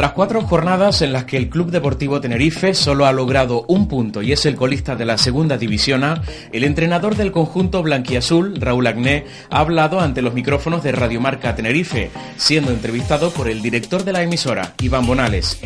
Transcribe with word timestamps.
Tras 0.00 0.12
cuatro 0.12 0.40
jornadas 0.40 1.02
en 1.02 1.12
las 1.12 1.26
que 1.26 1.36
el 1.36 1.50
Club 1.50 1.70
Deportivo 1.70 2.22
Tenerife 2.22 2.72
solo 2.72 3.04
ha 3.04 3.12
logrado 3.12 3.66
un 3.68 3.86
punto 3.86 4.22
y 4.22 4.32
es 4.32 4.46
el 4.46 4.56
colista 4.56 4.96
de 4.96 5.04
la 5.04 5.18
segunda 5.18 5.58
división 5.58 6.04
A, 6.04 6.22
el 6.54 6.64
entrenador 6.64 7.16
del 7.16 7.32
conjunto 7.32 7.82
blanquiazul, 7.82 8.58
Raúl 8.58 8.86
Agné, 8.86 9.26
ha 9.50 9.60
hablado 9.60 10.00
ante 10.00 10.22
los 10.22 10.32
micrófonos 10.32 10.82
de 10.82 10.92
Radiomarca 10.92 11.54
Tenerife, 11.54 12.10
siendo 12.38 12.70
entrevistado 12.70 13.30
por 13.30 13.50
el 13.50 13.60
director 13.60 14.02
de 14.02 14.14
la 14.14 14.22
emisora, 14.22 14.72
Iván 14.80 15.06
Bonales. 15.06 15.60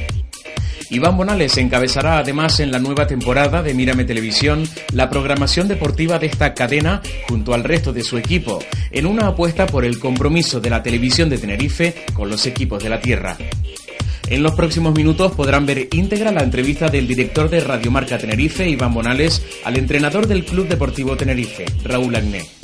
Iván 0.91 1.17
Bonales 1.17 1.57
encabezará 1.57 2.19
además 2.19 2.59
en 2.59 2.73
la 2.73 2.81
nueva 2.81 3.07
temporada 3.07 3.63
de 3.63 3.73
Mírame 3.73 4.05
Televisión 4.05 4.65
la 4.93 5.11
programación 5.11 5.69
deportiva 5.69 6.19
de 6.19 6.27
esta 6.27 6.55
cadena 6.55 7.03
junto 7.29 7.55
al 7.55 7.63
resto 7.63 7.93
de 7.93 8.03
su 8.03 8.19
equipo, 8.19 8.59
en 8.91 9.07
una 9.07 9.29
apuesta 9.29 9.67
por 9.67 9.85
el 9.85 10.01
compromiso 10.01 10.61
de 10.61 10.71
la 10.71 10.83
televisión 10.83 11.29
de 11.29 11.39
Tenerife 11.39 11.95
con 12.13 12.29
los 12.29 12.47
equipos 12.47 12.83
de 12.83 12.91
la 12.91 13.01
tierra. 13.01 13.37
En 14.35 14.43
los 14.43 14.57
próximos 14.57 14.93
minutos 14.97 15.31
podrán 15.31 15.65
ver 15.65 15.87
íntegra 15.93 16.33
la 16.33 16.43
entrevista 16.43 16.89
del 16.89 17.07
director 17.07 17.49
de 17.49 17.61
Radiomarca 17.61 18.19
Tenerife, 18.19 18.69
Iván 18.69 18.93
Bonales, 18.93 19.41
al 19.65 19.77
entrenador 19.77 20.27
del 20.27 20.45
Club 20.45 20.67
Deportivo 20.67 21.17
Tenerife, 21.17 21.67
Raúl 21.85 22.17
Agné. 22.17 22.64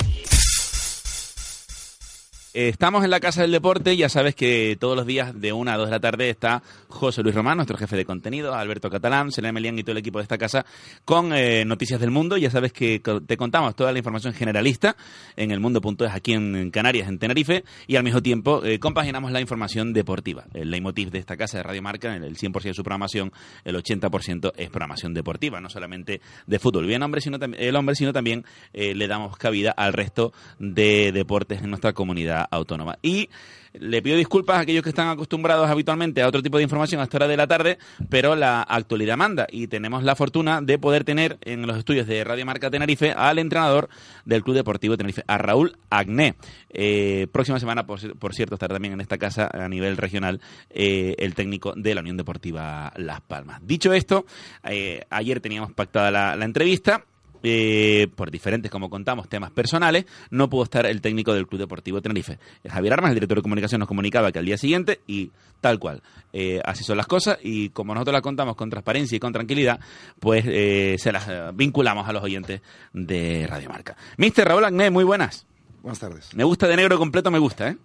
Estamos 2.53 3.05
en 3.05 3.11
la 3.11 3.21
Casa 3.21 3.43
del 3.43 3.51
Deporte, 3.53 3.95
ya 3.95 4.09
sabes 4.09 4.35
que 4.35 4.75
todos 4.77 4.97
los 4.97 5.05
días 5.05 5.39
de 5.39 5.53
una 5.53 5.75
a 5.75 5.77
dos 5.77 5.87
de 5.87 5.91
la 5.91 6.01
tarde 6.01 6.29
está 6.29 6.61
José 6.89 7.23
Luis 7.23 7.33
Román, 7.33 7.55
nuestro 7.55 7.77
jefe 7.77 7.95
de 7.95 8.03
contenido, 8.03 8.53
Alberto 8.53 8.89
Catalán, 8.89 9.31
Selena 9.31 9.53
Melián 9.53 9.79
y 9.79 9.83
todo 9.83 9.93
el 9.93 9.99
equipo 9.99 10.19
de 10.19 10.23
esta 10.23 10.37
casa 10.37 10.65
con 11.05 11.31
eh, 11.31 11.63
noticias 11.63 12.01
del 12.01 12.11
mundo. 12.11 12.35
Ya 12.35 12.51
sabes 12.51 12.73
que 12.73 13.01
te 13.25 13.37
contamos 13.37 13.73
toda 13.73 13.93
la 13.93 13.99
información 13.99 14.33
generalista 14.33 14.97
en 15.37 15.51
el 15.51 15.61
mundo.es 15.61 16.11
aquí 16.11 16.33
en 16.33 16.71
Canarias, 16.71 17.07
en 17.07 17.19
Tenerife, 17.19 17.63
y 17.87 17.95
al 17.95 18.03
mismo 18.03 18.21
tiempo 18.21 18.65
eh, 18.65 18.79
compaginamos 18.79 19.31
la 19.31 19.39
información 19.39 19.93
deportiva. 19.93 20.43
El 20.53 20.71
leitmotiv 20.71 21.09
de 21.09 21.19
esta 21.19 21.37
casa 21.37 21.55
de 21.55 21.63
Radio 21.63 21.81
Marca, 21.81 22.13
el 22.13 22.35
100% 22.35 22.63
de 22.63 22.73
su 22.73 22.83
programación, 22.83 23.31
el 23.63 23.77
80% 23.77 24.51
es 24.57 24.69
programación 24.69 25.13
deportiva, 25.13 25.61
no 25.61 25.69
solamente 25.69 26.19
de 26.47 26.59
fútbol. 26.59 26.85
Bien 26.85 27.01
hombre, 27.01 27.21
sino 27.21 27.37
el 27.41 27.75
hombre, 27.77 27.95
sino 27.95 28.11
también 28.11 28.43
eh, 28.73 28.93
le 28.93 29.07
damos 29.07 29.37
cabida 29.37 29.71
al 29.71 29.93
resto 29.93 30.33
de 30.59 31.13
deportes 31.13 31.61
en 31.61 31.69
nuestra 31.69 31.93
comunidad 31.93 32.40
autónoma. 32.49 32.97
Y 33.01 33.29
le 33.73 34.01
pido 34.01 34.17
disculpas 34.17 34.57
a 34.57 34.59
aquellos 34.61 34.83
que 34.83 34.89
están 34.89 35.07
acostumbrados 35.07 35.69
habitualmente 35.69 36.21
a 36.21 36.27
otro 36.27 36.43
tipo 36.43 36.57
de 36.57 36.63
información 36.63 36.99
a 36.99 37.05
esta 37.05 37.17
hora 37.17 37.27
de 37.27 37.37
la 37.37 37.47
tarde, 37.47 37.77
pero 38.09 38.35
la 38.35 38.61
actualidad 38.61 39.17
manda 39.17 39.47
y 39.49 39.67
tenemos 39.67 40.03
la 40.03 40.15
fortuna 40.15 40.61
de 40.61 40.77
poder 40.77 41.03
tener 41.03 41.37
en 41.41 41.65
los 41.65 41.77
estudios 41.77 42.07
de 42.07 42.23
Radio 42.23 42.45
Marca 42.45 42.69
Tenerife 42.69 43.11
al 43.11 43.39
entrenador 43.39 43.89
del 44.25 44.43
Club 44.43 44.57
Deportivo 44.57 44.97
Tenerife, 44.97 45.23
a 45.27 45.37
Raúl 45.37 45.77
Agné. 45.89 46.35
Eh, 46.69 47.27
próxima 47.31 47.59
semana, 47.59 47.85
por, 47.85 48.33
cierto, 48.33 48.55
estará 48.55 48.75
también 48.75 48.93
en 48.93 49.01
esta 49.01 49.17
casa 49.17 49.49
a 49.51 49.67
nivel 49.69 49.97
regional 49.97 50.41
eh, 50.69 51.15
el 51.17 51.33
técnico 51.33 51.73
de 51.75 51.95
la 51.95 52.01
Unión 52.01 52.17
Deportiva 52.17 52.91
Las 52.97 53.21
Palmas. 53.21 53.61
Dicho 53.65 53.93
esto, 53.93 54.25
eh, 54.63 55.05
ayer 55.09 55.39
teníamos 55.39 55.71
pactada 55.71 56.11
la 56.11 56.45
entrevista 56.45 57.05
eh, 57.43 58.07
por 58.15 58.31
diferentes, 58.31 58.71
como 58.71 58.89
contamos, 58.89 59.27
temas 59.29 59.51
personales, 59.51 60.05
no 60.29 60.49
pudo 60.49 60.63
estar 60.63 60.85
el 60.85 61.01
técnico 61.01 61.33
del 61.33 61.47
Club 61.47 61.61
Deportivo 61.61 62.01
Tenerife. 62.01 62.37
Javier 62.67 62.93
Armas, 62.93 63.09
el 63.09 63.15
director 63.15 63.37
de 63.37 63.41
comunicación, 63.41 63.79
nos 63.79 63.87
comunicaba 63.87 64.31
que 64.31 64.39
al 64.39 64.45
día 64.45 64.57
siguiente, 64.57 65.01
y 65.07 65.31
tal 65.59 65.79
cual, 65.79 66.01
eh, 66.33 66.61
así 66.63 66.83
son 66.83 66.97
las 66.97 67.07
cosas, 67.07 67.37
y 67.43 67.69
como 67.69 67.93
nosotros 67.93 68.13
las 68.13 68.21
contamos 68.21 68.55
con 68.55 68.69
transparencia 68.69 69.15
y 69.15 69.19
con 69.19 69.33
tranquilidad, 69.33 69.79
pues 70.19 70.45
eh, 70.47 70.95
se 70.99 71.11
las 71.11 71.55
vinculamos 71.55 72.07
a 72.07 72.13
los 72.13 72.23
oyentes 72.23 72.61
de 72.93 73.47
Radio 73.47 73.69
Marca. 73.69 73.95
Mister 74.17 74.47
Raúl 74.47 74.65
Agné, 74.65 74.89
muy 74.89 75.03
buenas. 75.03 75.45
Buenas 75.81 75.99
tardes. 75.99 76.33
Me 76.35 76.43
gusta 76.43 76.67
de 76.67 76.75
negro 76.75 76.97
completo, 76.97 77.31
me 77.31 77.39
gusta, 77.39 77.69
¿eh? 77.69 77.77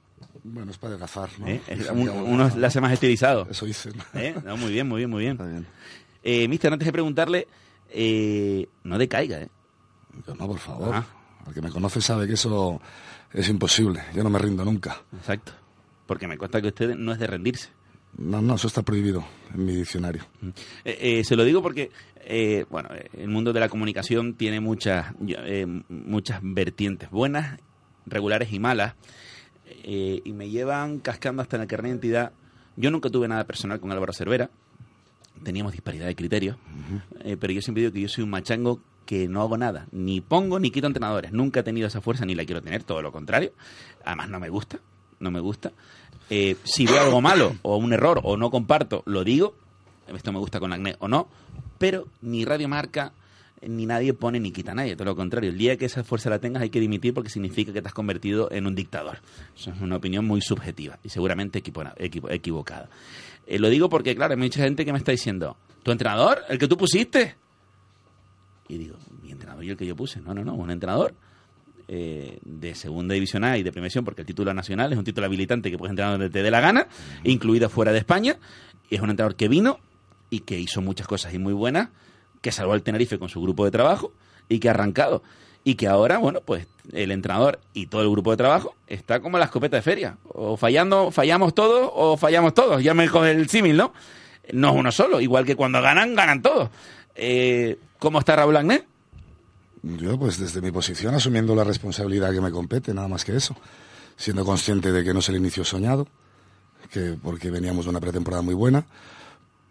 Bueno, 0.45 0.71
es 0.71 0.79
para 0.79 0.91
adelgazar, 0.91 1.29
¿no? 1.39 1.47
uno 2.23 2.51
la 2.57 2.69
hace 2.69 2.81
más 2.81 2.93
estilizado. 2.93 3.49
Eso 3.51 3.67
dice. 3.67 3.91
muy 4.59 4.73
bien, 4.73 4.87
muy 4.87 4.99
bien, 4.99 5.11
muy 5.11 5.23
bien. 5.25 5.67
mister, 6.49 6.73
antes 6.73 6.87
de 6.87 6.93
preguntarle, 6.93 7.49
eh, 7.91 8.69
no 8.85 8.99
decaiga, 8.99 9.41
¿eh? 9.41 9.49
no, 10.27 10.47
por 10.47 10.59
favor. 10.59 10.95
Ah. 10.95 11.07
El 11.47 11.55
que 11.55 11.63
me 11.63 11.71
conoce 11.71 12.01
sabe 12.01 12.27
que 12.27 12.35
eso 12.35 12.81
es 13.33 13.49
imposible. 13.49 14.03
Yo 14.15 14.25
no 14.25 14.31
me 14.31 14.39
rindo 14.39 14.65
nunca. 14.65 15.03
Exacto. 15.17 15.53
Porque 16.07 16.27
me 16.27 16.37
cuesta 16.37 16.61
que 16.61 16.69
usted 16.69 16.97
no 16.97 17.13
es 17.13 17.19
de 17.19 17.27
rendirse. 17.27 17.69
No, 18.19 18.41
no, 18.41 18.55
eso 18.55 18.67
está 18.67 18.83
prohibido 18.83 19.25
en 19.55 19.65
mi 19.65 19.75
diccionario. 19.75 20.23
Mm. 20.41 20.49
Eh, 20.85 20.99
eh, 21.01 21.25
se 21.25 21.37
lo 21.37 21.45
digo 21.45 21.63
porque, 21.63 21.91
bueno, 22.71 22.89
el 23.13 23.29
mundo 23.29 23.53
de 23.53 23.61
la 23.61 23.69
comunicación 23.69 24.35
tiene 24.35 24.61
muchas, 24.61 25.15
muchas 25.89 26.41
vertientes 26.43 27.11
buenas, 27.11 27.61
regulares 28.07 28.53
y 28.53 28.59
malas, 28.59 28.95
y 29.85 30.33
me 30.33 30.49
llevan 30.49 30.99
cascando 30.99 31.43
hasta 31.43 31.57
en 31.57 31.63
la 31.63 31.67
carnet 31.67 31.91
de 31.91 32.09
identidad. 32.09 32.33
Yo 32.77 32.91
nunca 32.91 33.11
tuve 33.11 33.29
nada 33.29 33.45
personal 33.45 33.81
con 33.81 33.93
Álvaro 33.93 34.13
Cervera, 34.13 34.51
teníamos 35.43 35.73
disparidad 35.73 36.07
de 36.07 36.15
criterios, 36.15 36.57
eh, 37.25 37.37
pero 37.39 37.53
yo 37.53 37.61
siempre 37.63 37.83
digo 37.83 37.93
que 37.93 38.01
yo 38.01 38.09
soy 38.09 38.25
un 38.25 38.31
machango 38.31 38.81
que 39.05 39.29
no 39.29 39.41
hago 39.41 39.57
nada, 39.57 39.87
ni 39.93 40.21
pongo 40.21 40.59
ni 40.59 40.71
quito 40.71 40.87
entrenadores, 40.87 41.33
nunca 41.33 41.61
he 41.61 41.63
tenido 41.63 41.87
esa 41.87 42.01
fuerza 42.01 42.25
ni 42.25 42.35
la 42.35 42.45
quiero 42.45 42.63
tener, 42.63 42.83
todo 42.83 43.03
lo 43.03 43.13
contrario, 43.13 43.53
además 44.05 44.29
no 44.29 44.41
me 44.41 44.49
gusta, 44.49 44.79
no 45.21 45.31
me 45.31 45.41
gusta. 45.41 45.73
Eh, 46.29 46.57
si 46.65 46.87
veo 46.87 47.01
algo 47.01 47.21
malo 47.21 47.55
o 47.63 47.77
un 47.77 47.93
error 47.93 48.21
o 48.25 48.37
no 48.37 48.51
comparto, 48.51 49.03
lo 49.07 49.23
digo, 49.23 49.55
esto 50.13 50.33
me 50.33 50.41
gusta 50.41 50.59
con 50.59 50.73
acné 50.73 50.97
o 50.99 51.09
no, 51.09 51.29
pero 51.79 52.09
ni 52.21 52.45
Radio 52.45 52.69
Marca 52.69 53.13
ni 53.63 53.87
nadie 53.87 54.13
pone 54.13 54.41
ni 54.41 54.53
quita 54.53 54.73
a 54.73 54.75
nadie, 54.75 54.97
todo 54.97 55.07
lo 55.07 55.17
contrario. 55.17 55.51
El 55.51 55.59
día 55.59 55.77
que 55.77 55.87
esa 55.87 56.05
fuerza 56.05 56.31
la 56.31 56.39
tengas 56.39 56.63
hay 56.63 56.71
que 56.71 56.81
dimitir 56.81 57.15
porque 57.15 57.31
significa 57.31 57.73
que 57.73 57.83
te 57.83 57.89
has 57.89 57.95
convertido 57.95 58.51
en 58.51 58.67
un 58.67 58.75
dictador. 58.75 59.19
Eso 59.57 59.71
es 59.71 59.81
una 59.81 59.97
opinión 59.97 60.25
muy 60.27 60.41
subjetiva 60.41 60.99
y 61.03 61.09
seguramente 61.09 61.63
equivocada. 62.29 62.89
Eh, 63.47 63.59
lo 63.59 63.69
digo 63.69 63.89
porque, 63.89 64.15
claro, 64.15 64.35
hay 64.35 64.41
mucha 64.41 64.63
gente 64.63 64.85
que 64.85 64.93
me 64.93 64.99
está 64.99 65.13
diciendo, 65.13 65.57
¿tu 65.83 65.93
entrenador? 65.93 66.43
¿El 66.49 66.59
que 66.59 66.67
tú 66.67 66.77
pusiste? 66.77 67.37
Y 68.69 68.79
digo, 68.79 68.97
mi 69.23 69.31
entrenador 69.31 69.65
y 69.65 69.71
el 69.71 69.77
que 69.77 69.87
yo 69.87 69.95
puse. 69.95 70.21
No, 70.21 70.35
no, 70.35 70.45
no, 70.45 70.55
un 70.55 70.71
entrenador 70.71 71.15
eh, 71.89 72.39
de 72.45 72.75
segunda 72.75 73.15
división 73.15 73.45
A 73.45 73.57
y 73.57 73.63
de 73.63 73.71
primera 73.71 74.03
porque 74.03 74.23
el 74.23 74.27
título 74.27 74.53
nacional 74.53 74.93
es 74.93 74.99
un 74.99 75.05
título 75.05 75.27
habilitante 75.27 75.71
que 75.71 75.79
puedes 75.79 75.91
entrenar 75.91 76.15
donde 76.15 76.31
te 76.31 76.43
dé 76.43 76.51
la 76.51 76.61
gana, 76.61 76.89
incluido 77.23 77.69
fuera 77.69 77.93
de 77.93 77.99
España. 77.99 78.37
Y 78.91 78.97
es 78.97 79.01
un 79.01 79.11
entrenador 79.11 79.37
que 79.37 79.49
vino 79.49 79.79
y 80.29 80.41
que 80.41 80.59
hizo 80.59 80.83
muchas 80.83 81.07
cosas 81.07 81.33
y 81.33 81.39
muy 81.39 81.53
buenas, 81.53 81.91
que 82.41 82.51
salvó 82.51 82.73
al 82.73 82.83
Tenerife 82.83 83.19
con 83.19 83.29
su 83.29 83.41
grupo 83.41 83.65
de 83.65 83.71
trabajo 83.71 84.13
y 84.49 84.59
que 84.59 84.69
ha 84.69 84.73
arrancado 84.73 85.23
y 85.67 85.75
que 85.75 85.89
ahora, 85.89 86.19
bueno, 86.19 86.43
pues 86.45 86.69
el 86.93 87.11
entrenador 87.11 87.59
y 87.75 87.89
todo 87.89 88.03
el 88.03 88.09
grupo 88.09 88.31
de 88.31 88.37
trabajo 88.37 88.77
está 88.87 89.19
como 89.19 89.37
la 89.37 89.47
escopeta 89.47 89.75
de 89.75 89.83
feria. 89.83 90.17
O 90.29 90.57
fallando, 90.57 91.11
fallamos 91.11 91.57
todos 91.57 91.91
o 91.93 92.17
fallamos 92.17 92.55
todos. 92.55 92.85
Ya 92.85 92.95
me 92.95 93.09
coge 93.09 93.33
el 93.33 93.49
símil, 93.49 93.77
¿no? 93.77 93.93
No 94.53 94.69
es 94.69 94.75
uno 94.77 94.93
solo. 94.93 95.21
Igual 95.21 95.45
que 95.45 95.57
cuando 95.57 95.83
ganan, 95.83 96.15
ganan 96.15 96.41
todos. 96.41 96.71
Eh, 97.17 97.81
¿Cómo 97.99 98.21
está 98.21 98.37
Raúl 98.37 98.57
Agné? 98.57 98.85
Yo, 99.83 100.17
pues 100.17 100.39
desde 100.39 100.61
mi 100.61 100.71
posición, 100.71 101.17
asumiendo 101.17 101.57
la 101.57 101.65
responsabilidad 101.65 102.33
que 102.33 102.41
me 102.41 102.53
compete, 102.53 102.95
nada 102.95 103.09
más 103.09 103.25
que 103.25 103.35
eso. 103.35 103.57
Siendo 104.17 104.45
consciente 104.45 104.93
de 104.93 105.03
que 105.03 105.13
no 105.13 105.19
es 105.19 105.29
el 105.31 105.35
inicio 105.35 105.65
soñado, 105.65 106.07
que 106.93 107.17
porque 107.21 107.51
veníamos 107.51 107.87
de 107.87 107.91
una 107.91 107.99
pretemporada 107.99 108.41
muy 108.41 108.55
buena, 108.55 108.87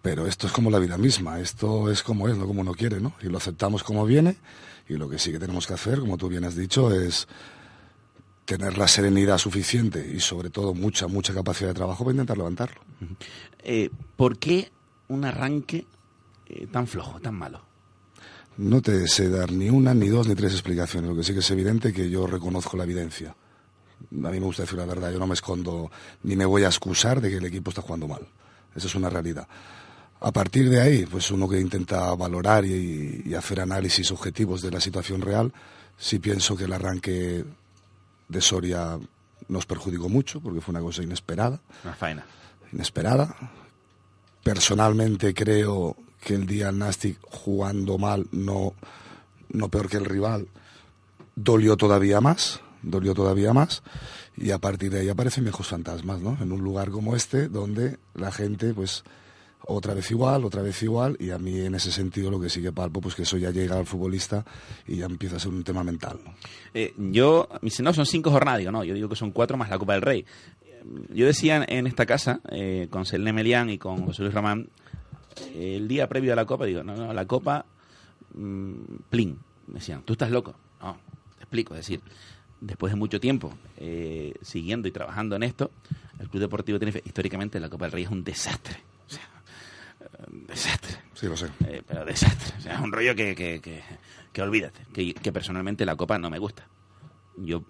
pero 0.05 0.27
esto 0.27 0.45
es 0.45 0.53
como 0.53 0.69
la 0.69 0.77
vida 0.77 0.99
misma, 0.99 1.39
esto 1.39 1.89
es 1.89 2.03
como 2.03 2.27
es, 2.27 2.37
no 2.37 2.45
como 2.45 2.61
uno 2.61 2.75
quiere, 2.75 2.99
¿no? 2.99 3.13
Y 3.23 3.25
lo 3.25 3.39
aceptamos 3.39 3.81
como 3.81 4.05
viene 4.05 4.37
y 4.87 4.97
lo 4.97 5.09
que 5.09 5.17
sí 5.17 5.31
que 5.31 5.39
tenemos 5.39 5.65
que 5.65 5.73
hacer, 5.73 5.99
como 5.99 6.15
tú 6.15 6.27
bien 6.29 6.43
has 6.43 6.55
dicho, 6.55 6.93
es 6.93 7.27
tener 8.45 8.77
la 8.77 8.87
serenidad 8.87 9.39
suficiente 9.39 10.07
y 10.07 10.19
sobre 10.19 10.51
todo 10.51 10.75
mucha, 10.75 11.07
mucha 11.07 11.33
capacidad 11.33 11.69
de 11.69 11.73
trabajo 11.73 12.03
para 12.03 12.13
intentar 12.13 12.37
levantarlo. 12.37 12.79
Eh, 13.63 13.89
¿Por 14.15 14.37
qué 14.37 14.71
un 15.07 15.25
arranque 15.25 15.87
eh, 16.45 16.67
tan 16.71 16.85
flojo, 16.85 17.19
tan 17.19 17.33
malo? 17.33 17.63
No 18.57 18.83
te 18.83 19.07
sé 19.07 19.27
dar 19.27 19.51
ni 19.51 19.71
una, 19.71 19.95
ni 19.95 20.09
dos, 20.09 20.27
ni 20.27 20.35
tres 20.35 20.51
explicaciones. 20.51 21.09
Lo 21.09 21.15
que 21.15 21.23
sí 21.23 21.33
que 21.33 21.39
es 21.39 21.49
evidente 21.49 21.91
que 21.91 22.11
yo 22.11 22.27
reconozco 22.27 22.77
la 22.77 22.83
evidencia. 22.83 23.29
A 24.11 24.29
mí 24.29 24.39
me 24.39 24.45
gusta 24.45 24.61
decir 24.61 24.77
la 24.77 24.85
verdad, 24.85 25.11
yo 25.11 25.17
no 25.17 25.25
me 25.25 25.33
escondo 25.33 25.89
ni 26.21 26.35
me 26.35 26.45
voy 26.45 26.63
a 26.63 26.67
excusar 26.67 27.21
de 27.21 27.31
que 27.31 27.37
el 27.37 27.45
equipo 27.45 27.71
está 27.71 27.81
jugando 27.81 28.07
mal. 28.07 28.21
Esa 28.75 28.85
es 28.85 28.93
una 28.93 29.09
realidad. 29.09 29.47
A 30.21 30.31
partir 30.31 30.69
de 30.69 30.81
ahí, 30.81 31.05
pues 31.05 31.29
uno 31.31 31.47
que 31.47 31.59
intenta 31.59 32.13
valorar 32.15 32.65
y, 32.65 33.33
hacer 33.35 33.61
análisis 33.61 34.11
objetivos 34.11 34.61
de 34.61 34.71
la 34.71 34.79
situación 34.79 35.21
real, 35.21 35.53
sí 35.97 36.19
pienso 36.19 36.55
que 36.55 36.63
el 36.63 36.73
arranque 36.73 37.45
de 38.27 38.41
Soria 38.41 38.97
nos 39.47 39.65
perjudicó 39.65 40.09
mucho, 40.09 40.39
porque 40.39 40.61
fue 40.61 40.71
una 40.71 40.81
cosa 40.81 41.03
inesperada. 41.03 41.59
Una 41.83 41.93
faena. 41.93 42.25
Inesperada. 42.71 43.35
Personalmente 44.43 45.33
creo 45.33 45.95
que 46.21 46.33
el 46.33 46.47
día 46.47 46.71
Nastic 46.71 47.19
jugando 47.29 47.97
mal, 47.97 48.27
no, 48.31 48.73
no 49.49 49.69
peor 49.69 49.89
que 49.89 49.97
el 49.97 50.05
rival, 50.05 50.47
dolió 51.35 51.77
todavía 51.77 52.21
más, 52.21 52.61
dolió 52.81 53.13
todavía 53.13 53.53
más, 53.53 53.83
y 54.37 54.51
a 54.51 54.57
partir 54.57 54.91
de 54.91 55.01
ahí 55.01 55.09
aparecen 55.09 55.43
viejos 55.43 55.67
fantasmas, 55.67 56.21
¿no? 56.21 56.37
En 56.41 56.51
un 56.51 56.63
lugar 56.63 56.89
como 56.89 57.15
este, 57.15 57.47
donde 57.47 57.99
la 58.15 58.31
gente, 58.31 58.73
pues, 58.73 59.03
otra 59.67 59.93
vez 59.93 60.09
igual, 60.11 60.45
otra 60.45 60.61
vez 60.61 60.81
igual, 60.83 61.17
y 61.19 61.31
a 61.31 61.37
mí 61.37 61.59
en 61.59 61.75
ese 61.75 61.91
sentido 61.91 62.31
lo 62.31 62.39
que 62.39 62.49
sí 62.49 62.61
que 62.61 62.71
palpo, 62.71 63.01
pues 63.01 63.15
que 63.15 63.23
eso 63.23 63.37
ya 63.37 63.51
llega 63.51 63.77
al 63.77 63.85
futbolista 63.85 64.45
y 64.87 64.97
ya 64.97 65.05
empieza 65.05 65.37
a 65.37 65.39
ser 65.39 65.51
un 65.51 65.63
tema 65.63 65.83
mental. 65.83 66.19
Eh, 66.73 66.93
yo, 66.97 67.47
si 67.67 67.83
no, 67.83 67.93
son 67.93 68.05
cinco 68.05 68.31
jornadas, 68.31 68.59
digo, 68.59 68.71
no, 68.71 68.83
yo 68.83 68.93
digo 68.93 69.09
que 69.09 69.15
son 69.15 69.31
cuatro 69.31 69.57
más 69.57 69.69
la 69.69 69.77
Copa 69.77 69.93
del 69.93 70.01
Rey. 70.01 70.25
Yo 71.09 71.25
decía 71.25 71.65
en 71.67 71.87
esta 71.87 72.05
casa, 72.05 72.41
eh, 72.51 72.87
con 72.89 73.05
Selene 73.05 73.33
Melián 73.33 73.69
y 73.69 73.77
con 73.77 74.05
José 74.05 74.21
Luis 74.21 74.33
Ramán, 74.33 74.69
el 75.55 75.87
día 75.87 76.07
previo 76.07 76.33
a 76.33 76.35
la 76.35 76.45
Copa, 76.45 76.65
digo, 76.65 76.83
no, 76.83 76.95
no, 76.95 77.11
la 77.11 77.25
Copa, 77.25 77.65
mmm, 78.33 78.73
plin. 79.09 79.37
Me 79.67 79.75
decían, 79.75 80.03
¿tú 80.03 80.13
estás 80.13 80.29
loco? 80.29 80.55
No, 80.81 80.95
te 81.37 81.43
explico, 81.43 81.73
es 81.73 81.79
decir, 81.79 82.01
después 82.61 82.93
de 82.93 82.97
mucho 82.97 83.19
tiempo 83.19 83.51
eh, 83.77 84.33
siguiendo 84.41 84.87
y 84.87 84.91
trabajando 84.91 85.35
en 85.35 85.43
esto, 85.43 85.71
el 86.19 86.29
Club 86.29 86.41
Deportivo 86.41 86.77
Tenerife, 86.77 87.01
históricamente 87.03 87.59
la 87.59 87.69
Copa 87.69 87.85
del 87.85 87.93
Rey 87.93 88.03
es 88.03 88.11
un 88.11 88.23
desastre. 88.23 88.77
Un 90.31 90.47
desastre. 90.47 90.97
Sí, 91.13 91.27
lo 91.27 91.37
sé. 91.37 91.47
Eh, 91.67 91.81
pero 91.85 92.05
desastre. 92.05 92.55
O 92.57 92.61
sea, 92.61 92.75
es 92.75 92.81
un 92.81 92.91
rollo 92.91 93.15
que, 93.15 93.35
que, 93.35 93.61
que, 93.61 93.83
que 94.31 94.41
olvídate. 94.41 94.85
Que, 94.93 95.13
que, 95.13 95.31
personalmente 95.31 95.85
la 95.85 95.95
Copa 95.95 96.17
no 96.17 96.29
me 96.29 96.39
gusta. 96.39 96.67
Yo 97.37 97.63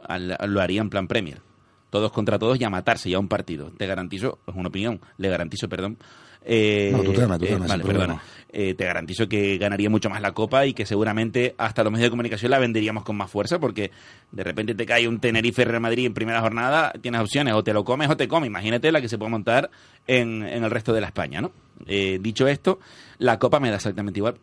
lo 0.47 0.61
haría 0.61 0.81
en 0.81 0.89
plan 0.89 1.07
Premier. 1.07 1.41
Todos 1.89 2.11
contra 2.11 2.37
todos 2.39 2.59
y 2.59 2.63
a 2.63 2.69
matarse 2.69 3.09
ya 3.09 3.19
un 3.19 3.27
partido. 3.27 3.71
Te 3.71 3.87
garantizo, 3.87 4.39
es 4.47 4.55
una 4.55 4.69
opinión, 4.69 5.01
le 5.17 5.29
garantizo, 5.29 5.69
perdón, 5.69 5.97
eh, 6.45 6.92
no, 6.92 7.03
tú 7.03 7.13
tema, 7.13 7.39
tú 7.39 7.45
eh, 7.45 7.57
vale, 7.57 7.83
perdona. 7.83 8.21
Eh, 8.57 8.74
te 8.74 8.86
garantizo 8.86 9.27
que 9.27 9.57
ganaría 9.57 9.89
mucho 9.89 10.09
más 10.09 10.21
la 10.21 10.31
Copa 10.31 10.65
y 10.65 10.74
que 10.74 10.86
seguramente 10.86 11.56
hasta 11.57 11.83
los 11.83 11.92
medios 11.92 12.06
de 12.06 12.09
comunicación 12.12 12.51
la 12.51 12.59
venderíamos 12.59 13.03
con 13.03 13.18
más 13.18 13.30
fuerza 13.30 13.59
porque 13.59 13.92
de 14.31 14.44
repente 14.44 14.75
te 14.75 14.86
cae 14.86 15.09
un 15.09 15.19
Tenerife 15.19 15.65
Real 15.65 15.81
Madrid 15.81 16.06
en 16.06 16.13
primera 16.13 16.39
jornada, 16.39 16.94
tienes 17.01 17.19
opciones, 17.19 17.53
o 17.53 17.63
te 17.63 17.74
lo 17.74 17.83
comes 17.83 18.09
o 18.09 18.15
te 18.15 18.30
comes. 18.30 18.47
Imagínate 18.47 18.92
la 18.94 19.01
que 19.01 19.09
se 19.09 19.18
puede 19.18 19.31
montar 19.31 19.69
en, 20.07 20.44
en 20.44 20.63
el 20.63 20.71
resto 20.71 20.94
de 20.94 21.01
la 21.01 21.07
España, 21.07 21.42
¿no? 21.42 21.51
dicho 21.86 22.48
esto, 22.48 22.80
la 23.18 23.38
Copa 23.38 23.59
me 23.59 23.69
da 23.69 23.75
exactamente 23.75 24.19
igual. 24.19 24.36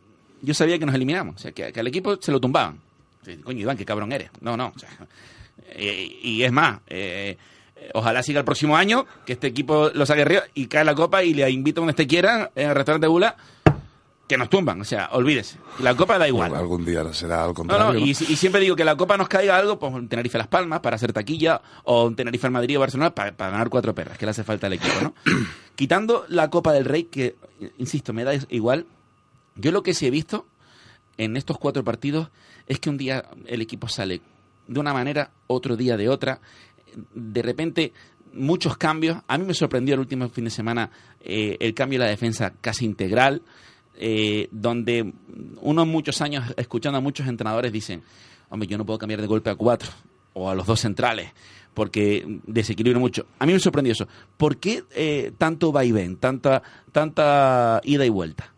Yo 0.43 0.53
sabía 0.53 0.79
que 0.79 0.85
nos 0.85 0.95
eliminamos, 0.95 1.37
o 1.37 1.39
sea, 1.39 1.53
que, 1.53 1.73
al 1.75 1.87
equipo 1.87 2.21
se 2.21 2.33
lo 2.33 2.41
tumbaban. 2.41 2.79
Coño, 3.45 3.61
Iván, 3.61 3.77
qué 3.77 3.85
cabrón 3.85 4.13
eres. 4.13 4.31
No, 4.41 4.57
no. 4.57 4.75
y 5.79 6.43
es 6.43 6.53
más, 6.53 6.81
eh, 6.89 7.39
ojalá 7.95 8.23
siga 8.23 8.41
el 8.41 8.45
próximo 8.45 8.77
año, 8.77 9.07
que 9.25 9.35
este 9.35 9.47
equipo 9.47 9.91
lo 9.95 10.07
saque 10.07 10.23
arriba 10.23 10.43
y 10.55 10.67
cae 10.67 10.85
la 10.85 10.95
copa 10.95 11.23
y 11.23 11.35
le 11.35 11.49
invito 11.51 11.81
a 11.81 11.83
donde 11.83 11.93
esté 11.93 12.07
quiera, 12.07 12.51
en 12.55 12.71
el 12.71 12.75
restaurante 12.75 13.07
Bula, 13.07 13.37
que 14.27 14.39
nos 14.39 14.49
tumban. 14.49 14.81
O 14.81 14.85
sea, 14.85 15.11
olvídese. 15.13 15.59
La 15.81 15.95
copa 15.95 16.19
da 16.19 16.27
igual. 16.27 16.55
algún 16.55 16.85
día 16.85 17.13
será 17.13 17.45
al 17.45 17.55
contrario. 17.55 17.87
No, 17.87 17.93
no, 17.93 17.99
y, 17.99 18.15
siempre 18.15 18.61
digo 18.61 18.77
que 18.77 18.85
la 18.85 18.97
copa 18.97 19.17
nos 19.17 19.29
caiga 19.29 19.57
algo, 19.57 19.79
pues 19.79 19.93
un 19.93 20.09
Tenerife 20.09 20.39
Las 20.39 20.49
Palmas 20.49 20.81
para 20.81 20.97
hacer 20.97 21.13
taquilla, 21.13 21.61
o 21.85 22.07
un 22.07 22.17
Tenerife 22.17 22.47
en 22.47 22.53
Madrid 22.55 22.79
o 22.79 22.81
Barcelona 22.81 23.15
para, 23.15 23.33
ganar 23.33 23.69
cuatro 23.69 23.95
perras, 23.95 24.17
que 24.17 24.25
le 24.25 24.31
hace 24.31 24.45
falta 24.45 24.69
al 24.69 24.75
equipo, 24.75 24.95
¿no? 25.03 25.15
Quitando 25.77 26.25
la 26.29 26.51
Copa 26.51 26.73
del 26.73 26.85
Rey, 26.85 27.05
que, 27.05 27.37
insisto, 27.79 28.13
me 28.13 28.25
da 28.25 28.33
igual, 28.49 28.87
yo 29.57 29.71
lo 29.73 29.83
que 29.83 29.95
sí 29.95 30.07
he 30.07 30.11
visto 30.11 30.47
en 31.19 31.37
estos 31.37 31.59
cuatro 31.59 31.85
partidos 31.85 32.31
es 32.67 32.81
que 32.81 32.89
un 32.89 32.97
día 32.97 33.27
el 33.47 33.61
equipo 33.61 33.89
sale 33.89 34.23
de 34.67 34.81
una 34.81 34.93
manera, 34.93 35.31
otro 35.47 35.77
día 35.77 35.97
de 35.97 36.09
otra 36.09 36.41
de 37.15 37.43
repente 37.43 37.93
muchos 38.33 38.77
cambios. 38.77 39.19
A 39.27 39.39
mí 39.39 39.45
me 39.45 39.55
sorprendió 39.55 39.95
el 39.95 40.01
último 40.01 40.29
fin 40.29 40.45
de 40.45 40.51
semana 40.51 40.91
eh, 41.21 41.57
el 41.61 41.75
cambio 41.75 41.99
de 41.99 42.07
la 42.07 42.11
defensa 42.11 42.53
casi 42.61 42.85
integral, 42.85 43.43
eh, 43.99 44.49
donde 44.51 45.13
uno 45.61 45.83
en 45.83 45.89
muchos 45.89 46.21
años, 46.21 46.53
escuchando 46.57 46.99
a 46.99 47.01
muchos 47.01 47.27
entrenadores, 47.27 47.73
dicen, 47.73 48.03
hombre, 48.49 48.69
yo 48.69 48.79
no 48.79 48.87
puedo 48.87 48.99
cambiar 48.99 49.21
de 49.21 49.27
golpe 49.27 49.51
a 49.51 49.55
cuatro 49.55 49.91
o 50.35 50.49
a 50.49 50.55
los 50.55 50.67
dos 50.67 50.81
centrales 50.81 51.31
porque 51.75 52.41
desequilibra 52.47 53.01
mucho. 53.01 53.27
A 53.39 53.47
mí 53.47 53.53
me 53.53 53.59
sorprendió 53.59 53.93
eso. 53.93 54.07
¿Por 54.37 54.59
qué 54.59 54.85
eh, 54.95 55.33
tanto 55.39 55.73
vaivén, 55.73 56.17
tanta, 56.17 56.63
tanta 56.93 57.81
ida 57.85 58.05
y 58.05 58.11
vuelta? 58.11 58.53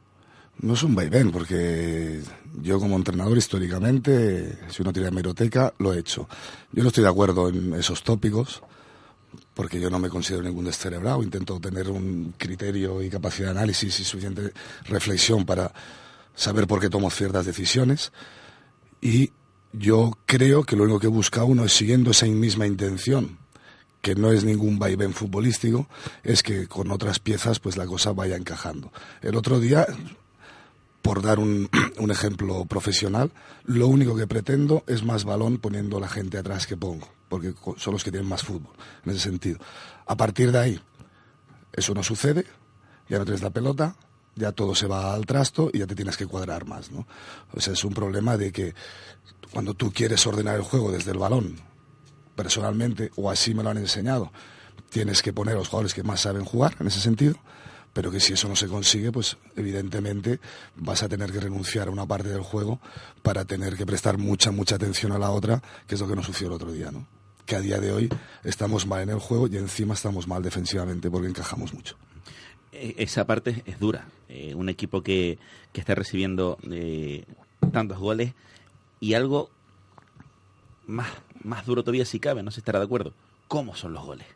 No 0.60 0.75
es 0.75 0.82
un 0.82 0.94
vaivén, 0.94 1.30
porque 1.30 2.20
yo 2.62 2.78
como 2.78 2.96
entrenador 2.96 3.36
históricamente, 3.36 4.58
si 4.70 4.82
uno 4.82 4.92
tiene 4.92 5.08
hemeroteca, 5.08 5.72
lo 5.78 5.92
he 5.92 5.98
hecho. 5.98 6.28
Yo 6.72 6.82
no 6.82 6.88
estoy 6.88 7.04
de 7.04 7.10
acuerdo 7.10 7.48
en 7.48 7.74
esos 7.74 8.02
tópicos, 8.02 8.62
porque 9.54 9.80
yo 9.80 9.90
no 9.90 9.98
me 9.98 10.08
considero 10.08 10.42
ningún 10.42 10.64
descerebrado, 10.64 11.22
intento 11.22 11.60
tener 11.60 11.88
un 11.88 12.34
criterio 12.36 13.02
y 13.02 13.10
capacidad 13.10 13.48
de 13.48 13.58
análisis 13.58 13.98
y 14.00 14.04
suficiente 14.04 14.52
reflexión 14.84 15.44
para 15.44 15.72
saber 16.34 16.66
por 16.66 16.80
qué 16.80 16.88
tomo 16.88 17.10
ciertas 17.10 17.46
decisiones. 17.46 18.12
Y 19.00 19.32
yo 19.72 20.12
creo 20.26 20.64
que 20.64 20.76
lo 20.76 20.84
único 20.84 21.00
que 21.00 21.08
busca 21.08 21.44
uno 21.44 21.64
es 21.64 21.72
siguiendo 21.72 22.10
esa 22.10 22.26
misma 22.26 22.66
intención, 22.66 23.38
que 24.00 24.14
no 24.14 24.32
es 24.32 24.44
ningún 24.44 24.78
vaivén 24.78 25.12
futbolístico, 25.12 25.88
es 26.22 26.42
que 26.42 26.66
con 26.68 26.90
otras 26.90 27.18
piezas 27.18 27.58
pues 27.58 27.76
la 27.76 27.86
cosa 27.86 28.12
vaya 28.12 28.36
encajando. 28.36 28.92
El 29.22 29.34
otro 29.34 29.60
día 29.60 29.86
por 31.04 31.20
dar 31.20 31.38
un, 31.38 31.68
ejemplo 32.10 32.64
profesional, 32.64 33.30
lo 33.64 33.86
único 33.88 34.16
que 34.16 34.26
pretendo 34.26 34.82
es 34.86 35.04
más 35.04 35.24
balón 35.24 35.58
poniendo 35.58 36.00
la 36.00 36.08
gente 36.08 36.38
atrás 36.38 36.66
que 36.66 36.78
pongo, 36.78 37.06
porque 37.28 37.54
son 37.76 37.92
los 37.92 38.02
que 38.02 38.10
tienen 38.10 38.28
más 38.28 38.42
fútbol, 38.42 38.72
en 39.04 39.12
ese 39.12 39.20
sentido. 39.20 39.58
A 40.06 40.16
partir 40.16 40.50
de 40.50 40.58
ahí, 40.58 40.80
eso 41.74 41.92
no 41.92 42.02
sucede, 42.02 42.46
ya 43.06 43.18
no 43.18 43.24
tienes 43.24 43.42
la 43.42 43.50
pelota, 43.50 43.96
ya 44.34 44.52
todo 44.52 44.74
se 44.74 44.86
va 44.86 45.12
al 45.12 45.26
trasto 45.26 45.70
y 45.72 45.80
ya 45.80 45.86
te 45.86 45.94
tienes 45.94 46.16
que 46.16 46.26
cuadrar 46.26 46.64
más, 46.64 46.90
¿no? 46.90 47.06
O 47.52 47.60
sea, 47.60 47.74
es 47.74 47.84
un 47.84 47.92
problema 47.92 48.38
de 48.38 48.50
que 48.50 48.74
cuando 49.52 49.74
tú 49.74 49.92
quieres 49.92 50.26
ordenar 50.26 50.56
el 50.56 50.62
juego 50.62 50.90
desde 50.90 51.10
el 51.10 51.18
balón, 51.18 51.56
personalmente, 52.34 53.10
o 53.16 53.30
así 53.30 53.52
me 53.52 53.62
lo 53.62 53.68
han 53.68 53.78
enseñado, 53.78 54.32
tienes 54.88 55.20
que 55.20 55.34
poner 55.34 55.54
a 55.54 55.58
los 55.58 55.68
jugadores 55.68 55.92
que 55.92 56.02
más 56.02 56.22
saben 56.22 56.46
jugar, 56.46 56.76
en 56.80 56.87
ese 56.87 57.00
sentido, 57.00 57.37
pero 57.94 58.10
que 58.10 58.20
si 58.20 58.34
eso 58.34 58.48
no 58.48 58.56
se 58.56 58.66
consigue, 58.66 59.10
pues 59.10 59.38
evidentemente 59.56 60.40
vas 60.74 61.02
a 61.02 61.08
tener 61.08 61.32
que 61.32 61.40
renunciar 61.40 61.88
a 61.88 61.90
una 61.92 62.04
parte 62.04 62.28
del 62.28 62.42
juego 62.42 62.80
para 63.22 63.44
tener 63.44 63.76
que 63.76 63.86
prestar 63.86 64.18
mucha, 64.18 64.50
mucha 64.50 64.74
atención 64.74 65.12
a 65.12 65.18
la 65.18 65.30
otra, 65.30 65.62
que 65.86 65.94
es 65.94 66.00
lo 66.00 66.08
que 66.08 66.16
nos 66.16 66.26
sucedió 66.26 66.48
el 66.48 66.54
otro 66.54 66.72
día, 66.72 66.90
¿no? 66.90 67.06
Que 67.46 67.56
a 67.56 67.60
día 67.60 67.78
de 67.78 67.92
hoy 67.92 68.08
estamos 68.42 68.86
mal 68.86 69.02
en 69.02 69.10
el 69.10 69.20
juego 69.20 69.46
y 69.46 69.56
encima 69.56 69.94
estamos 69.94 70.26
mal 70.26 70.42
defensivamente 70.42 71.08
porque 71.10 71.28
encajamos 71.28 71.72
mucho. 71.72 71.96
E, 72.72 72.96
esa 72.98 73.26
parte 73.26 73.62
es 73.64 73.78
dura. 73.78 74.08
Eh, 74.28 74.54
un 74.54 74.68
equipo 74.68 75.02
que, 75.02 75.38
que 75.72 75.80
está 75.80 75.94
recibiendo 75.94 76.58
eh, 76.70 77.24
tantos 77.72 77.98
goles 77.98 78.34
y 78.98 79.14
algo 79.14 79.50
más, 80.86 81.08
más 81.44 81.64
duro 81.64 81.84
todavía 81.84 82.04
si 82.04 82.18
cabe, 82.18 82.42
no 82.42 82.50
se 82.50 82.58
estará 82.58 82.80
de 82.80 82.86
acuerdo. 82.86 83.12
¿Cómo 83.46 83.76
son 83.76 83.92
los 83.92 84.04
goles? 84.04 84.26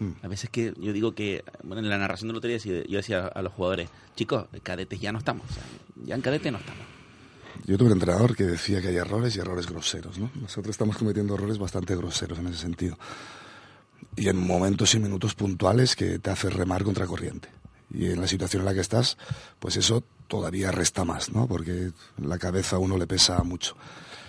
Mm. 0.00 0.12
A 0.22 0.28
veces 0.28 0.50
que 0.50 0.74
yo 0.80 0.92
digo 0.92 1.14
que, 1.14 1.44
bueno, 1.62 1.82
en 1.82 1.88
la 1.88 1.98
narración 1.98 2.28
de 2.28 2.34
lotería 2.34 2.56
yo 2.56 2.96
decía 2.96 3.26
a 3.26 3.42
los 3.42 3.52
jugadores, 3.52 3.88
chicos, 4.16 4.46
cadetes 4.62 5.00
ya 5.00 5.12
no 5.12 5.18
estamos, 5.18 5.46
ya 6.04 6.14
en 6.16 6.22
cadete 6.22 6.50
no 6.50 6.58
estamos. 6.58 6.82
Yo 7.66 7.76
tuve 7.76 7.88
un 7.88 7.92
entrenador 7.92 8.34
que 8.34 8.44
decía 8.44 8.80
que 8.80 8.88
hay 8.88 8.96
errores 8.96 9.36
y 9.36 9.40
errores 9.40 9.66
groseros, 9.66 10.18
¿no? 10.18 10.30
Nosotros 10.40 10.72
estamos 10.72 10.96
cometiendo 10.96 11.34
errores 11.34 11.58
bastante 11.58 11.94
groseros 11.94 12.38
en 12.38 12.46
ese 12.48 12.58
sentido. 12.58 12.98
Y 14.16 14.28
en 14.28 14.38
momentos 14.38 14.94
y 14.94 14.98
minutos 14.98 15.34
puntuales 15.34 15.94
que 15.94 16.18
te 16.18 16.30
hace 16.30 16.48
remar 16.48 16.82
contra 16.82 17.06
corriente. 17.06 17.48
Y 17.92 18.06
en 18.06 18.20
la 18.20 18.26
situación 18.26 18.62
en 18.62 18.66
la 18.66 18.74
que 18.74 18.80
estás, 18.80 19.18
pues 19.58 19.76
eso 19.76 20.02
todavía 20.26 20.72
resta 20.72 21.04
más, 21.04 21.32
¿no? 21.32 21.46
Porque 21.46 21.90
la 22.16 22.38
cabeza 22.38 22.76
a 22.76 22.78
uno 22.78 22.96
le 22.96 23.06
pesa 23.06 23.42
mucho. 23.42 23.76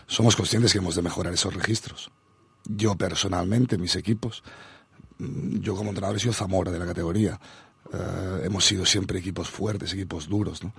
Somos 0.07 0.35
conscientes 0.35 0.73
que 0.73 0.79
hemos 0.79 0.95
de 0.95 1.01
mejorar 1.01 1.33
esos 1.33 1.53
registros. 1.53 2.11
Yo 2.65 2.95
personalmente, 2.95 3.77
mis 3.77 3.95
equipos, 3.95 4.43
yo 5.59 5.75
como 5.75 5.89
entrenador 5.89 6.17
he 6.17 6.19
sido 6.19 6.33
Zamora 6.33 6.71
de 6.71 6.79
la 6.79 6.85
categoría. 6.85 7.39
Uh, 7.93 8.43
hemos 8.43 8.65
sido 8.65 8.85
siempre 8.85 9.19
equipos 9.19 9.49
fuertes, 9.49 9.93
equipos 9.93 10.29
duros, 10.29 10.63
¿no? 10.63 10.73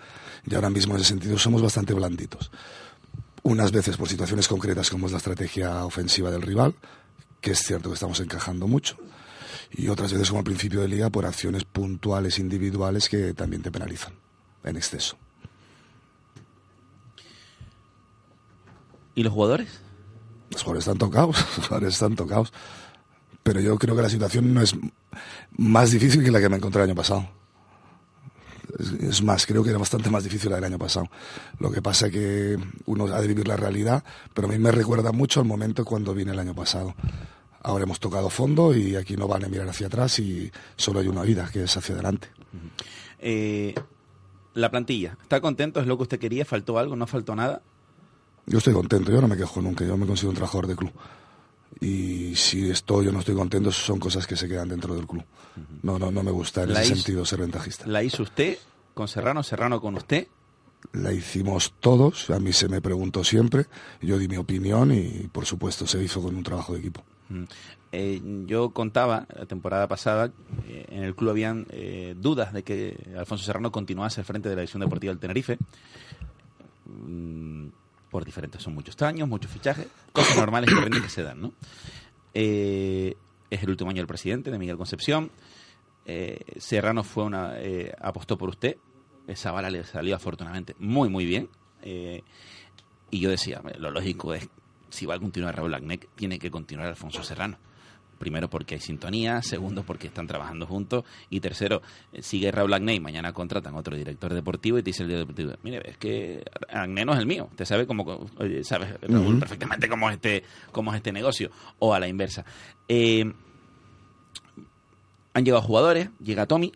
Y 0.46 0.54
ahora 0.54 0.70
mismo 0.70 0.94
en 0.94 1.00
ese 1.00 1.10
sentido 1.10 1.38
somos 1.38 1.60
bastante 1.60 1.92
blanditos. 1.94 2.50
Unas 3.42 3.72
veces 3.72 3.96
por 3.96 4.08
situaciones 4.08 4.48
concretas 4.48 4.88
como 4.88 5.06
es 5.06 5.12
la 5.12 5.18
estrategia 5.18 5.84
ofensiva 5.84 6.30
del 6.30 6.42
rival, 6.42 6.74
que 7.40 7.52
es 7.52 7.58
cierto 7.58 7.90
que 7.90 7.94
estamos 7.94 8.20
encajando 8.20 8.66
mucho, 8.66 8.96
y 9.70 9.88
otras 9.88 10.12
veces 10.12 10.28
como 10.28 10.38
al 10.38 10.44
principio 10.44 10.80
de 10.80 10.88
liga 10.88 11.10
por 11.10 11.26
acciones 11.26 11.64
puntuales, 11.64 12.38
individuales 12.38 13.08
que 13.08 13.34
también 13.34 13.62
te 13.62 13.70
penalizan 13.70 14.14
en 14.64 14.76
exceso. 14.76 15.16
¿Y 19.14 19.22
los 19.22 19.32
jugadores? 19.32 19.68
Los 20.50 20.62
jugadores 20.62 20.86
están 20.86 20.98
tocados, 20.98 21.36
los 21.56 21.66
jugadores 21.66 21.94
están 21.94 22.16
tocados 22.16 22.52
pero 23.42 23.60
yo 23.60 23.78
creo 23.78 23.96
que 23.96 24.02
la 24.02 24.08
situación 24.08 24.54
no 24.54 24.62
es 24.62 24.74
más 25.56 25.90
difícil 25.90 26.24
que 26.24 26.30
la 26.30 26.40
que 26.40 26.48
me 26.48 26.56
encontré 26.56 26.82
el 26.82 26.90
año 26.90 26.96
pasado. 26.96 27.28
Es, 29.00 29.22
más, 29.22 29.44
creo 29.46 29.62
que 29.62 29.70
era 29.70 29.78
bastante 29.78 30.08
más 30.08 30.24
difícil 30.24 30.50
la 30.50 30.56
del 30.56 30.64
año 30.64 30.78
pasado. 30.78 31.08
Lo 31.58 31.70
que 31.70 31.82
pasa 31.82 32.06
es 32.06 32.12
que 32.12 32.58
uno 32.86 33.06
ha 33.06 33.20
de 33.20 33.26
vivir 33.26 33.46
la 33.46 33.56
realidad, 33.56 34.02
pero 34.32 34.48
a 34.48 34.50
mí 34.50 34.58
me 34.58 34.70
recuerda 34.70 35.12
mucho 35.12 35.40
al 35.40 35.46
momento 35.46 35.84
cuando 35.84 36.14
vine 36.14 36.32
el 36.32 36.38
año 36.38 36.54
pasado. 36.54 36.94
Ahora 37.62 37.84
hemos 37.84 38.00
tocado 38.00 38.30
fondo 38.30 38.74
y 38.74 38.96
aquí 38.96 39.16
no 39.16 39.28
van 39.28 39.44
a 39.44 39.48
mirar 39.48 39.68
hacia 39.68 39.88
atrás 39.88 40.18
y 40.18 40.50
solo 40.76 41.00
hay 41.00 41.08
una 41.08 41.22
vida, 41.22 41.48
que 41.52 41.64
es 41.64 41.76
hacia 41.76 41.94
adelante. 41.94 42.28
Eh, 43.18 43.74
la 44.54 44.70
plantilla, 44.70 45.16
¿está 45.22 45.40
contento? 45.40 45.80
¿Es 45.80 45.86
lo 45.86 45.96
que 45.96 46.02
usted 46.04 46.18
quería? 46.18 46.44
¿Faltó 46.44 46.78
algo? 46.78 46.96
¿No 46.96 47.06
faltó 47.06 47.36
nada? 47.36 47.62
Yo 48.46 48.58
estoy 48.58 48.74
contento, 48.74 49.12
yo 49.12 49.20
no 49.20 49.28
me 49.28 49.36
quejo 49.36 49.62
nunca, 49.62 49.84
yo 49.84 49.96
me 49.96 50.06
considero 50.06 50.30
un 50.30 50.36
trabajador 50.36 50.66
de 50.66 50.76
club. 50.76 50.92
Y 51.80 52.34
si 52.36 52.70
estoy 52.70 53.08
o 53.08 53.12
no 53.12 53.20
estoy 53.20 53.34
contento, 53.34 53.72
son 53.72 53.98
cosas 53.98 54.26
que 54.26 54.36
se 54.36 54.48
quedan 54.48 54.68
dentro 54.68 54.94
del 54.94 55.06
club. 55.06 55.24
No, 55.82 55.98
no, 55.98 56.10
no 56.10 56.22
me 56.22 56.30
gusta 56.30 56.62
en 56.62 56.70
ese 56.72 56.94
sentido 56.94 57.24
ser 57.24 57.40
ventajista. 57.40 57.86
¿La 57.86 58.02
hizo 58.02 58.22
usted 58.22 58.58
con 58.94 59.08
Serrano, 59.08 59.42
Serrano 59.42 59.80
con 59.80 59.96
usted? 59.96 60.26
La 60.92 61.12
hicimos 61.12 61.74
todos, 61.80 62.30
a 62.30 62.40
mí 62.40 62.52
se 62.52 62.68
me 62.68 62.80
preguntó 62.80 63.22
siempre, 63.22 63.66
yo 64.00 64.18
di 64.18 64.26
mi 64.26 64.36
opinión 64.36 64.92
y 64.92 65.28
por 65.30 65.46
supuesto 65.46 65.86
se 65.86 66.02
hizo 66.02 66.20
con 66.20 66.34
un 66.34 66.42
trabajo 66.42 66.72
de 66.72 66.80
equipo. 66.80 67.04
Eh, 67.92 68.20
yo 68.46 68.70
contaba 68.70 69.26
la 69.34 69.46
temporada 69.46 69.86
pasada, 69.86 70.32
eh, 70.66 70.86
en 70.88 71.04
el 71.04 71.14
club 71.14 71.30
habían 71.30 71.66
eh, 71.70 72.14
dudas 72.18 72.52
de 72.52 72.62
que 72.62 72.96
Alfonso 73.16 73.44
Serrano 73.44 73.70
continuase 73.70 74.20
al 74.20 74.24
frente 74.24 74.48
de 74.48 74.56
la 74.56 74.62
división 74.62 74.80
deportiva 74.80 75.12
del 75.12 75.20
Tenerife. 75.20 75.56
Mm, 76.86 77.68
por 78.12 78.24
diferentes, 78.24 78.62
son 78.62 78.74
muchos 78.74 79.00
años, 79.02 79.28
muchos 79.28 79.50
fichajes, 79.50 79.88
cosas 80.12 80.36
normales 80.36 80.70
que, 80.72 81.00
que 81.00 81.08
se 81.08 81.24
dan, 81.24 81.40
¿no? 81.40 81.52
es 82.32 83.62
el 83.62 83.70
último 83.70 83.90
año 83.90 83.98
del 83.98 84.06
presidente, 84.06 84.50
de 84.50 84.58
Miguel 84.58 84.76
Concepción. 84.76 85.30
Serrano 86.58 87.02
fue 87.02 87.24
una 87.24 87.54
apostó 88.00 88.38
por 88.38 88.48
usted. 88.48 88.76
Esa 89.26 89.50
bala 89.50 89.68
le 89.70 89.84
salió 89.84 90.14
afortunadamente 90.14 90.74
muy, 90.78 91.08
muy 91.08 91.26
bien. 91.26 91.48
y 91.82 93.18
yo 93.18 93.28
decía, 93.28 93.60
lo 93.78 93.90
lógico 93.90 94.32
es 94.32 94.48
si 94.92 95.06
va 95.06 95.14
a 95.14 95.18
continuar 95.18 95.56
Raúl 95.56 95.74
Agnec, 95.74 96.08
tiene 96.14 96.38
que 96.38 96.50
continuar 96.50 96.88
Alfonso 96.88 97.22
Serrano. 97.24 97.56
Primero 98.22 98.48
porque 98.48 98.76
hay 98.76 98.80
sintonía, 98.80 99.42
segundo 99.42 99.82
porque 99.82 100.06
están 100.06 100.28
trabajando 100.28 100.64
juntos 100.64 101.04
y 101.28 101.40
tercero, 101.40 101.82
eh, 102.12 102.22
sigue 102.22 102.52
Raúl 102.52 102.72
Agnec 102.72 102.94
y 102.94 103.00
mañana 103.00 103.32
contratan 103.32 103.74
otro 103.74 103.96
director 103.96 104.32
deportivo 104.32 104.78
y 104.78 104.82
te 104.84 104.90
dice 104.90 105.02
el 105.02 105.08
director 105.08 105.34
deportivo, 105.34 105.58
mire, 105.64 105.90
es 105.90 105.96
que 105.96 106.44
Agnec 106.68 107.04
no 107.04 107.14
es 107.14 107.18
el 107.18 107.26
mío, 107.26 107.48
usted 107.50 107.64
sabe 107.64 107.84
cómo, 107.84 108.30
sabe 108.62 108.96
Raúl 109.02 109.40
perfectamente 109.40 109.88
cómo 109.88 110.08
es, 110.08 110.14
este, 110.14 110.44
cómo 110.70 110.92
es 110.92 110.98
este 110.98 111.10
negocio, 111.10 111.50
o 111.80 111.94
a 111.94 111.98
la 111.98 112.06
inversa. 112.06 112.44
Eh, 112.86 113.32
han 115.34 115.44
llegado 115.44 115.62
jugadores, 115.62 116.10
llega 116.22 116.46
Tommy, 116.46 116.72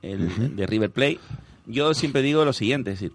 el 0.00 0.56
de 0.56 0.66
River 0.66 0.90
Plate. 0.90 1.20
Yo 1.66 1.92
siempre 1.92 2.22
digo 2.22 2.42
lo 2.46 2.54
siguiente, 2.54 2.92
es 2.92 3.00
decir, 3.00 3.14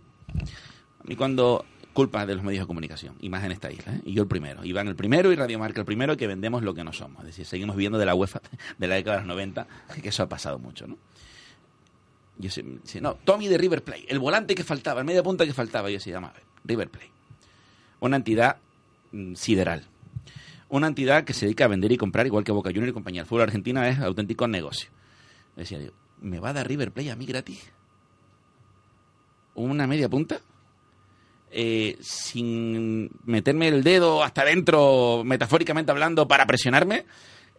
a 1.00 1.08
mí 1.08 1.16
cuando 1.16 1.66
culpa 1.94 2.26
de 2.26 2.36
los 2.36 2.44
medios 2.44 2.64
de 2.64 2.68
comunicación, 2.68 3.16
y 3.20 3.30
más 3.30 3.44
en 3.44 3.52
esta 3.52 3.72
isla. 3.72 3.96
¿eh? 3.96 4.02
Y 4.06 4.14
yo 4.14 4.24
el 4.24 4.28
primero. 4.28 4.64
Iván 4.64 4.88
el 4.88 4.96
primero 4.96 5.32
y 5.32 5.36
Radio 5.36 5.60
Marca 5.60 5.82
el 5.82 5.86
primero 5.86 6.16
que 6.18 6.28
vendemos 6.28 6.64
lo 6.64 6.74
que 6.74 6.84
no 6.84 6.94
somos. 6.94 7.20
Es 7.22 7.28
decir, 7.28 7.46
seguimos 7.46 7.76
viviendo 7.76 7.98
de 7.98 8.06
la 8.06 8.16
UEFA 8.16 8.42
de 8.78 8.88
la 8.88 8.96
década 8.96 9.18
de 9.18 9.22
los 9.24 9.28
90, 9.28 9.68
que 10.02 10.10
eso 10.10 10.24
ha 10.24 10.30
pasado 10.30 10.60
mucho, 10.60 10.88
¿no? 10.88 10.98
Yo 12.38 12.50
decía, 12.50 13.02
no, 13.02 13.16
Tommy 13.16 13.48
de 13.48 13.58
River 13.58 13.84
Play, 13.84 14.06
el 14.10 14.18
volante 14.18 14.56
que 14.56 14.64
faltaba, 14.64 15.02
el 15.02 15.06
media 15.06 15.22
punta 15.22 15.46
que 15.46 15.54
faltaba, 15.54 15.90
yo 15.90 15.96
decía, 15.96 16.14
llama 16.14 16.34
River 16.64 16.90
Play. 16.90 17.08
Una 18.00 18.16
entidad 18.16 18.58
mm, 19.12 19.36
sideral. 19.36 19.86
Una 20.70 20.88
entidad 20.88 21.24
que 21.26 21.34
se 21.34 21.46
dedica 21.46 21.66
a 21.66 21.68
vender 21.68 21.92
y 21.92 21.98
comprar 21.98 22.26
igual 22.26 22.44
que 22.44 22.52
Boca 22.52 22.70
Juniors 22.70 22.92
y 22.92 22.94
compañía. 22.94 23.22
El 23.22 23.28
fútbol 23.28 23.44
argentino 23.44 23.84
es 23.84 24.00
auténtico 24.00 24.48
negocio. 24.48 24.90
Decía, 25.56 25.80
¿me 26.22 26.40
va 26.40 26.50
a 26.50 26.54
dar 26.54 26.68
River 26.68 26.92
Play 26.92 27.10
a 27.10 27.16
mí 27.16 27.26
gratis? 27.26 27.72
¿Una 29.54 29.86
media 29.86 30.08
punta? 30.08 30.40
Eh, 31.54 31.98
sin 32.00 33.10
meterme 33.26 33.68
el 33.68 33.84
dedo 33.84 34.24
hasta 34.24 34.44
adentro, 34.44 35.24
metafóricamente 35.26 35.92
hablando, 35.92 36.26
para 36.26 36.46
presionarme, 36.46 37.04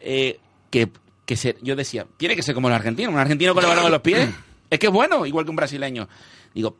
eh, 0.00 0.38
que, 0.70 0.88
que 1.26 1.56
yo 1.60 1.76
decía, 1.76 2.06
tiene 2.16 2.34
que 2.34 2.42
ser 2.42 2.54
como 2.54 2.68
el 2.68 2.74
argentino, 2.74 3.10
un 3.10 3.18
argentino 3.18 3.54
con 3.54 3.62
el 3.64 3.68
balón 3.68 3.86
en 3.86 3.92
los 3.92 4.00
pies, 4.00 4.30
es 4.70 4.78
que 4.78 4.86
es 4.86 4.92
bueno, 4.92 5.26
igual 5.26 5.44
que 5.44 5.50
un 5.50 5.56
brasileño. 5.56 6.08
Digo, 6.54 6.74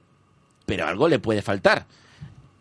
pero 0.65 0.87
algo 0.87 1.07
le 1.07 1.19
puede 1.19 1.43
faltar. 1.43 1.87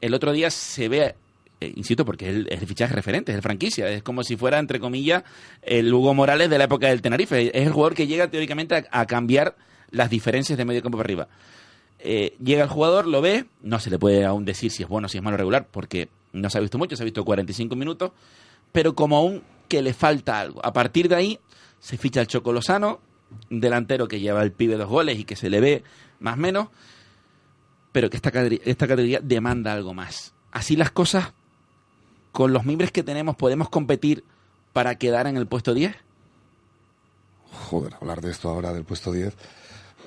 El 0.01 0.13
otro 0.13 0.33
día 0.33 0.51
se 0.51 0.89
ve, 0.89 1.15
eh, 1.61 1.73
insisto, 1.73 2.03
porque 2.03 2.29
es 2.29 2.35
el, 2.35 2.67
fichaje 2.67 2.93
referente, 2.93 3.31
es 3.31 3.37
el 3.37 3.41
franquicia, 3.41 3.87
es 3.87 4.03
como 4.03 4.21
si 4.23 4.35
fuera, 4.35 4.59
entre 4.59 4.81
comillas, 4.81 5.23
el 5.61 5.93
Hugo 5.93 6.13
Morales 6.13 6.49
de 6.49 6.57
la 6.57 6.65
época 6.65 6.87
del 6.87 7.01
Tenerife, 7.01 7.57
es 7.57 7.67
el 7.67 7.71
jugador 7.71 7.95
que 7.95 8.07
llega 8.07 8.29
teóricamente 8.29 8.85
a 8.91 9.05
cambiar 9.05 9.55
las 9.91 10.09
diferencias 10.09 10.57
de 10.57 10.65
medio 10.65 10.81
campo 10.81 10.97
para 10.97 11.07
arriba. 11.07 11.27
Eh, 12.03 12.35
llega 12.43 12.63
el 12.63 12.69
jugador, 12.69 13.05
lo 13.05 13.21
ve, 13.21 13.45
no 13.61 13.79
se 13.79 13.91
le 13.91 13.99
puede 13.99 14.25
aún 14.25 14.43
decir 14.43 14.71
si 14.71 14.81
es 14.81 14.89
bueno 14.89 15.05
o 15.05 15.09
si 15.09 15.19
es 15.19 15.23
malo 15.23 15.37
regular, 15.37 15.67
porque 15.69 16.09
no 16.33 16.49
se 16.49 16.57
ha 16.57 16.61
visto 16.61 16.79
mucho, 16.79 16.95
se 16.95 17.03
ha 17.03 17.05
visto 17.05 17.23
45 17.23 17.75
minutos, 17.75 18.11
pero 18.71 18.95
como 18.95 19.17
aún 19.17 19.43
que 19.67 19.83
le 19.83 19.93
falta 19.93 20.39
algo. 20.39 20.65
A 20.65 20.73
partir 20.73 21.07
de 21.07 21.15
ahí 21.15 21.39
se 21.79 21.97
ficha 21.97 22.21
el 22.21 22.27
Chocolosano, 22.27 22.99
delantero 23.49 24.07
que 24.07 24.19
lleva 24.19 24.41
el 24.41 24.51
pibe 24.51 24.77
dos 24.77 24.89
goles 24.89 25.19
y 25.19 25.25
que 25.25 25.35
se 25.35 25.49
le 25.51 25.61
ve 25.61 25.83
más 26.19 26.35
o 26.35 26.37
menos, 26.37 26.69
pero 27.91 28.09
que 28.09 28.17
esta, 28.17 28.29
esta 28.29 28.87
categoría 28.87 29.19
demanda 29.21 29.71
algo 29.71 29.93
más. 29.93 30.33
Así 30.51 30.75
las 30.75 30.89
cosas, 30.89 31.33
con 32.31 32.51
los 32.51 32.65
miembros 32.65 32.91
que 32.91 33.03
tenemos, 33.03 33.35
¿podemos 33.35 33.69
competir 33.69 34.23
para 34.73 34.95
quedar 34.95 35.27
en 35.27 35.37
el 35.37 35.45
puesto 35.45 35.75
10? 35.75 35.95
Joder, 37.69 37.93
hablar 38.01 38.21
de 38.21 38.31
esto 38.31 38.49
ahora 38.49 38.73
del 38.73 38.85
puesto 38.85 39.11
10 39.11 39.35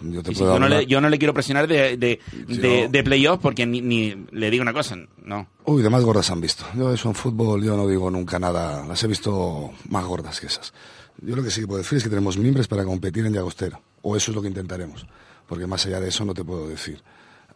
yo, 0.01 0.59
no 0.59 0.69
le, 0.69 0.87
yo, 0.87 1.01
no 1.01 1.09
le, 1.09 1.19
quiero 1.19 1.35
presionar 1.35 1.67
de, 1.67 1.97
de, 1.97 3.03
playoff 3.05 3.41
porque 3.41 3.67
ni, 3.67 4.15
le 4.31 4.51
digo 4.51 4.63
una 4.63 4.73
cosa, 4.73 4.97
no. 5.25 5.49
Uy, 5.65 5.83
de 5.83 5.91
más 5.91 6.03
gordas 6.05 6.31
han 6.31 6.41
visto. 6.41 6.65
Yo 6.77 6.93
eso 6.93 7.09
en 7.09 7.15
fútbol 7.15 7.63
yo 7.63 7.77
no 7.77 7.87
digo 7.87 8.11
nunca 8.11 8.39
nada, 8.39 8.85
las 8.87 9.03
he 9.03 9.07
visto 9.07 9.73
más 9.89 10.05
gordas 10.05 10.41
que 10.41 10.47
esas. 10.47 10.73
Yo 11.21 11.37
lo 11.37 11.43
que 11.43 11.51
sí 11.51 11.61
que 11.61 11.67
puedo 11.67 11.79
decir 11.79 11.99
es 11.99 12.05
que 12.05 12.11
tenemos 12.11 12.37
miembros 12.37 12.69
para 12.69 12.85
competir 12.85 13.25
en 13.27 13.33
Llagostera, 13.33 13.81
o 14.03 14.17
eso 14.17 14.31
es 14.31 14.35
lo 14.35 14.43
que 14.43 14.49
intentaremos, 14.49 15.07
porque 15.47 15.67
más 15.67 15.87
allá 15.87 16.01
de 16.01 16.09
eso 16.09 16.25
no 16.25 16.35
te 16.35 16.45
puedo 16.45 16.69
decir. 16.69 17.03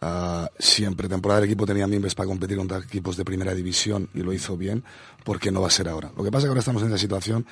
Ah, 0.00 0.49
siempre 0.61 1.09
temporada 1.09 1.40
del 1.40 1.50
equipo 1.50 1.67
tenía 1.67 1.88
miembros 1.88 2.14
para 2.14 2.28
competir 2.28 2.57
contra 2.57 2.78
equipos 2.78 3.17
de 3.17 3.25
primera 3.25 3.52
división 3.52 4.09
y 4.14 4.21
lo 4.21 4.33
hizo 4.33 4.57
bien, 4.57 4.85
porque 5.25 5.50
no 5.50 5.61
va 5.61 5.67
a 5.67 5.71
ser 5.71 5.88
ahora. 5.88 6.12
Lo 6.17 6.23
que 6.23 6.31
pasa 6.31 6.38
es 6.38 6.45
que 6.45 6.49
ahora 6.50 6.61
estamos 6.61 6.83
en 6.83 6.88
esa 6.88 6.99
situación 6.99 7.47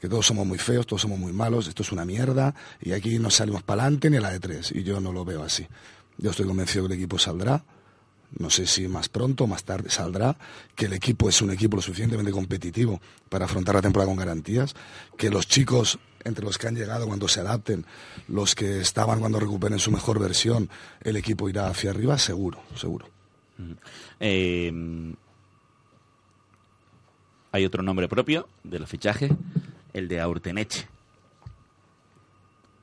que 0.00 0.08
todos 0.08 0.26
somos 0.26 0.44
muy 0.44 0.58
feos, 0.58 0.84
todos 0.84 1.02
somos 1.02 1.18
muy 1.20 1.32
malos, 1.32 1.68
esto 1.68 1.82
es 1.84 1.92
una 1.92 2.04
mierda 2.04 2.56
y 2.80 2.92
aquí 2.92 3.20
no 3.20 3.30
salimos 3.30 3.62
para 3.62 3.82
adelante 3.82 4.10
ni 4.10 4.16
a 4.16 4.20
la 4.20 4.30
de 4.30 4.40
tres 4.40 4.72
y 4.74 4.82
yo 4.82 5.00
no 5.00 5.12
lo 5.12 5.24
veo 5.24 5.44
así. 5.44 5.68
Yo 6.18 6.30
estoy 6.30 6.46
convencido 6.46 6.88
que 6.88 6.94
el 6.94 6.98
equipo 6.98 7.20
saldrá, 7.20 7.64
no 8.36 8.50
sé 8.50 8.66
si 8.66 8.88
más 8.88 9.08
pronto 9.08 9.44
o 9.44 9.46
más 9.46 9.62
tarde 9.62 9.88
saldrá, 9.88 10.36
que 10.74 10.86
el 10.86 10.94
equipo 10.94 11.28
es 11.28 11.40
un 11.40 11.52
equipo 11.52 11.76
lo 11.76 11.82
suficientemente 11.82 12.32
competitivo 12.32 13.00
para 13.28 13.44
afrontar 13.44 13.76
la 13.76 13.82
temporada 13.82 14.08
con 14.08 14.16
garantías, 14.16 14.74
que 15.16 15.30
los 15.30 15.46
chicos 15.46 16.00
entre 16.24 16.44
los 16.44 16.58
que 16.58 16.68
han 16.68 16.76
llegado 16.76 17.06
cuando 17.06 17.28
se 17.28 17.40
adapten, 17.40 17.84
los 18.28 18.54
que 18.54 18.80
estaban 18.80 19.20
cuando 19.20 19.40
recuperen 19.40 19.78
su 19.78 19.90
mejor 19.90 20.18
versión, 20.18 20.70
el 21.02 21.16
equipo 21.16 21.48
irá 21.48 21.68
hacia 21.68 21.90
arriba, 21.90 22.18
seguro, 22.18 22.60
seguro. 22.74 23.06
Eh, 24.20 25.14
hay 27.52 27.64
otro 27.66 27.82
nombre 27.82 28.08
propio 28.08 28.48
de 28.64 28.78
los 28.78 28.88
fichajes, 28.88 29.30
el 29.92 30.08
de 30.08 30.20
Aurteneche. 30.20 30.86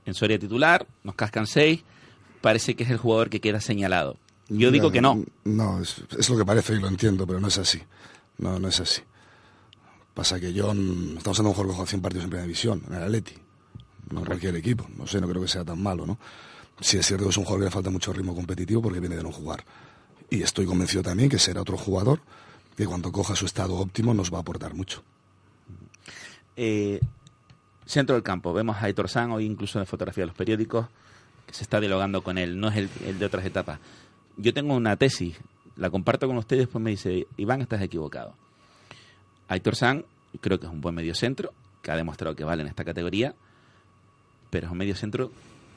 En 0.05 0.13
Soria 0.13 0.39
titular, 0.39 0.87
nos 1.03 1.15
cascan 1.15 1.47
seis, 1.47 1.83
parece 2.41 2.75
que 2.75 2.83
es 2.83 2.89
el 2.89 2.97
jugador 2.97 3.29
que 3.29 3.41
queda 3.41 3.59
señalado. 3.61 4.17
Yo 4.47 4.71
digo 4.71 4.91
que 4.91 5.01
no. 5.01 5.23
No, 5.43 5.81
es, 5.81 6.03
es, 6.17 6.29
lo 6.29 6.37
que 6.37 6.45
parece 6.45 6.73
y 6.73 6.79
lo 6.79 6.87
entiendo, 6.87 7.27
pero 7.27 7.39
no 7.39 7.47
es 7.47 7.57
así. 7.57 7.81
No, 8.37 8.59
no 8.59 8.67
es 8.67 8.79
así. 8.79 9.01
Pasa 10.19 10.37
que 10.37 10.51
John, 10.53 11.13
estamos 11.15 11.39
hablando 11.39 11.51
un 11.51 11.55
jugador 11.55 11.85
que 11.85 11.91
100 11.91 12.01
partidos 12.01 12.23
en 12.25 12.29
primera 12.29 12.43
división, 12.43 12.83
en 12.89 12.93
el 12.93 13.03
Atleti, 13.03 13.35
no 14.11 14.19
en 14.19 14.25
cualquier 14.25 14.53
equipo. 14.57 14.85
No 14.97 15.07
sé, 15.07 15.21
no 15.21 15.29
creo 15.29 15.41
que 15.41 15.47
sea 15.47 15.63
tan 15.63 15.81
malo, 15.81 16.05
¿no? 16.05 16.17
Si 16.81 16.97
es 16.97 17.05
cierto 17.05 17.23
que 17.23 17.29
es 17.29 17.37
un 17.37 17.45
jugador 17.45 17.61
que 17.61 17.65
le 17.67 17.71
falta 17.71 17.89
mucho 17.89 18.11
ritmo 18.11 18.35
competitivo 18.35 18.81
porque 18.81 18.99
viene 18.99 19.15
de 19.15 19.23
no 19.23 19.31
jugar. 19.31 19.63
Y 20.29 20.43
estoy 20.43 20.65
convencido 20.65 21.03
también 21.03 21.29
que 21.29 21.39
será 21.39 21.61
otro 21.61 21.77
jugador 21.77 22.19
que 22.75 22.85
cuando 22.85 23.13
coja 23.13 23.33
su 23.33 23.45
estado 23.45 23.75
óptimo 23.75 24.13
nos 24.13 24.29
va 24.29 24.39
a 24.39 24.41
aportar 24.41 24.73
mucho. 24.73 25.03
Eh, 26.57 26.99
centro 27.85 28.15
del 28.15 28.23
campo, 28.23 28.51
vemos 28.51 28.75
a 28.75 28.87
Aitor 28.87 29.07
San 29.07 29.31
hoy 29.31 29.45
incluso 29.45 29.79
en 29.79 29.85
fotografía 29.85 30.23
de 30.23 30.27
los 30.27 30.35
periódicos, 30.35 30.87
que 31.47 31.53
se 31.53 31.63
está 31.63 31.79
dialogando 31.79 32.23
con 32.23 32.37
él, 32.37 32.59
no 32.59 32.67
es 32.67 32.75
el, 32.75 32.89
el 33.05 33.19
de 33.19 33.25
otras 33.25 33.45
etapas. 33.45 33.79
Yo 34.35 34.53
tengo 34.53 34.75
una 34.75 34.97
tesis, 34.97 35.37
la 35.77 35.89
comparto 35.89 36.27
con 36.27 36.35
ustedes, 36.35 36.63
después 36.63 36.83
me 36.83 36.89
dice, 36.89 37.25
Iván, 37.37 37.61
estás 37.61 37.81
equivocado. 37.81 38.35
Aitor 39.49 39.75
San 39.75 40.05
creo 40.41 40.59
que 40.59 40.67
es 40.67 40.71
un 40.71 40.81
buen 40.81 40.95
mediocentro, 40.95 41.53
que 41.81 41.91
ha 41.91 41.95
demostrado 41.95 42.35
que 42.35 42.43
vale 42.43 42.61
en 42.61 42.67
esta 42.67 42.85
categoría, 42.85 43.35
pero 44.49 44.67
es 44.67 44.71
un 44.71 44.77
mediocentro 44.77 45.31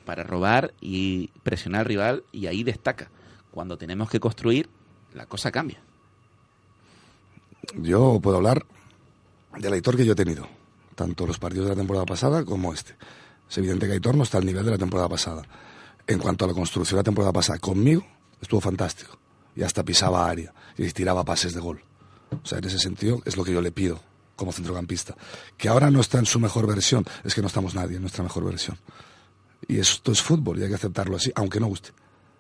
para 0.04 0.24
robar 0.24 0.74
y 0.80 1.28
presionar 1.42 1.80
al 1.80 1.86
rival 1.86 2.24
y 2.32 2.46
ahí 2.46 2.62
destaca. 2.64 3.10
Cuando 3.50 3.76
tenemos 3.76 4.10
que 4.10 4.20
construir, 4.20 4.68
la 5.14 5.26
cosa 5.26 5.50
cambia. 5.50 5.80
Yo 7.76 8.18
puedo 8.20 8.36
hablar 8.36 8.64
del 9.58 9.72
Aitor 9.72 9.96
que 9.96 10.04
yo 10.04 10.12
he 10.12 10.16
tenido. 10.16 10.48
tanto 10.94 11.26
los 11.26 11.38
partidos 11.38 11.66
de 11.66 11.70
la 11.70 11.76
temporada 11.76 12.04
pasada 12.04 12.44
como 12.44 12.72
este. 12.74 12.94
Es 13.48 13.58
evidente 13.58 13.86
que 13.86 13.94
Aitor 13.94 14.14
no 14.14 14.24
está 14.24 14.38
al 14.38 14.46
nivel 14.46 14.64
de 14.64 14.72
la 14.72 14.78
temporada 14.78 15.08
pasada. 15.08 15.42
En 16.06 16.18
cuanto 16.18 16.44
a 16.44 16.48
la 16.48 16.54
construcción 16.54 16.96
de 16.96 17.00
la 17.00 17.04
temporada 17.04 17.32
pasada, 17.32 17.58
conmigo 17.58 18.04
estuvo 18.40 18.60
fantástico. 18.60 19.18
Y 19.54 19.62
hasta 19.62 19.84
pisaba 19.84 20.28
área 20.28 20.52
y 20.76 20.90
tiraba 20.90 21.24
pases 21.24 21.54
de 21.54 21.60
gol. 21.60 21.82
O 22.42 22.46
sea, 22.46 22.58
en 22.58 22.64
ese 22.64 22.78
sentido 22.78 23.22
es 23.24 23.36
lo 23.36 23.44
que 23.44 23.52
yo 23.52 23.60
le 23.60 23.72
pido 23.72 24.00
como 24.36 24.52
centrocampista. 24.52 25.14
Que 25.56 25.68
ahora 25.68 25.90
no 25.90 26.00
está 26.00 26.18
en 26.18 26.26
su 26.26 26.40
mejor 26.40 26.66
versión, 26.66 27.04
es 27.24 27.34
que 27.34 27.40
no 27.40 27.46
estamos 27.46 27.74
nadie 27.74 27.96
en 27.96 28.02
nuestra 28.02 28.22
mejor 28.22 28.44
versión. 28.44 28.78
Y 29.68 29.78
esto 29.78 30.12
es 30.12 30.20
fútbol 30.20 30.58
y 30.58 30.62
hay 30.62 30.68
que 30.68 30.74
aceptarlo 30.74 31.16
así, 31.16 31.32
aunque 31.34 31.60
no 31.60 31.66
guste. 31.66 31.90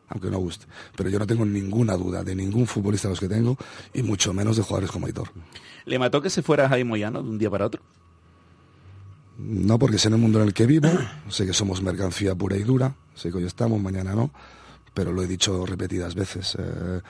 Aunque 0.08 0.30
no 0.30 0.38
guste. 0.38 0.66
Pero 0.96 1.08
yo 1.08 1.18
no 1.18 1.26
tengo 1.26 1.44
ninguna 1.44 1.96
duda 1.96 2.22
de 2.22 2.34
ningún 2.34 2.66
futbolista 2.66 3.08
de 3.08 3.12
los 3.12 3.20
que 3.20 3.28
tengo 3.28 3.56
y 3.94 4.02
mucho 4.02 4.32
menos 4.34 4.56
de 4.56 4.62
jugadores 4.62 4.90
como 4.90 5.06
Aitor. 5.06 5.30
¿Le 5.84 5.98
mató 5.98 6.20
que 6.20 6.30
se 6.30 6.42
fuera 6.42 6.68
Jaime 6.68 6.88
Moyano 6.88 7.22
de 7.22 7.30
un 7.30 7.38
día 7.38 7.50
para 7.50 7.66
otro? 7.66 7.80
No, 9.38 9.78
porque 9.78 9.98
sé 9.98 10.08
en 10.08 10.14
el 10.14 10.20
mundo 10.20 10.40
en 10.40 10.48
el 10.48 10.54
que 10.54 10.66
vivo, 10.66 10.88
sé 11.28 11.46
que 11.46 11.52
somos 11.52 11.82
mercancía 11.82 12.34
pura 12.34 12.56
y 12.56 12.62
dura, 12.62 12.94
sé 13.14 13.30
que 13.30 13.38
hoy 13.38 13.44
estamos, 13.44 13.80
mañana 13.80 14.14
no, 14.14 14.30
pero 14.92 15.12
lo 15.12 15.22
he 15.22 15.26
dicho 15.26 15.64
repetidas 15.64 16.14
veces. 16.14 16.56
Eh, 16.58 17.00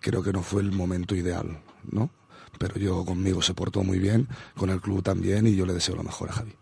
creo 0.00 0.22
que 0.22 0.32
no 0.32 0.42
fue 0.42 0.62
el 0.62 0.72
momento 0.72 1.14
ideal, 1.14 1.60
¿no? 1.90 2.10
Pero 2.58 2.78
yo 2.78 3.04
conmigo 3.04 3.42
se 3.42 3.54
portó 3.54 3.82
muy 3.82 3.98
bien, 3.98 4.28
con 4.56 4.70
el 4.70 4.80
club 4.80 5.02
también, 5.02 5.46
y 5.46 5.56
yo 5.56 5.66
le 5.66 5.74
deseo 5.74 5.96
lo 5.96 6.02
mejor 6.02 6.30
a 6.30 6.32
Javi. 6.32 6.52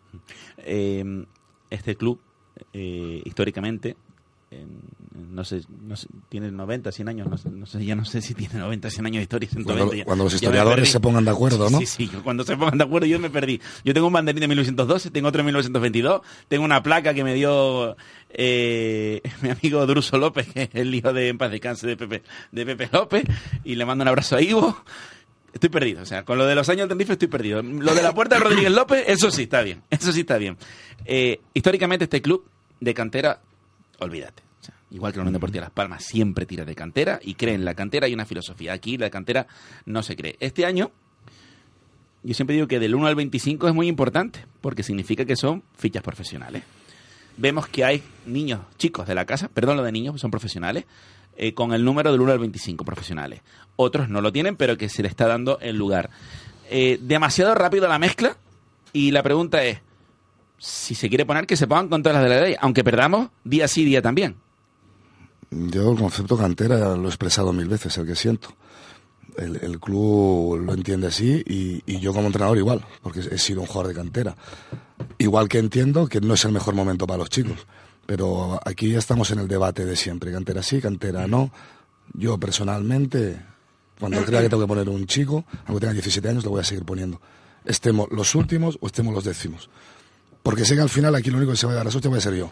Eh, 0.58 1.24
este 1.68 1.96
club, 1.96 2.20
eh, 2.72 3.22
históricamente, 3.24 3.96
no 5.40 5.44
sé, 5.44 5.62
no 5.80 5.96
sé, 5.96 6.06
tiene 6.28 6.50
90, 6.50 6.92
100 6.92 7.08
años, 7.08 7.26
no 7.50 7.64
sé, 7.64 7.82
ya 7.82 7.96
no 7.96 8.04
sé 8.04 8.20
si 8.20 8.34
tiene 8.34 8.58
90, 8.58 8.90
100 8.90 9.06
años 9.06 9.16
de 9.16 9.22
historia. 9.22 9.48
Cuando, 9.64 9.90
cuando 10.04 10.24
los 10.24 10.34
historiadores 10.34 10.90
se 10.90 11.00
pongan 11.00 11.24
de 11.24 11.30
acuerdo, 11.30 11.70
¿no? 11.70 11.78
Sí, 11.78 11.86
sí, 11.86 12.10
cuando 12.22 12.44
se 12.44 12.58
pongan 12.58 12.76
de 12.76 12.84
acuerdo 12.84 13.06
yo 13.06 13.18
me 13.18 13.30
perdí. 13.30 13.58
Yo 13.82 13.94
tengo 13.94 14.08
un 14.08 14.12
banderín 14.12 14.42
de 14.42 14.48
1912, 14.48 15.10
tengo 15.10 15.28
otro 15.28 15.38
de 15.38 15.44
1922, 15.44 16.20
tengo 16.48 16.62
una 16.62 16.82
placa 16.82 17.14
que 17.14 17.24
me 17.24 17.32
dio 17.32 17.96
eh, 18.28 19.22
mi 19.40 19.48
amigo 19.48 19.86
Druso 19.86 20.18
López, 20.18 20.46
que 20.52 20.64
es 20.64 20.70
el 20.74 20.94
hijo 20.94 21.14
de 21.14 21.28
en 21.28 21.38
paz 21.38 21.50
descanse 21.50 21.86
de 21.86 21.96
Pepe, 21.96 22.22
de 22.52 22.66
Pepe 22.66 22.90
López, 22.92 23.24
y 23.64 23.76
le 23.76 23.86
mando 23.86 24.02
un 24.02 24.08
abrazo 24.08 24.36
a 24.36 24.42
Ivo. 24.42 24.76
Estoy 25.54 25.70
perdido, 25.70 26.02
o 26.02 26.06
sea, 26.06 26.26
con 26.26 26.36
lo 26.36 26.44
de 26.44 26.54
los 26.54 26.68
años 26.68 26.80
del 26.80 26.90
Tenerife 26.90 27.14
estoy 27.14 27.28
perdido. 27.28 27.62
Lo 27.62 27.94
de 27.94 28.02
la 28.02 28.12
puerta 28.12 28.36
de 28.36 28.42
Rodríguez 28.42 28.72
López, 28.72 29.04
eso 29.06 29.30
sí 29.30 29.44
está 29.44 29.62
bien, 29.62 29.82
eso 29.88 30.12
sí 30.12 30.20
está 30.20 30.36
bien. 30.36 30.58
Eh, 31.06 31.40
históricamente 31.54 32.04
este 32.04 32.20
club 32.20 32.44
de 32.78 32.92
cantera 32.92 33.40
olvídate. 34.00 34.49
Igual 34.90 35.12
que 35.12 35.18
la 35.18 35.22
Unión 35.22 35.34
Deportiva 35.34 35.62
Las 35.62 35.70
Palmas 35.70 36.04
siempre 36.04 36.46
tira 36.46 36.64
de 36.64 36.74
cantera 36.74 37.20
y 37.22 37.34
cree 37.34 37.54
en 37.54 37.64
la 37.64 37.74
cantera 37.74 38.08
y 38.08 38.14
una 38.14 38.26
filosofía. 38.26 38.72
Aquí 38.72 38.98
la 38.98 39.10
cantera 39.10 39.46
no 39.86 40.02
se 40.02 40.16
cree. 40.16 40.36
Este 40.40 40.66
año, 40.66 40.90
yo 42.22 42.34
siempre 42.34 42.54
digo 42.54 42.66
que 42.66 42.78
del 42.78 42.94
1 42.94 43.06
al 43.06 43.14
25 43.14 43.68
es 43.68 43.74
muy 43.74 43.88
importante, 43.88 44.44
porque 44.60 44.82
significa 44.82 45.24
que 45.24 45.36
son 45.36 45.62
fichas 45.76 46.02
profesionales. 46.02 46.62
Vemos 47.36 47.68
que 47.68 47.84
hay 47.84 48.02
niños, 48.26 48.60
chicos 48.76 49.06
de 49.06 49.14
la 49.14 49.24
casa, 49.24 49.48
perdón 49.48 49.76
lo 49.76 49.82
de 49.82 49.92
niños, 49.92 50.20
son 50.20 50.30
profesionales, 50.30 50.84
eh, 51.36 51.54
con 51.54 51.72
el 51.72 51.84
número 51.84 52.12
del 52.12 52.20
1 52.20 52.32
al 52.32 52.38
25 52.38 52.84
profesionales. 52.84 53.40
Otros 53.76 54.08
no 54.08 54.20
lo 54.20 54.32
tienen, 54.32 54.56
pero 54.56 54.76
que 54.76 54.88
se 54.88 55.02
le 55.02 55.08
está 55.08 55.26
dando 55.26 55.58
el 55.60 55.76
lugar. 55.76 56.10
Eh, 56.68 56.98
demasiado 57.00 57.54
rápido 57.54 57.88
la 57.88 57.98
mezcla 57.98 58.36
y 58.92 59.10
la 59.10 59.22
pregunta 59.22 59.64
es, 59.64 59.78
si 60.58 60.94
se 60.94 61.08
quiere 61.08 61.24
poner, 61.24 61.46
que 61.46 61.56
se 61.56 61.66
pongan 61.66 61.88
con 61.88 62.02
todas 62.02 62.20
las 62.20 62.28
de 62.28 62.36
la 62.36 62.42
ley, 62.42 62.56
aunque 62.60 62.84
perdamos 62.84 63.30
día 63.44 63.66
sí, 63.68 63.84
día 63.84 64.02
también. 64.02 64.36
Yo 65.50 65.92
el 65.92 65.98
concepto 65.98 66.36
cantera 66.36 66.96
lo 66.96 67.04
he 67.04 67.08
expresado 67.08 67.52
mil 67.52 67.68
veces, 67.68 67.96
el 67.98 68.06
que 68.06 68.14
siento. 68.14 68.50
El, 69.36 69.80
club 69.80 70.58
lo 70.58 70.74
entiende 70.74 71.06
así 71.06 71.42
y, 71.46 71.98
yo 71.98 72.12
como 72.12 72.26
entrenador 72.26 72.58
igual, 72.58 72.84
porque 73.02 73.20
he 73.20 73.38
sido 73.38 73.60
un 73.60 73.66
jugador 73.66 73.88
de 73.88 73.94
cantera. 73.94 74.36
Igual 75.18 75.48
que 75.48 75.58
entiendo 75.58 76.08
que 76.08 76.20
no 76.20 76.34
es 76.34 76.44
el 76.44 76.52
mejor 76.52 76.74
momento 76.74 77.06
para 77.06 77.18
los 77.18 77.30
chicos, 77.30 77.66
pero 78.06 78.60
aquí 78.64 78.94
estamos 78.94 79.30
en 79.30 79.38
el 79.38 79.48
debate 79.48 79.86
de 79.86 79.96
siempre, 79.96 80.32
cantera 80.32 80.62
sí, 80.62 80.80
cantera 80.80 81.26
no. 81.26 81.50
Yo 82.12 82.38
personalmente, 82.38 83.40
cuando 83.98 84.22
crea 84.24 84.42
que 84.42 84.48
tengo 84.48 84.62
que 84.62 84.68
poner 84.68 84.88
un 84.88 85.06
chico, 85.06 85.44
aunque 85.66 85.80
tenga 85.80 85.94
17 85.94 86.28
años, 86.28 86.44
lo 86.44 86.50
voy 86.50 86.60
a 86.60 86.64
seguir 86.64 86.84
poniendo. 86.84 87.20
Estemos 87.64 88.08
los 88.10 88.34
últimos 88.34 88.78
o 88.80 88.88
estemos 88.88 89.14
los 89.14 89.24
décimos 89.24 89.70
porque 90.42 90.64
sé 90.64 90.74
que 90.74 90.80
al 90.80 90.88
final 90.88 91.14
aquí 91.14 91.30
lo 91.30 91.36
único 91.36 91.52
que 91.52 91.58
se 91.58 91.66
va 91.66 91.72
a 91.72 91.76
dar 91.76 91.86
a 91.86 91.90
suerte 91.90 92.08
voy 92.08 92.18
a 92.18 92.20
ser 92.20 92.34
yo. 92.34 92.50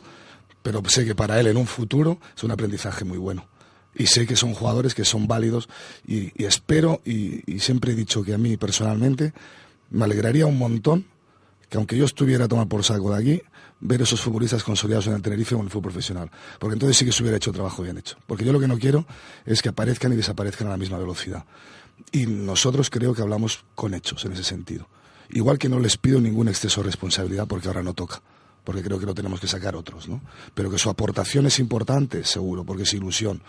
Pero 0.62 0.83
sé 0.88 1.05
que 1.05 1.14
para 1.14 1.38
él 1.40 1.47
en 1.47 1.57
un 1.57 1.66
futuro 1.66 2.18
es 2.37 2.42
un 2.44 2.51
aprendizaje 2.51 3.05
muy 3.05 3.18
bueno. 3.18 3.47
Y 3.94 4.07
sé 4.07 4.27
que 4.27 4.37
son 4.37 4.55
jugadores 4.55 4.94
que 4.94 5.05
son 5.05 5.27
válidos 5.27 5.68
y, 6.07 6.44
espero, 6.44 7.01
y, 7.05 7.59
siempre 7.59 7.92
he 7.92 7.94
dicho 7.94 8.23
que 8.23 8.35
a 8.35 8.38
mí 8.38 8.57
personalmente 8.57 9.33
me 9.90 10.05
alegraría 10.05 10.47
un 10.47 10.59
montón 10.59 11.07
que 11.68 11.77
aunque 11.79 11.97
yo 11.97 12.05
estuviera 12.05 12.47
a 12.47 12.49
tomar 12.49 12.68
por 12.68 12.83
saco 12.83 13.12
de 13.12 13.21
aquí, 13.21 13.42
ver 13.81 14.01
esos 14.01 14.21
futbolistas 14.21 14.64
consolidados 14.64 15.07
en 15.09 15.14
el 15.14 15.23
Tenerife 15.23 15.55
o 15.55 15.59
en 15.59 15.64
el 15.64 15.71
fútbol 15.71 15.92
profesional. 15.92 16.31
Porque 16.59 16.75
entonces 16.75 16.97
sí 16.97 17.05
que 17.05 17.12
se 17.12 17.23
hubiera 17.23 17.37
hecho 17.37 17.53
trabajo 17.53 17.83
bien 17.83 17.99
hecho. 17.99 18.16
Porque 18.27 18.44
yo 18.44 18.53
lo 18.53 18.61
que 18.61 18.68
no 18.68 18.79
quiero 18.79 19.07
es 19.44 19.61
que 19.62 19.68
aparezcan 19.68 20.12
y 20.12 20.16
desaparezcan 20.16 20.68
a 20.68 20.71
la 20.71 20.77
misma 20.77 20.99
velocidad. 20.99 21.44
Y 22.12 22.27
nosotros 22.27 22.90
creo 22.90 23.14
que 23.14 23.23
hablamos 23.23 23.64
con 23.75 23.94
hechos 23.94 24.25
en 24.25 24.33
ese 24.33 24.44
sentido. 24.44 24.88
Igual 25.31 25.59
que 25.59 25.68
no 25.68 25.79
les 25.79 25.99
pido 25.99 26.21
ningún 26.21 26.49
exceso 26.49 26.81
de 26.81 26.87
responsabilidad 26.87 27.47
porque 27.47 27.68
ahora 27.68 27.83
no 27.83 27.92
toca, 27.92 28.23
porque 28.68 28.83
creo 28.83 29.00
que 29.00 29.07
lo 29.07 29.14
tenemos 29.14 29.40
que 29.40 29.46
sacar 29.46 29.74
otros, 29.76 30.11
¿no? 30.11 30.20
Pero 30.52 30.70
que 30.70 30.76
su 30.76 30.90
aportación 30.90 31.46
es 31.46 31.59
importante, 31.59 32.22
seguro, 32.22 32.64
porque 32.64 32.83
es 32.83 32.92
ilusión. 32.92 33.40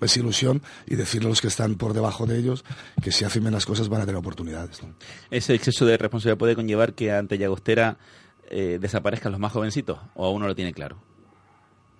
Es 0.00 0.16
ilusión 0.16 0.62
y 0.86 0.94
decirle 0.94 1.26
a 1.26 1.30
los 1.30 1.40
que 1.40 1.48
están 1.48 1.74
por 1.74 1.94
debajo 1.94 2.26
de 2.26 2.38
ellos 2.38 2.64
que 3.02 3.10
si 3.10 3.24
hacen 3.24 3.42
bien 3.42 3.52
las 3.52 3.66
cosas 3.66 3.88
van 3.88 4.02
a 4.02 4.06
tener 4.06 4.20
oportunidades. 4.20 4.82
¿Ese 5.32 5.52
exceso 5.52 5.84
de 5.84 5.96
responsabilidad 5.96 6.38
puede 6.38 6.54
conllevar 6.54 6.94
que 6.94 7.10
ante 7.10 7.38
Llagostera 7.38 7.96
eh, 8.48 8.78
desaparezcan 8.80 9.32
los 9.32 9.40
más 9.40 9.50
jovencitos 9.50 9.98
o 10.14 10.26
aún 10.26 10.40
no 10.40 10.46
lo 10.46 10.54
tiene 10.54 10.72
claro? 10.72 10.96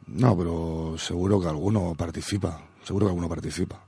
No, 0.07 0.39
pero 0.39 0.95
seguro 0.99 1.41
que 1.41 1.49
alguno 1.49 1.97
participa, 1.99 2.65
seguro 2.85 3.07
que 3.07 3.11
alguno 3.11 3.29
participa. 3.29 3.85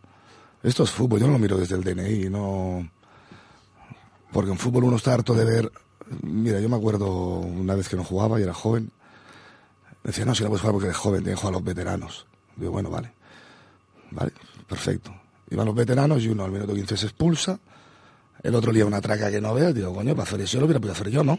Esto 0.64 0.82
es 0.82 0.90
fútbol, 0.90 1.20
yo 1.20 1.28
no 1.28 1.34
lo 1.34 1.38
miro 1.38 1.56
desde 1.56 1.76
el 1.76 1.84
DNI, 1.84 2.28
no 2.28 2.90
porque 4.32 4.50
en 4.50 4.58
fútbol 4.58 4.82
uno 4.82 4.96
está 4.96 5.14
harto 5.14 5.32
de 5.32 5.44
ver. 5.44 5.70
Mira, 6.22 6.60
yo 6.60 6.68
me 6.68 6.76
acuerdo 6.76 7.08
una 7.08 7.74
vez 7.74 7.88
que 7.88 7.96
no 7.96 8.04
jugaba 8.04 8.38
y 8.40 8.42
era 8.42 8.54
joven. 8.54 8.90
Decía, 10.02 10.24
no, 10.24 10.34
si 10.34 10.42
no 10.42 10.48
puedes 10.48 10.62
jugar 10.62 10.72
porque 10.72 10.86
eres 10.86 10.96
joven, 10.96 11.22
tienes 11.22 11.38
que 11.38 11.40
jugar 11.40 11.54
a 11.54 11.58
los 11.58 11.64
veteranos. 11.64 12.26
Digo, 12.56 12.72
bueno, 12.72 12.90
vale. 12.90 13.12
Vale, 14.10 14.32
perfecto. 14.66 15.12
Iban 15.50 15.66
los 15.66 15.74
veteranos 15.74 16.22
y 16.22 16.28
uno 16.28 16.44
al 16.44 16.50
minuto 16.50 16.74
15 16.74 16.96
se 16.96 17.06
expulsa. 17.06 17.58
El 18.42 18.54
otro 18.54 18.72
lía 18.72 18.86
una 18.86 19.00
traca 19.00 19.30
que 19.30 19.40
no 19.40 19.54
veo. 19.54 19.72
Digo, 19.72 19.92
coño, 19.92 20.14
para 20.14 20.22
hacer 20.22 20.40
eso 20.40 20.54
yo 20.54 20.60
lo 20.60 20.66
hubiera 20.66 20.80
podido 20.80 20.92
hacer 20.92 21.10
yo, 21.10 21.24
¿no? 21.24 21.38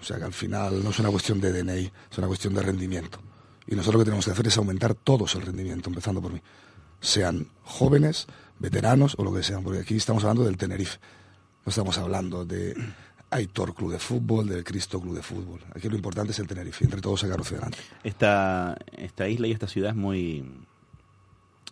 O 0.00 0.04
sea 0.04 0.18
que 0.18 0.24
al 0.24 0.32
final 0.32 0.82
no 0.82 0.90
es 0.90 0.98
una 0.98 1.10
cuestión 1.10 1.40
de 1.40 1.52
DNI, 1.52 1.92
es 2.10 2.18
una 2.18 2.26
cuestión 2.26 2.54
de 2.54 2.62
rendimiento. 2.62 3.18
Y 3.66 3.74
nosotros 3.74 3.94
lo 3.94 3.98
que 4.00 4.04
tenemos 4.06 4.24
que 4.24 4.30
hacer 4.30 4.46
es 4.46 4.56
aumentar 4.56 4.94
todos 4.94 5.34
el 5.34 5.42
rendimiento, 5.42 5.88
empezando 5.88 6.20
por 6.20 6.32
mí. 6.32 6.40
Sean 7.00 7.48
jóvenes, 7.64 8.26
veteranos 8.58 9.14
o 9.18 9.24
lo 9.24 9.32
que 9.32 9.42
sean, 9.42 9.62
porque 9.62 9.80
aquí 9.80 9.96
estamos 9.96 10.22
hablando 10.24 10.44
del 10.44 10.56
Tenerife. 10.56 10.98
No 11.64 11.70
estamos 11.70 11.98
hablando 11.98 12.44
de 12.44 12.76
Aitor 13.36 13.74
Club 13.74 13.92
de 13.92 13.98
Fútbol, 13.98 14.48
del 14.48 14.64
Cristo 14.64 15.00
Club 15.00 15.14
de 15.14 15.22
Fútbol. 15.22 15.60
Aquí 15.74 15.88
lo 15.88 15.96
importante 15.96 16.32
es 16.32 16.38
el 16.38 16.46
Tenerife, 16.46 16.84
entre 16.84 17.00
todos 17.00 17.20
sacar 17.20 17.40
hacia 17.40 17.58
adelante. 17.58 17.78
Esta, 18.02 18.76
esta 18.96 19.28
isla 19.28 19.46
y 19.46 19.52
esta 19.52 19.68
ciudad 19.68 19.90
es 19.90 19.96
muy, 19.96 20.44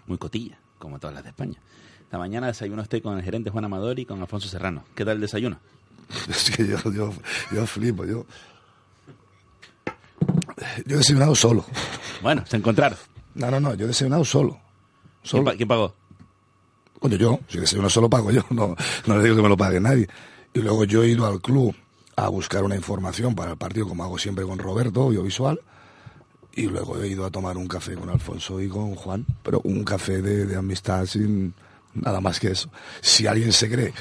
muy 0.07 0.19
cotilla, 0.19 0.59
como 0.79 0.99
todas 0.99 1.15
las 1.15 1.25
de 1.25 1.31
España. 1.31 1.59
Esta 2.03 2.19
mañana 2.19 2.49
desayuno 2.49 2.83
estoy 2.83 3.01
con 3.01 3.17
el 3.17 3.25
gerente 3.25 3.51
Juan 3.51 3.65
Amador 3.65 3.99
y 3.99 4.05
con 4.05 4.21
Alfonso 4.21 4.49
Serrano. 4.49 4.85
¿Qué 4.95 5.05
tal 5.05 5.17
el 5.17 5.23
desayuno? 5.23 5.59
Es 6.29 6.51
que 6.51 6.67
yo, 6.67 6.79
yo, 6.93 7.13
yo 7.53 7.67
flipo, 7.67 8.05
yo... 8.05 8.27
Yo 10.87 10.95
he 10.95 10.99
desayunado 10.99 11.35
solo. 11.35 11.65
Bueno, 12.23 12.45
se 12.47 12.57
encontraron. 12.57 12.99
No, 13.35 13.51
no, 13.51 13.59
no, 13.59 13.75
yo 13.75 13.87
he 13.87 13.89
desayunado 13.89 14.25
solo. 14.25 14.61
solo. 15.23 15.53
¿Quién 15.57 15.67
pagó? 15.67 15.95
Coño, 17.01 17.17
yo, 17.17 17.41
si 17.49 17.77
uno 17.77 17.91
solo 17.91 18.09
pago 18.09 18.31
yo, 18.31 18.43
no, 18.51 18.77
no 19.07 19.17
le 19.17 19.25
digo 19.25 19.37
que 19.37 19.43
me 19.43 19.49
lo 19.49 19.57
pague 19.57 19.81
nadie. 19.81 20.09
Y 20.55 20.61
luego 20.61 20.85
yo 20.85 21.03
he 21.03 21.09
ido 21.09 21.27
al 21.27 21.41
club 21.41 21.75
a 22.17 22.29
buscar 22.29 22.63
una 22.63 22.77
información 22.77 23.35
para 23.35 23.51
el 23.51 23.57
partido, 23.57 23.89
como 23.89 24.05
hago 24.05 24.19
siempre 24.19 24.45
con 24.45 24.59
Roberto, 24.59 25.03
audiovisual, 25.03 25.61
y 26.55 26.69
luego 26.69 27.03
he 27.03 27.09
ido 27.09 27.27
a 27.27 27.31
tomar 27.31 27.57
un 27.57 27.67
café 27.67 27.97
con 27.97 28.09
Alfonso 28.09 28.61
y 28.61 28.69
con 28.69 28.95
Juan, 28.95 29.27
pero 29.43 29.61
un 29.65 29.83
café 29.83 30.23
de, 30.23 30.55
amistad 30.55 31.07
sin 31.07 31.55
nada 31.93 32.21
más 32.21 32.39
que 32.39 32.53
eso. 32.53 32.71
Si 33.01 33.27
alguien 33.27 33.53
se 33.53 33.69
cree 33.69 33.93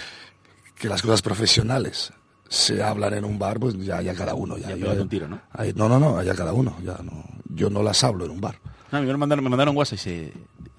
que 0.76 0.88
las 0.88 1.02
cosas 1.02 1.24
profesionales 1.24 2.14
se 2.48 2.84
hablan 2.84 3.16
en 3.16 3.26
un 3.26 3.40
bar, 3.40 3.60
pues 3.60 3.76
ya, 3.80 4.02
ya 4.04 4.14
cada 4.14 4.36
uno. 4.36 4.56
Ya, 4.58 4.76
ya, 4.76 4.92
un 4.92 5.10
tiro, 5.10 5.28
¿no? 5.28 5.42
no, 5.76 5.90
no, 5.90 6.00
no, 6.00 6.18
allá 6.20 6.36
cada 6.36 6.54
uno. 6.54 6.78
Ya 6.84 7.00
no, 7.02 7.24
yo 7.50 7.72
no 7.72 7.82
las 7.82 8.04
hablo 8.04 8.26
en 8.26 8.32
un 8.32 8.42
bar. 8.42 8.60
No, 8.92 9.02
me 9.02 9.18
mandaron, 9.18 9.44
me 9.44 9.50
mandaron 9.50 9.76
WhatsApp 9.76 9.96
y 9.96 10.02
se 10.02 10.34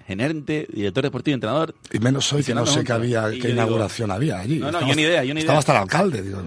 gerente, 0.05 0.67
director 0.71 1.03
deportivo, 1.03 1.35
entrenador. 1.35 1.75
Y 1.91 1.99
menos 1.99 2.31
hoy 2.33 2.43
que 2.43 2.53
no 2.53 2.65
sé 2.65 2.83
qué 2.83 2.91
había, 2.91 3.29
qué 3.31 3.49
inauguración 3.49 4.11
había 4.11 4.39
allí. 4.39 4.59
No, 4.59 4.71
no, 4.71 4.87
yo 4.87 4.95
ni 4.95 5.01
idea, 5.01 5.23
yo 5.23 5.33
ni 5.33 5.41
Estaba 5.41 5.59
hasta 5.59 5.71
el 5.73 5.79
alcalde, 5.79 6.21
digo, 6.21 6.41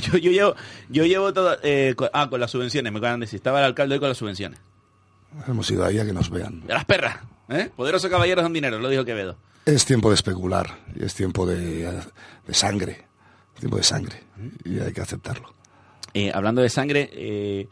yo, 0.00 0.18
yo, 0.18 0.30
llevo, 0.30 0.54
yo 0.88 1.04
llevo 1.04 1.32
todo, 1.32 1.56
eh, 1.62 1.94
con, 1.96 2.08
ah, 2.12 2.28
con 2.28 2.40
las 2.40 2.50
subvenciones, 2.50 2.92
me 2.92 2.98
acaban 2.98 3.20
de 3.20 3.26
decir, 3.26 3.38
estaba 3.38 3.60
el 3.60 3.66
alcalde 3.66 3.94
hoy 3.94 4.00
con 4.00 4.08
las 4.08 4.18
subvenciones. 4.18 4.58
Hemos 5.46 5.70
ido 5.70 5.84
ahí 5.84 5.98
a 5.98 6.04
que 6.04 6.12
nos 6.12 6.30
vean. 6.30 6.66
De 6.66 6.74
las 6.74 6.84
perras, 6.84 7.18
¿eh? 7.48 7.70
Poderosos 7.74 8.10
caballeros 8.10 8.44
son 8.44 8.52
dinero, 8.52 8.78
lo 8.78 8.88
dijo 8.88 9.04
Quevedo. 9.04 9.36
Es 9.66 9.84
tiempo 9.84 10.10
de 10.10 10.16
especular, 10.16 10.78
y 10.94 11.04
es 11.04 11.14
tiempo 11.14 11.46
de, 11.46 11.90
de 12.46 12.54
sangre, 12.54 13.06
tiempo 13.58 13.76
de 13.76 13.82
sangre, 13.82 14.22
y 14.64 14.78
hay 14.78 14.92
que 14.92 15.00
aceptarlo. 15.00 15.54
Eh, 16.14 16.30
hablando 16.32 16.62
de 16.62 16.68
sangre, 16.68 17.10
eh, 17.12 17.68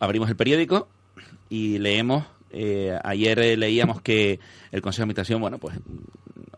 abrimos 0.00 0.28
el 0.28 0.36
periódico 0.36 0.88
y 1.48 1.78
leemos. 1.78 2.24
Eh, 2.58 2.98
ayer 3.04 3.38
eh, 3.38 3.56
leíamos 3.56 4.00
que 4.00 4.40
el 4.72 4.80
Consejo 4.80 5.02
de 5.02 5.04
Administración, 5.04 5.42
bueno, 5.42 5.58
pues 5.58 5.76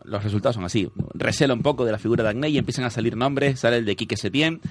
los 0.05 0.23
resultados 0.23 0.55
son 0.55 0.63
así. 0.63 0.89
Recela 1.13 1.53
un 1.53 1.61
poco 1.61 1.83
de 1.83 1.91
la 1.91 1.99
figura 1.99 2.23
de 2.23 2.29
Agné 2.29 2.49
y 2.49 2.57
empiezan 2.57 2.85
a 2.85 2.89
salir 2.89 3.17
nombres. 3.17 3.59
Sale 3.59 3.77
el 3.77 3.85
de 3.85 3.97
Quique 3.97 4.15
Setién. 4.15 4.61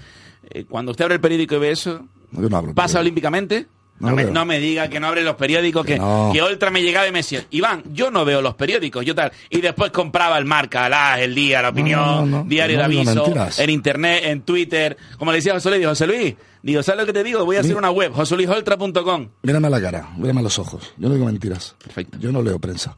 Eh, 0.51 0.65
cuando 0.65 0.93
usted 0.93 1.05
abre 1.05 1.17
el 1.17 1.21
periódico 1.21 1.57
y 1.57 1.59
ve 1.59 1.71
eso, 1.71 2.07
no 2.33 2.75
pasa 2.75 3.01
olímpicamente. 3.01 3.67
No, 4.01 4.11
No 4.11 4.17
me, 4.17 4.25
no 4.25 4.45
me 4.45 4.59
diga 4.61 4.89
que 4.89 5.01
no 5.01 5.09
abre 5.09 5.23
los 5.23 5.35
periódicos, 5.35 5.85
que, 5.85 5.95
Que 5.95 5.99
no. 5.99 6.31
que 6.33 6.41
Oltra 6.41 6.71
me 6.71 6.83
llegaba 6.83 7.09
y 7.09 7.13
me 7.13 7.19
decía, 7.19 7.45
Iván, 7.51 7.83
yo 7.93 8.11
no 8.11 8.25
veo 8.25 8.41
los 8.41 8.55
periódicos, 8.55 9.05
yo 9.05 9.15
tal. 9.15 9.33
Y 9.51 9.61
después 9.61 9.91
compraba 9.91 10.39
el 10.39 10.45
Marca, 10.45 10.87
el 10.87 10.93
As, 10.95 11.19
el 11.21 11.35
Día, 11.35 11.63
la 11.63 11.71
Opinión, 11.71 12.49
Diario 12.49 12.79
de 12.79 12.85
Aviso, 12.85 13.25
en 13.59 13.71
Internet, 13.71 14.23
en 14.25 14.43
Twitter. 14.43 14.97
Como 15.19 15.33
le 15.33 15.39
decía 15.39 15.53
José 15.55 15.71
Luis, 15.71 15.87
José 15.87 16.07
Luis, 16.07 16.35
digo, 16.63 16.83
¿sabes 16.83 17.01
lo 17.01 17.07
que 17.07 17.13
te 17.13 17.25
digo? 17.25 17.45
Voy 17.45 17.57
a 17.57 17.61
hacer 17.61 17.77
una 17.77 17.91
web, 17.91 18.13
joseluisoltra.com. 18.13 19.29
Mírame 19.43 19.71
la 19.71 19.81
cara, 19.81 20.11
mírame 20.17 20.41
a 20.41 20.43
los 20.45 20.59
ojos. 20.59 20.93
Yo 20.97 21.09
no 21.09 21.15
digo 21.15 21.27
mentiras. 21.27 21.75
Perfecto. 21.83 22.19
Yo 22.19 22.31
no 22.33 22.43
leo 22.43 22.59
prensa. 22.59 22.97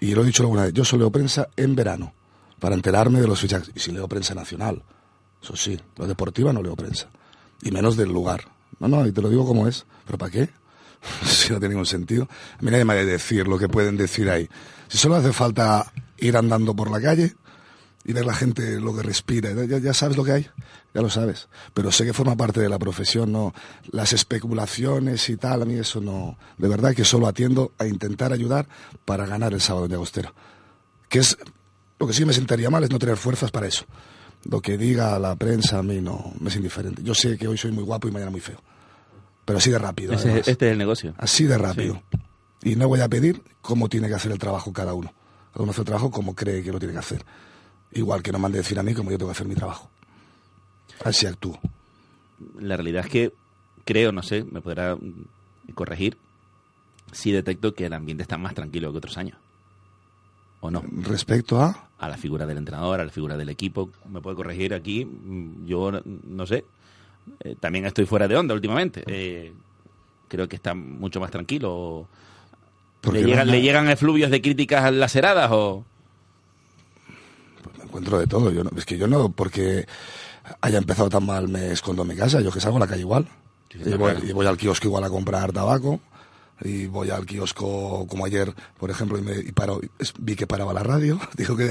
Y 0.00 0.14
lo 0.14 0.22
he 0.22 0.26
dicho 0.26 0.42
alguna 0.42 0.64
vez, 0.64 0.72
yo 0.74 0.84
solo 0.84 1.04
leo 1.04 1.10
prensa 1.12 1.48
en 1.56 1.74
verano, 1.76 2.12
para 2.58 2.74
enterarme 2.74 3.20
de 3.20 3.28
los 3.28 3.40
fichajes. 3.40 3.70
Y 3.74 3.80
si 3.80 3.92
leo 3.92 4.08
prensa 4.08 4.34
nacional, 4.34 4.82
eso 5.42 5.56
sí, 5.56 5.78
lo 5.96 6.06
deportiva 6.06 6.52
no 6.52 6.62
leo 6.62 6.74
prensa. 6.76 7.08
Y 7.62 7.70
menos 7.70 7.96
del 7.96 8.08
lugar. 8.12 8.42
No, 8.82 8.88
no, 8.88 9.06
y 9.06 9.12
te 9.12 9.22
lo 9.22 9.30
digo 9.30 9.46
como 9.46 9.68
es. 9.68 9.86
¿Pero 10.04 10.18
para 10.18 10.30
qué? 10.32 10.50
si 11.24 11.52
no 11.52 11.58
tiene 11.58 11.74
ningún 11.74 11.86
sentido. 11.86 12.28
A 12.58 12.62
mí 12.62 12.70
nadie 12.70 12.84
me 12.84 12.94
ha 12.94 12.96
de 12.96 13.06
decir 13.06 13.46
lo 13.46 13.58
que 13.58 13.68
pueden 13.68 13.96
decir 13.96 14.28
ahí. 14.28 14.48
Si 14.88 14.98
solo 14.98 15.14
hace 15.16 15.32
falta 15.32 15.92
ir 16.18 16.36
andando 16.36 16.74
por 16.74 16.90
la 16.90 17.00
calle 17.00 17.34
y 18.04 18.12
ver 18.12 18.26
la 18.26 18.34
gente 18.34 18.80
lo 18.80 18.94
que 18.94 19.02
respira, 19.02 19.50
ya, 19.52 19.78
ya 19.78 19.94
sabes 19.94 20.16
lo 20.16 20.24
que 20.24 20.32
hay, 20.32 20.48
ya 20.94 21.00
lo 21.00 21.10
sabes. 21.10 21.48
Pero 21.72 21.92
sé 21.92 22.04
que 22.04 22.12
forma 22.12 22.36
parte 22.36 22.60
de 22.60 22.68
la 22.68 22.78
profesión, 22.78 23.30
no 23.30 23.54
las 23.90 24.12
especulaciones 24.12 25.28
y 25.28 25.36
tal, 25.36 25.62
a 25.62 25.64
mí 25.64 25.74
eso 25.74 26.00
no. 26.00 26.36
De 26.58 26.68
verdad 26.68 26.92
que 26.92 27.04
solo 27.04 27.28
atiendo 27.28 27.72
a 27.78 27.86
intentar 27.86 28.32
ayudar 28.32 28.66
para 29.04 29.26
ganar 29.26 29.52
el 29.52 29.60
sábado 29.60 29.86
en 29.86 29.92
Llagostera. 29.92 30.32
Que 31.08 31.20
es 31.20 31.36
lo 31.98 32.06
que 32.08 32.12
sí 32.12 32.24
me 32.24 32.32
sentaría 32.32 32.68
mal 32.68 32.82
es 32.82 32.90
no 32.90 32.98
tener 32.98 33.16
fuerzas 33.16 33.52
para 33.52 33.68
eso. 33.68 33.84
Lo 34.44 34.60
que 34.60 34.76
diga 34.76 35.16
la 35.20 35.36
prensa 35.36 35.78
a 35.78 35.82
mí 35.84 36.00
no 36.00 36.32
me 36.40 36.50
es 36.50 36.56
indiferente. 36.56 37.00
Yo 37.04 37.14
sé 37.14 37.38
que 37.38 37.46
hoy 37.46 37.56
soy 37.56 37.70
muy 37.70 37.84
guapo 37.84 38.08
y 38.08 38.10
mañana 38.10 38.32
muy 38.32 38.40
feo. 38.40 38.60
Pero 39.52 39.58
así 39.58 39.70
de 39.70 39.78
rápido. 39.78 40.12
Ese- 40.14 40.38
este 40.38 40.52
es 40.52 40.72
el 40.72 40.78
negocio. 40.78 41.14
Así 41.18 41.44
de 41.44 41.58
rápido. 41.58 42.02
Y 42.62 42.76
no 42.76 42.88
voy 42.88 43.00
a 43.00 43.08
pedir 43.08 43.42
cómo 43.60 43.88
tiene 43.88 44.08
que 44.08 44.14
hacer 44.14 44.32
el 44.32 44.38
trabajo 44.38 44.72
cada 44.72 44.94
uno. 44.94 45.12
Cada 45.52 45.62
uno 45.64 45.72
hace 45.72 45.82
el 45.82 45.86
trabajo 45.86 46.10
como 46.10 46.34
cree 46.34 46.62
que 46.62 46.72
lo 46.72 46.78
tiene 46.78 46.92
que 46.94 47.00
hacer. 47.00 47.24
Igual 47.92 48.22
que 48.22 48.32
no 48.32 48.38
me 48.38 48.46
han 48.46 48.52
de 48.52 48.58
decir 48.58 48.78
a 48.78 48.82
mí 48.82 48.94
cómo 48.94 49.10
yo 49.10 49.18
tengo 49.18 49.30
que 49.30 49.36
hacer 49.36 49.46
mi 49.46 49.54
trabajo. 49.54 49.90
Así 51.04 51.26
actúo. 51.26 51.58
La 52.58 52.76
realidad 52.76 53.04
es 53.04 53.10
que 53.10 53.32
creo, 53.84 54.12
no 54.12 54.22
sé, 54.22 54.44
me 54.44 54.60
podrá 54.60 54.96
corregir, 55.74 56.16
si 57.12 57.30
detecto 57.32 57.74
que 57.74 57.86
el 57.86 57.92
ambiente 57.92 58.22
está 58.22 58.38
más 58.38 58.54
tranquilo 58.54 58.90
que 58.92 58.98
otros 58.98 59.18
años. 59.18 59.36
¿O 60.60 60.70
no? 60.70 60.82
Respecto 61.02 61.60
a... 61.60 61.88
a 61.98 62.08
la 62.08 62.16
figura 62.16 62.46
del 62.46 62.56
entrenador, 62.58 63.00
a 63.00 63.04
la 63.04 63.10
figura 63.10 63.36
del 63.36 63.48
equipo. 63.48 63.90
Me 64.08 64.20
puede 64.20 64.36
corregir 64.36 64.72
aquí, 64.72 65.04
mm, 65.04 65.66
yo 65.66 65.90
no 66.04 66.46
sé. 66.46 66.64
Eh, 67.40 67.56
también 67.58 67.84
estoy 67.86 68.06
fuera 68.06 68.28
de 68.28 68.36
onda 68.36 68.54
últimamente. 68.54 69.02
Eh, 69.06 69.52
creo 70.28 70.48
que 70.48 70.56
está 70.56 70.74
mucho 70.74 71.20
más 71.20 71.30
tranquilo. 71.30 72.08
¿Le 73.12 73.24
llegan, 73.24 73.48
¿Le 73.48 73.60
llegan 73.60 73.88
efluvios 73.88 74.30
de 74.30 74.40
críticas 74.40 74.92
laceradas 74.92 75.50
o...? 75.52 75.84
Me 77.78 77.84
encuentro 77.84 78.18
de 78.18 78.26
todo. 78.26 78.50
Yo 78.50 78.64
no- 78.64 78.70
es 78.76 78.84
que 78.84 78.96
yo 78.98 79.06
no, 79.06 79.30
porque 79.30 79.86
haya 80.60 80.78
empezado 80.78 81.08
tan 81.08 81.26
mal, 81.26 81.48
me 81.48 81.72
escondo 81.72 82.02
en 82.02 82.08
mi 82.08 82.16
casa. 82.16 82.40
Yo 82.40 82.50
que 82.52 82.60
salgo 82.60 82.76
a 82.76 82.80
la 82.80 82.86
calle 82.86 83.00
igual. 83.00 83.26
Sí, 83.70 83.78
y, 83.84 83.94
voy, 83.94 84.12
y 84.22 84.32
voy 84.32 84.46
al 84.46 84.56
kiosco 84.56 84.86
igual 84.86 85.04
a 85.04 85.08
comprar 85.10 85.52
tabaco. 85.52 86.00
Y 86.64 86.86
voy 86.86 87.10
al 87.10 87.26
kiosco 87.26 88.06
como 88.08 88.24
ayer, 88.24 88.54
por 88.78 88.90
ejemplo, 88.90 89.18
y, 89.18 89.22
me, 89.22 89.36
y 89.38 89.50
paro, 89.52 89.80
vi 90.20 90.36
que 90.36 90.46
paraba 90.46 90.72
la 90.72 90.82
radio. 90.82 91.18
Digo 91.36 91.56
que 91.56 91.64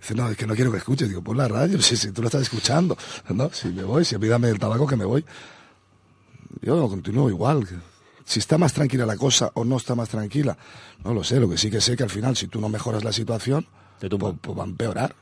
dice, 0.00 0.14
no, 0.14 0.28
es 0.28 0.36
que 0.36 0.46
no 0.46 0.54
quiero 0.54 0.70
que 0.70 0.78
escuches. 0.78 1.08
Digo, 1.08 1.22
pon 1.22 1.36
la 1.38 1.48
radio, 1.48 1.80
si, 1.82 1.96
si 1.96 2.12
tú 2.12 2.20
lo 2.22 2.28
estás 2.28 2.42
escuchando. 2.42 2.96
No, 3.30 3.50
si 3.52 3.68
me 3.68 3.84
voy, 3.84 4.04
si 4.04 4.18
pídame 4.18 4.48
el 4.50 4.58
tabaco 4.58 4.86
que 4.86 4.96
me 4.96 5.04
voy. 5.04 5.24
Yo 6.62 6.88
continúo 6.88 7.28
igual. 7.28 7.66
Si 8.24 8.38
está 8.38 8.56
más 8.58 8.72
tranquila 8.72 9.04
la 9.04 9.16
cosa 9.16 9.50
o 9.54 9.64
no 9.64 9.76
está 9.76 9.94
más 9.94 10.08
tranquila, 10.08 10.56
no 11.04 11.12
lo 11.12 11.22
sé. 11.24 11.38
Lo 11.40 11.48
que 11.48 11.58
sí 11.58 11.70
que 11.70 11.80
sé 11.80 11.96
que 11.96 12.02
al 12.04 12.10
final, 12.10 12.36
si 12.36 12.46
tú 12.48 12.60
no 12.60 12.68
mejoras 12.68 13.04
la 13.04 13.12
situación, 13.12 13.66
pues, 14.18 14.34
pues 14.40 14.58
va 14.58 14.62
a 14.62 14.66
empeorar. 14.66 15.14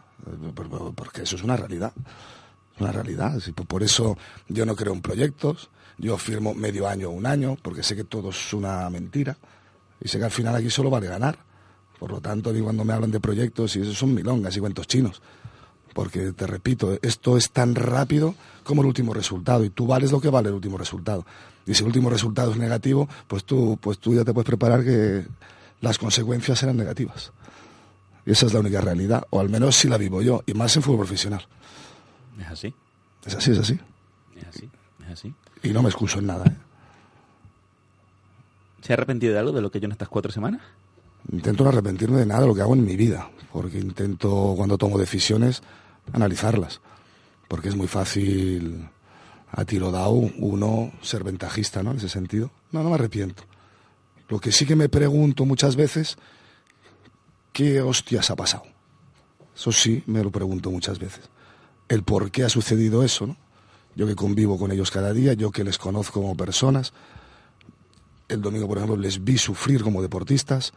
Por- 0.55 0.69
por- 0.69 0.95
Porque 0.95 1.23
eso 1.23 1.37
es 1.37 1.43
una 1.43 1.57
realidad. 1.57 1.93
Una 2.79 2.93
realidad. 2.93 3.39
Por 3.67 3.83
eso 3.83 4.17
yo 4.49 4.65
no 4.67 4.77
creo 4.77 4.93
en 4.93 5.01
proyectos. 5.03 5.71
Yo 5.99 6.17
firmo 6.19 6.55
medio 6.55 6.89
año 6.89 7.09
o 7.09 7.13
un 7.13 7.27
año, 7.27 7.57
porque 7.63 7.83
sé 7.83 7.95
que 7.95 8.05
todo 8.05 8.31
es 8.31 8.53
una 8.53 8.89
mentira. 8.91 9.37
Y 10.01 10.09
sé 10.09 10.19
que 10.19 10.25
al 10.25 10.31
final 10.31 10.57
aquí 10.57 10.71
solo 10.71 10.91
vale 10.91 11.07
ganar. 11.07 11.39
Por 11.99 12.11
lo 12.11 12.21
tanto, 12.21 12.51
a 12.51 12.53
mí 12.53 12.61
cuando 12.61 12.85
me 12.85 12.93
hablan 12.93 13.11
de 13.11 13.21
proyectos, 13.21 13.77
y 13.77 13.83
eso 13.83 13.95
son 13.95 14.15
milongas 14.15 14.57
y 14.57 14.61
cuentos 14.61 14.87
chinos. 14.89 15.23
Porque, 15.95 16.33
te 16.33 16.47
repito, 16.47 16.99
esto 17.03 17.37
es 17.37 17.51
tan 17.51 17.75
rápido 17.75 18.35
como 18.65 18.83
el 18.83 18.89
último 18.89 19.15
resultado. 19.15 19.65
Y 19.65 19.71
tú 19.71 19.87
vales 19.87 20.11
lo 20.11 20.21
que 20.21 20.31
vale 20.31 20.49
el 20.49 20.55
último 20.55 20.79
resultado. 20.79 21.25
Y 21.67 21.75
si 21.75 21.83
el 21.83 21.89
último 21.89 22.11
resultado 22.11 22.51
es 22.51 22.57
negativo, 22.57 23.09
pues 23.29 23.45
tú, 23.45 23.79
pues 23.81 23.99
tú 23.99 24.15
ya 24.15 24.25
te 24.25 24.33
puedes 24.33 24.47
preparar 24.47 24.83
que 24.83 25.25
las 25.81 25.99
consecuencias 25.99 26.59
serán 26.59 26.77
negativas. 26.77 27.31
Y 28.25 28.33
esa 28.33 28.47
es 28.47 28.55
la 28.55 28.61
única 28.61 28.81
realidad. 28.81 29.25
O 29.31 29.39
al 29.39 29.49
menos 29.49 29.77
si 29.77 29.89
la 29.89 29.99
vivo 29.99 30.23
yo. 30.23 30.43
Y 30.47 30.55
más 30.55 30.75
en 30.77 30.83
fútbol 30.83 31.01
profesional. 31.01 31.47
Es 32.41 32.49
así, 32.49 32.75
Es 33.27 33.35
así, 33.35 33.53
es 33.53 33.59
así. 33.59 33.79
es 34.37 34.47
así, 34.47 34.71
es 35.05 35.13
así. 35.13 35.35
Y 35.63 35.71
no 35.71 35.83
me 35.83 35.89
excuso 35.89 36.19
en 36.19 36.27
nada. 36.27 36.47
¿eh? 36.47 36.57
¿Se 38.83 38.93
ha 38.93 38.95
arrepentido 38.95 39.33
de 39.33 39.39
algo 39.39 39.53
de 39.53 39.63
lo 39.63 39.71
que 39.71 39.81
yo 39.81 39.87
en 39.87 39.93
estas 39.93 40.09
cuatro 40.09 40.33
semanas? 40.33 40.61
Intento 41.31 41.63
no 41.63 41.71
arrepentirme 41.71 42.19
de 42.19 42.27
nada 42.27 42.41
de 42.41 42.47
lo 42.49 42.55
que 42.55 42.63
hago 42.63 42.75
en 42.75 42.85
mi 42.85 42.97
vida, 42.97 43.31
porque 43.53 43.79
intento 43.79 44.55
cuando 44.57 44.77
tomo 44.77 44.99
decisiones 44.99 45.63
analizarlas, 46.13 46.81
porque 47.47 47.69
es 47.69 47.77
muy 47.77 47.87
fácil 47.87 48.89
a 49.53 49.65
tiro 49.65 49.93
dado 49.93 50.13
uno 50.13 50.93
ser 51.01 51.23
ventajista, 51.23 51.83
¿no? 51.83 51.93
En 51.93 51.99
ese 51.99 52.09
sentido. 52.09 52.51
No, 52.73 52.83
no 52.83 52.89
me 52.89 52.97
arrepiento. 52.97 53.45
Lo 54.29 54.41
que 54.41 54.51
sí 54.51 54.67
que 54.67 54.75
me 54.75 54.89
pregunto 54.89 55.45
muchas 55.45 55.77
veces, 55.77 56.17
¿qué 57.53 57.83
hostias 57.83 58.31
ha 58.31 58.37
pasado? 58.37 58.65
Eso 59.55 59.71
sí, 59.71 60.03
me 60.07 60.25
lo 60.25 60.31
pregunto 60.31 60.71
muchas 60.71 60.99
veces. 60.99 61.29
El 61.89 62.03
por 62.03 62.31
qué 62.31 62.45
ha 62.45 62.49
sucedido 62.49 63.05
eso, 63.05 63.27
¿no? 63.27 63.37
Yo 63.95 64.07
que 64.07 64.15
convivo 64.17 64.59
con 64.59 64.73
ellos 64.73 64.91
cada 64.91 65.13
día, 65.13 65.35
yo 65.35 65.51
que 65.51 65.65
les 65.65 65.79
conozco 65.79 66.21
como 66.23 66.37
personas, 66.37 66.93
el 68.29 68.41
domingo, 68.41 68.67
por 68.67 68.79
ejemplo, 68.79 68.97
les 68.97 69.23
vi 69.23 69.37
sufrir 69.39 69.83
como 69.83 70.01
deportistas 70.01 70.73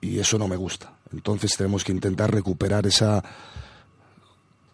y 0.00 0.18
eso 0.20 0.38
no 0.38 0.46
me 0.46 0.56
gusta. 0.56 0.92
Entonces 1.12 1.52
tenemos 1.56 1.82
que 1.82 1.90
intentar 1.92 2.32
recuperar 2.32 2.86
esa 2.86 3.24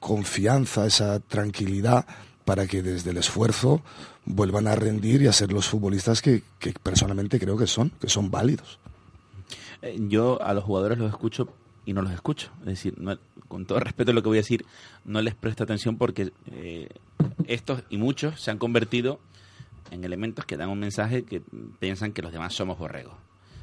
confianza, 0.01 0.87
esa 0.87 1.21
tranquilidad 1.21 2.07
para 2.45 2.67
que 2.67 2.83
desde 2.83 3.11
el 3.11 3.17
esfuerzo 3.17 3.81
vuelvan 4.27 4.67
a 4.67 4.75
rendir 4.77 5.23
y 5.23 5.27
a 5.29 5.33
ser 5.33 5.53
los 5.53 5.67
futbolistas 5.67 6.21
que, 6.21 6.43
que 6.59 6.73
personalmente 6.83 7.41
creo 7.41 7.57
que 7.57 7.67
son, 7.67 7.91
que 8.01 8.09
son 8.11 8.31
válidos. 8.31 8.79
Eh, 9.81 9.97
Yo 10.09 10.43
a 10.43 10.53
los 10.53 10.65
jugadores 10.65 10.99
los 10.99 11.11
escucho 11.11 11.49
y 11.87 11.95
no 11.95 12.03
los 12.03 12.13
escucho. 12.13 12.51
Es 12.61 12.67
decir, 12.67 12.95
no- 12.99 13.19
con 13.49 13.65
todo 13.67 13.79
respeto 13.81 14.13
lo 14.13 14.23
que 14.23 14.29
voy 14.29 14.39
a 14.39 14.41
decir, 14.41 14.67
no 15.05 15.23
les 15.23 15.35
presto 15.35 15.63
atención 15.65 15.97
porque 15.97 16.33
eh, 16.51 16.89
estos 17.49 17.83
y 17.91 17.97
muchos 17.97 18.41
se 18.41 18.51
han 18.51 18.59
convertido 18.59 19.21
en 19.91 20.05
elementos 20.05 20.45
que 20.45 20.57
dan 20.57 20.69
un 20.69 20.79
mensaje 20.79 21.25
que 21.25 21.43
piensan 21.79 22.13
que 22.13 22.23
los 22.23 22.33
demás 22.33 22.55
somos 22.55 22.79
borregos. 22.79 23.15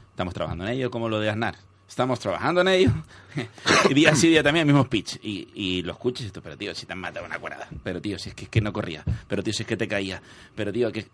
Estamos 0.10 0.34
trabajando 0.34 0.66
en 0.66 0.72
ello, 0.72 0.92
como 0.92 1.10
lo 1.10 1.20
de 1.20 1.30
Aznar. 1.30 1.56
Estamos 1.88 2.20
trabajando 2.20 2.62
en 2.62 2.70
ello. 2.70 2.92
y 3.90 3.94
día 3.94 4.16
sí, 4.16 4.30
día 4.30 4.44
también, 4.44 4.68
el 4.68 4.74
mismo 4.74 4.86
speech. 4.86 5.18
Y, 5.24 5.50
y 5.54 5.82
lo 5.82 5.92
escuchas 5.92 6.28
y 6.28 6.40
pero 6.40 6.58
tío, 6.58 6.74
si 6.74 6.86
te 6.86 6.94
han 6.94 7.00
matado 7.00 7.26
una 7.26 7.40
cuerda. 7.40 7.68
Pero 7.84 8.02
tío, 8.02 8.18
si 8.18 8.30
es 8.30 8.36
que, 8.36 8.46
es 8.46 8.50
que 8.50 8.62
no 8.62 8.72
corría. 8.72 9.04
Pero 9.28 9.44
tío, 9.44 9.54
si 9.54 9.64
es 9.64 9.68
que 9.68 9.76
te 9.76 9.88
caía. 9.88 10.22
Pero 10.56 10.72
tío, 10.72 10.92
que 10.92 11.08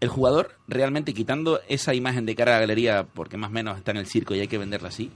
el 0.00 0.08
jugador 0.08 0.56
realmente 0.66 1.12
quitando 1.12 1.60
esa 1.68 1.94
imagen 1.94 2.24
de 2.26 2.34
cara 2.34 2.52
a 2.52 2.54
la 2.54 2.60
galería, 2.60 3.06
porque 3.12 3.36
más 3.36 3.50
o 3.50 3.52
menos 3.52 3.76
está 3.76 3.90
en 3.90 3.98
el 3.98 4.06
circo 4.06 4.34
y 4.34 4.40
hay 4.40 4.48
que 4.48 4.56
venderla 4.58 4.88
así, 4.88 5.10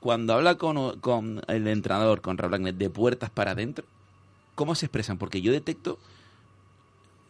cuando 0.00 0.32
habla 0.34 0.56
con, 0.56 1.42
el 1.48 1.68
entrenador, 1.68 2.20
con 2.20 2.38
Raúl 2.38 2.54
Agnet, 2.54 2.76
de 2.76 2.88
puertas 2.88 3.30
para 3.30 3.50
adentro, 3.50 3.84
¿cómo 4.58 4.74
se 4.74 4.86
expresan? 4.86 5.18
Porque 5.18 5.40
yo 5.40 5.52
detecto, 5.52 6.00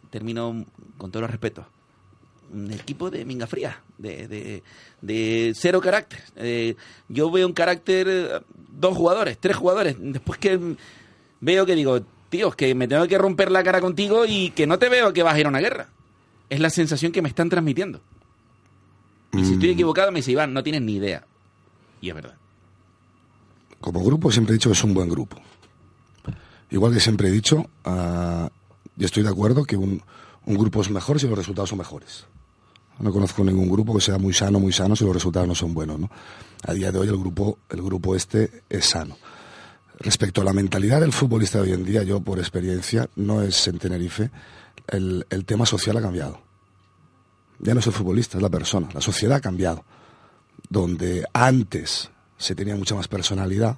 termino 0.09 0.65
con 0.97 1.11
todo 1.11 1.21
los 1.21 1.29
respetos, 1.29 1.63
un 2.51 2.71
equipo 2.71 3.11
de 3.11 3.23
minga 3.23 3.45
fría, 3.45 3.83
de, 3.99 4.27
de, 4.27 4.63
de 5.03 5.53
cero 5.55 5.79
carácter. 5.79 6.23
Eh, 6.37 6.75
yo 7.07 7.29
veo 7.29 7.45
un 7.45 7.53
carácter, 7.53 8.43
dos 8.71 8.97
jugadores, 8.97 9.37
tres 9.39 9.55
jugadores, 9.55 9.95
después 9.99 10.39
que 10.39 10.59
veo 11.39 11.67
que 11.67 11.75
digo, 11.75 12.01
tío, 12.29 12.49
que 12.49 12.73
me 12.73 12.87
tengo 12.87 13.07
que 13.07 13.19
romper 13.19 13.51
la 13.51 13.63
cara 13.63 13.79
contigo 13.79 14.25
y 14.25 14.49
que 14.49 14.65
no 14.65 14.79
te 14.79 14.89
veo 14.89 15.13
que 15.13 15.21
vas 15.21 15.35
a 15.35 15.39
ir 15.39 15.45
a 15.45 15.49
una 15.49 15.59
guerra. 15.59 15.89
Es 16.49 16.59
la 16.59 16.71
sensación 16.71 17.11
que 17.11 17.21
me 17.21 17.29
están 17.29 17.47
transmitiendo. 17.47 18.01
Y 19.33 19.45
si 19.45 19.53
estoy 19.53 19.69
equivocado, 19.69 20.11
me 20.11 20.17
dice, 20.17 20.31
Iván, 20.31 20.51
no 20.51 20.63
tienes 20.63 20.81
ni 20.81 20.95
idea. 20.95 21.27
Y 22.01 22.09
es 22.09 22.15
verdad. 22.15 22.35
Como 23.79 24.03
grupo 24.03 24.31
siempre 24.31 24.53
he 24.53 24.57
dicho 24.57 24.69
que 24.69 24.73
es 24.73 24.83
un 24.83 24.95
buen 24.95 25.09
grupo. 25.09 25.37
Igual 26.71 26.93
que 26.93 26.99
siempre 26.99 27.29
he 27.29 27.31
dicho, 27.31 27.69
ah, 27.85 28.49
Y 28.97 29.05
estoy 29.05 29.23
de 29.23 29.29
acuerdo 29.29 29.63
que 29.63 29.77
un, 29.77 30.03
un 30.45 30.57
grupo 30.57 30.81
es 30.81 30.89
mejor 30.89 31.19
si 31.19 31.27
los 31.27 31.37
resultados 31.37 31.69
son 31.69 31.77
mejores. 31.77 32.25
No 32.99 33.13
conozco 33.13 33.43
ningún 33.43 33.69
grupo 33.69 33.95
que 33.95 34.01
sea 34.01 34.17
muy 34.17 34.33
sano, 34.33 34.59
muy 34.59 34.73
sano 34.73 34.95
si 34.95 35.05
los 35.05 35.13
resultados 35.13 35.47
no 35.47 35.55
son 35.55 35.73
buenos. 35.73 35.99
¿no? 35.99 36.09
A 36.65 36.73
día 36.73 36.91
de 36.91 36.99
hoy 36.99 37.07
el 37.07 37.17
grupo, 37.17 37.59
el 37.69 37.81
grupo 37.81 38.15
este 38.15 38.63
es 38.69 38.85
sano. 38.85 39.17
Respecto 39.99 40.41
a 40.41 40.43
la 40.43 40.53
mentalidad 40.53 40.99
del 41.01 41.13
futbolista 41.13 41.59
de 41.59 41.65
hoy 41.65 41.73
en 41.73 41.85
día, 41.85 42.03
yo 42.03 42.19
por 42.19 42.39
experiencia, 42.39 43.09
no 43.15 43.41
es 43.41 43.67
en 43.67 43.79
Tenerife, 43.79 44.31
el, 44.87 45.25
el 45.29 45.45
tema 45.45 45.65
social 45.65 45.95
ha 45.97 46.01
cambiado. 46.01 46.41
Ya 47.59 47.73
no 47.73 47.79
es 47.79 47.87
el 47.87 47.93
futbolista, 47.93 48.37
es 48.37 48.41
la 48.41 48.49
persona. 48.49 48.89
La 48.93 49.01
sociedad 49.01 49.37
ha 49.37 49.41
cambiado. 49.41 49.83
Donde 50.69 51.25
antes 51.33 52.09
se 52.37 52.55
tenía 52.55 52.75
mucha 52.75 52.95
más 52.95 53.07
personalidad, 53.07 53.77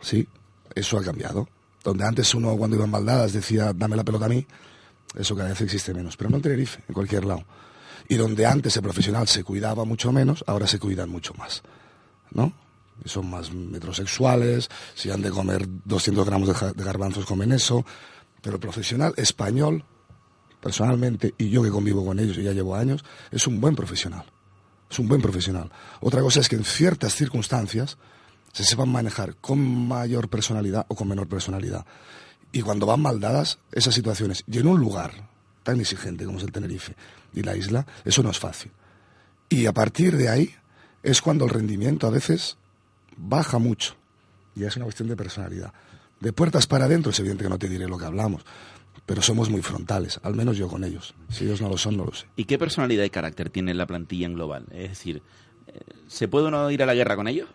sí, 0.00 0.28
eso 0.74 0.98
ha 0.98 1.02
cambiado. 1.02 1.48
Donde 1.86 2.04
antes 2.04 2.34
uno 2.34 2.56
cuando 2.56 2.74
iba 2.74 2.84
en 2.84 2.90
baldadas 2.90 3.32
decía, 3.32 3.72
dame 3.72 3.94
la 3.94 4.02
pelota 4.02 4.24
a 4.24 4.28
mí, 4.28 4.44
eso 5.16 5.36
cada 5.36 5.50
vez 5.50 5.60
existe 5.60 5.94
menos. 5.94 6.16
Pero 6.16 6.30
no 6.30 6.36
en 6.36 6.42
Tenerife, 6.42 6.82
en 6.88 6.92
cualquier 6.92 7.24
lado. 7.24 7.44
Y 8.08 8.16
donde 8.16 8.44
antes 8.44 8.74
el 8.76 8.82
profesional 8.82 9.28
se 9.28 9.44
cuidaba 9.44 9.84
mucho 9.84 10.10
menos, 10.10 10.42
ahora 10.48 10.66
se 10.66 10.80
cuidan 10.80 11.08
mucho 11.08 11.32
más. 11.34 11.62
¿No? 12.32 12.52
Son 13.04 13.30
más 13.30 13.52
metrosexuales, 13.52 14.68
si 14.96 15.12
han 15.12 15.22
de 15.22 15.30
comer 15.30 15.64
200 15.84 16.26
gramos 16.26 16.48
de 16.48 16.84
garbanzos 16.84 17.24
comen 17.24 17.52
eso. 17.52 17.86
Pero 18.42 18.56
el 18.56 18.60
profesional 18.60 19.14
español, 19.16 19.84
personalmente, 20.60 21.34
y 21.38 21.50
yo 21.50 21.62
que 21.62 21.70
convivo 21.70 22.04
con 22.04 22.18
ellos 22.18 22.36
y 22.36 22.42
ya 22.42 22.50
llevo 22.50 22.74
años, 22.74 23.04
es 23.30 23.46
un 23.46 23.60
buen 23.60 23.76
profesional. 23.76 24.24
Es 24.90 24.98
un 24.98 25.06
buen 25.06 25.22
profesional. 25.22 25.70
Otra 26.00 26.20
cosa 26.20 26.40
es 26.40 26.48
que 26.48 26.56
en 26.56 26.64
ciertas 26.64 27.14
circunstancias 27.14 27.96
se 28.56 28.64
sepan 28.64 28.88
manejar 28.88 29.36
con 29.36 29.86
mayor 29.86 30.30
personalidad 30.30 30.86
o 30.88 30.94
con 30.94 31.06
menor 31.06 31.28
personalidad. 31.28 31.84
Y 32.52 32.62
cuando 32.62 32.86
van 32.86 33.02
mal 33.02 33.20
dadas 33.20 33.58
esas 33.70 33.94
situaciones, 33.94 34.44
y 34.50 34.56
en 34.56 34.66
un 34.66 34.80
lugar 34.80 35.28
tan 35.62 35.78
exigente 35.78 36.24
como 36.24 36.38
es 36.38 36.44
el 36.44 36.52
Tenerife 36.52 36.94
y 37.34 37.42
la 37.42 37.54
isla, 37.54 37.86
eso 38.02 38.22
no 38.22 38.30
es 38.30 38.38
fácil. 38.38 38.72
Y 39.50 39.66
a 39.66 39.74
partir 39.74 40.16
de 40.16 40.30
ahí 40.30 40.54
es 41.02 41.20
cuando 41.20 41.44
el 41.44 41.50
rendimiento 41.50 42.06
a 42.06 42.10
veces 42.10 42.56
baja 43.18 43.58
mucho. 43.58 43.94
Y 44.54 44.64
es 44.64 44.74
una 44.76 44.86
cuestión 44.86 45.10
de 45.10 45.16
personalidad. 45.16 45.74
De 46.20 46.32
puertas 46.32 46.66
para 46.66 46.86
adentro 46.86 47.10
es 47.10 47.20
evidente 47.20 47.44
que 47.44 47.50
no 47.50 47.58
te 47.58 47.68
diré 47.68 47.86
lo 47.86 47.98
que 47.98 48.06
hablamos, 48.06 48.42
pero 49.04 49.20
somos 49.20 49.50
muy 49.50 49.60
frontales, 49.60 50.18
al 50.22 50.34
menos 50.34 50.56
yo 50.56 50.66
con 50.68 50.82
ellos. 50.82 51.14
Si 51.28 51.44
ellos 51.44 51.60
no 51.60 51.68
lo 51.68 51.76
son, 51.76 51.98
no 51.98 52.06
lo 52.06 52.14
sé. 52.14 52.24
¿Y 52.36 52.46
qué 52.46 52.58
personalidad 52.58 53.04
y 53.04 53.10
carácter 53.10 53.50
tiene 53.50 53.74
la 53.74 53.86
plantilla 53.86 54.24
en 54.24 54.32
global? 54.32 54.64
Es 54.70 54.88
decir, 54.88 55.20
eh, 55.66 55.78
¿se 56.06 56.26
puede 56.26 56.46
uno 56.46 56.70
ir 56.70 56.82
a 56.82 56.86
la 56.86 56.94
guerra 56.94 57.16
con 57.16 57.28
ellos? 57.28 57.50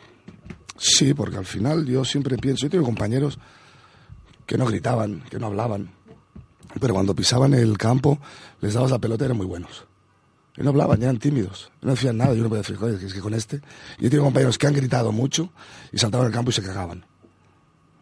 Sí, 0.82 1.14
porque 1.14 1.38
al 1.38 1.46
final 1.46 1.86
yo 1.86 2.04
siempre 2.04 2.38
pienso, 2.38 2.66
yo 2.66 2.72
tengo 2.72 2.86
compañeros 2.86 3.38
que 4.48 4.58
no 4.58 4.66
gritaban, 4.66 5.22
que 5.30 5.38
no 5.38 5.46
hablaban, 5.46 5.92
pero 6.80 6.96
cuando 6.96 7.14
pisaban 7.16 7.54
el 7.54 7.78
campo, 7.78 8.18
les 8.62 8.74
dabas 8.74 8.90
la 8.90 8.98
pelota 8.98 9.24
y 9.24 9.26
eran 9.26 9.38
muy 9.38 9.46
buenos. 9.46 9.86
Y 10.58 10.64
no 10.64 10.72
hablaban, 10.72 11.02
eran 11.04 11.20
tímidos. 11.20 11.72
No 11.84 11.92
decían 11.92 12.18
nada. 12.18 12.34
Yo 12.34 12.42
no 12.42 12.50
podía 12.50 12.64
decir, 12.64 12.78
joder, 12.78 13.02
es 13.02 13.14
que 13.14 13.20
con 13.20 13.36
este. 13.36 13.62
Yo 14.00 14.10
tengo 14.10 14.24
compañeros 14.24 14.58
que 14.58 14.66
han 14.66 14.74
gritado 14.74 15.12
mucho 15.12 15.52
y 15.92 16.00
saltaban 16.00 16.26
al 16.26 16.34
campo 16.34 16.50
y 16.50 16.54
se 16.54 16.64
cagaban. 16.64 17.06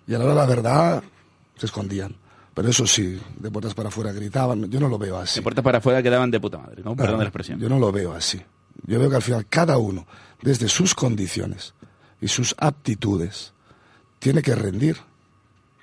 Y 0.08 0.14
a 0.14 0.18
la 0.18 0.24
hora 0.24 0.34
de 0.34 0.40
la 0.40 0.46
verdad, 0.46 1.04
se 1.58 1.66
escondían. 1.66 2.16
Pero 2.54 2.70
eso 2.70 2.88
sí, 2.88 3.20
de 3.38 3.52
puertas 3.52 3.74
para 3.74 3.90
afuera 3.90 4.14
gritaban. 4.14 4.72
Yo 4.72 4.80
no 4.80 4.88
lo 4.88 4.98
veo 4.98 5.18
así. 5.18 5.40
De 5.40 5.44
puertas 5.44 5.64
para 5.64 5.80
afuera 5.80 6.02
quedaban 6.02 6.32
de 6.32 6.40
puta 6.40 6.58
madre, 6.58 6.82
¿no? 6.82 6.96
Perdón 6.96 7.20
la 7.20 7.26
expresión. 7.26 7.60
Yo 7.60 7.68
no 7.68 7.78
lo 7.78 7.92
veo 7.92 8.14
así. 8.14 8.42
Yo 8.86 9.00
veo 9.00 9.10
que 9.10 9.18
al 9.18 9.22
final 9.22 9.46
cada 9.48 9.78
uno, 9.78 10.08
desde 10.42 10.70
sus 10.70 10.96
condiciones 10.96 11.74
y 12.22 12.28
sus 12.28 12.56
aptitudes, 12.58 13.54
tiene 14.20 14.42
que 14.42 14.56
rendir 14.56 14.98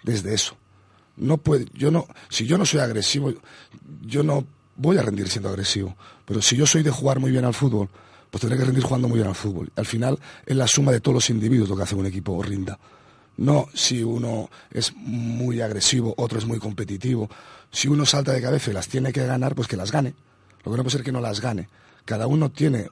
desde 0.02 0.34
eso 0.34 0.56
no 1.16 1.38
puede, 1.38 1.66
yo 1.72 1.90
no, 1.90 2.06
si 2.28 2.46
yo 2.46 2.58
no 2.58 2.66
soy 2.66 2.80
agresivo, 2.80 3.32
yo 4.02 4.22
no 4.22 4.46
voy 4.76 4.98
a 4.98 5.02
rendir 5.02 5.28
siendo 5.28 5.48
agresivo. 5.48 5.96
Pero 6.24 6.42
si 6.42 6.56
yo 6.56 6.66
soy 6.66 6.82
de 6.82 6.90
jugar 6.90 7.18
muy 7.18 7.30
bien 7.30 7.44
al 7.44 7.54
fútbol, 7.54 7.88
pues 8.30 8.40
tendré 8.40 8.58
que 8.58 8.64
rendir 8.64 8.84
jugando 8.84 9.08
muy 9.08 9.18
bien 9.18 9.28
al 9.28 9.34
fútbol. 9.34 9.70
Al 9.76 9.86
final 9.86 10.18
es 10.44 10.56
la 10.56 10.66
suma 10.66 10.92
de 10.92 11.00
todos 11.00 11.14
los 11.14 11.30
individuos 11.30 11.68
lo 11.68 11.76
que 11.76 11.82
hace 11.82 11.94
un 11.94 12.06
equipo 12.06 12.42
rinda. 12.42 12.78
No 13.38 13.68
si 13.74 14.02
uno 14.02 14.50
es 14.70 14.94
muy 14.94 15.60
agresivo, 15.60 16.14
otro 16.16 16.38
es 16.38 16.46
muy 16.46 16.58
competitivo. 16.58 17.28
Si 17.70 17.88
uno 17.88 18.06
salta 18.06 18.32
de 18.32 18.42
cabeza 18.42 18.70
y 18.70 18.74
las 18.74 18.88
tiene 18.88 19.12
que 19.12 19.26
ganar, 19.26 19.54
pues 19.54 19.68
que 19.68 19.76
las 19.76 19.92
gane. 19.92 20.14
Lo 20.64 20.72
que 20.72 20.76
no 20.76 20.84
puede 20.84 20.96
ser 20.96 21.02
que 21.02 21.12
no 21.12 21.20
las 21.20 21.40
gane. 21.40 21.68
Cada 22.04 22.26
uno 22.26 22.50
tiene 22.50 22.88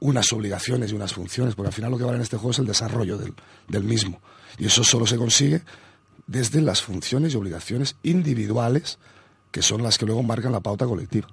unas 0.00 0.32
obligaciones 0.32 0.92
y 0.92 0.94
unas 0.94 1.12
funciones, 1.12 1.54
porque 1.54 1.68
al 1.68 1.72
final 1.72 1.90
lo 1.90 1.98
que 1.98 2.04
vale 2.04 2.16
en 2.16 2.22
este 2.22 2.36
juego 2.36 2.50
es 2.50 2.58
el 2.58 2.66
desarrollo 2.66 3.18
del, 3.18 3.34
del 3.68 3.84
mismo. 3.84 4.20
Y 4.58 4.66
eso 4.66 4.84
solo 4.84 5.06
se 5.06 5.16
consigue 5.16 5.62
desde 6.26 6.60
las 6.60 6.82
funciones 6.82 7.34
y 7.34 7.36
obligaciones 7.36 7.96
individuales 8.02 8.98
que 9.50 9.62
son 9.62 9.82
las 9.82 9.96
que 9.96 10.06
luego 10.06 10.22
marcan 10.22 10.52
la 10.52 10.60
pauta 10.60 10.86
colectiva. 10.86 11.28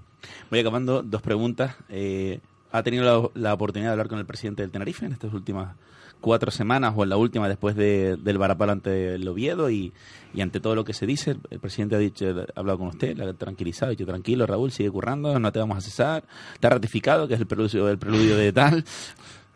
Voy 0.49 0.59
acabando 0.59 1.03
dos 1.03 1.21
preguntas. 1.21 1.75
Eh, 1.89 2.39
¿Ha 2.71 2.81
tenido 2.81 3.31
la, 3.35 3.53
oportunidad 3.53 3.89
de 3.89 3.91
hablar 3.91 4.07
con 4.07 4.17
el 4.17 4.25
presidente 4.25 4.61
del 4.61 4.71
Tenerife 4.71 5.05
en 5.05 5.11
estas 5.11 5.33
últimas 5.33 5.75
cuatro 6.23 6.51
semanas 6.51 6.93
o 6.95 7.03
en 7.03 7.09
la 7.09 7.17
última 7.17 7.49
después 7.49 7.75
del 7.75 8.37
varapalo 8.37 8.71
ante 8.71 9.15
el 9.15 9.27
Oviedo 9.27 9.69
y, 9.69 9.93
ante 10.39 10.61
todo 10.61 10.73
lo 10.73 10.85
que 10.85 10.93
se 10.93 11.05
dice, 11.05 11.35
el 11.49 11.59
presidente 11.59 11.97
ha 11.97 11.99
dicho, 11.99 12.25
ha 12.25 12.59
hablado 12.59 12.79
con 12.79 12.87
usted, 12.87 13.17
le 13.17 13.25
ha 13.25 13.33
tranquilizado, 13.33 13.87
ha 13.87 13.91
dicho 13.91 14.05
tranquilo 14.05 14.47
Raúl, 14.47 14.71
sigue 14.71 14.89
currando, 14.89 15.37
no 15.37 15.51
te 15.51 15.59
vamos 15.59 15.77
a 15.77 15.81
cesar, 15.81 16.23
te 16.61 16.65
ha 16.65 16.69
ratificado 16.69 17.27
que 17.27 17.33
es 17.33 17.41
el 17.41 17.45
preludio, 17.45 17.89
el 17.89 17.97
preludio 17.97 18.37
de 18.37 18.53
tal. 18.53 18.85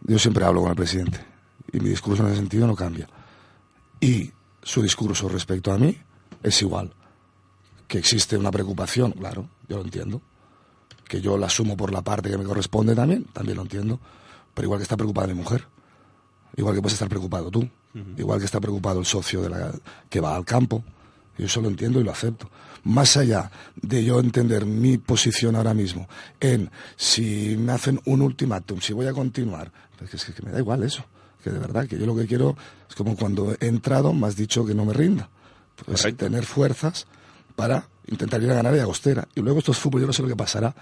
Yo 0.01 0.19
siempre 0.19 0.43
hablo 0.43 0.60
con 0.60 0.71
el 0.71 0.75
presidente 0.75 1.19
y 1.71 1.80
mi 1.80 1.89
discurso 1.89 2.23
en 2.23 2.30
ese 2.30 2.39
sentido 2.39 2.67
no 2.67 2.75
cambia. 2.75 3.08
Y 4.01 4.30
su 4.62 4.82
discurso 4.82 5.30
respecto 5.30 5.71
a 5.71 5.77
mí 5.77 5.97
es 6.43 6.62
igual. 6.62 6.91
Que 7.88 7.97
existe 7.97 8.38
una 8.38 8.51
preocupación, 8.51 9.13
claro, 9.13 9.47
yo 9.69 9.77
lo 9.77 9.84
entiendo. 9.84 10.21
Que 11.08 11.21
yo 11.21 11.38
la 11.38 11.47
asumo 11.47 11.77
por 11.77 11.93
la 11.93 12.01
parte 12.01 12.30
que 12.30 12.38
me 12.38 12.43
corresponde 12.43 12.93
también, 12.93 13.23
también 13.32 13.56
lo 13.56 13.63
entiendo. 13.63 14.01
Pero 14.53 14.65
igual 14.65 14.80
que 14.80 14.84
está 14.84 14.97
preocupada 14.97 15.27
mi 15.27 15.36
mujer, 15.36 15.65
igual 16.58 16.76
que 16.76 16.82
puedes 16.82 16.93
estar 16.93 17.08
preocupado 17.08 17.50
tú, 17.50 17.67
igual 18.17 18.39
que 18.39 18.46
está 18.46 18.60
preocupado 18.60 19.00
el 19.00 19.06
socio 19.06 19.41
de 19.41 19.50
la, 19.50 19.72
que 20.10 20.20
va 20.20 20.36
al 20.36 20.43
campo, 20.43 20.84
yo 21.38 21.46
eso 21.46 21.62
lo 21.62 21.70
entiendo 21.70 22.00
y 22.00 22.04
lo 22.04 22.12
acepto. 22.12 22.50
Más 22.84 23.17
allá 23.17 23.50
de 23.76 24.04
yo 24.04 24.20
entender 24.20 24.65
mi 24.65 24.98
posición 24.98 25.56
ahora 25.56 25.74
mismo 25.74 26.08
en 26.39 26.70
si 26.96 27.56
me 27.58 27.72
hacen 27.72 28.00
un 28.06 28.22
ultimátum, 28.22 28.82
si 28.82 28.93
voy 28.93 29.08
a 29.08 29.13
continuar, 29.13 29.72
pues 29.98 30.13
es 30.13 30.26
que 30.26 30.41
me 30.41 30.52
da 30.52 30.60
igual 30.60 30.84
eso 30.84 31.06
que 31.48 31.54
de 31.54 31.60
verdad, 31.60 31.88
que 31.88 31.98
yo 31.98 32.06
lo 32.06 32.15
que 32.15 32.28
quiero 32.28 32.58
es 32.89 32.96
como 32.96 33.15
cuando 33.15 33.56
he 33.60 33.67
entrado, 33.67 34.13
me 34.13 34.28
has 34.28 34.36
dicho 34.36 34.65
que 34.65 34.74
no 34.74 34.86
me 34.86 34.93
rinda. 34.93 35.30
Pues 35.86 36.02
tener 36.17 36.46
fuerzas 36.46 37.06
para 37.56 37.88
intentar 38.08 38.41
ir 38.41 38.52
a 38.52 38.56
ganar 38.56 38.74
a 38.74 38.82
Agostera. 38.82 39.28
Y 39.36 39.41
luego 39.41 39.60
esto 39.60 39.72
es 39.72 39.78
fútbol, 39.78 40.02
yo 40.02 40.08
no 40.08 40.13
sé 40.13 40.22
lo 40.24 40.28
que 40.28 40.36
pasará. 40.36 40.74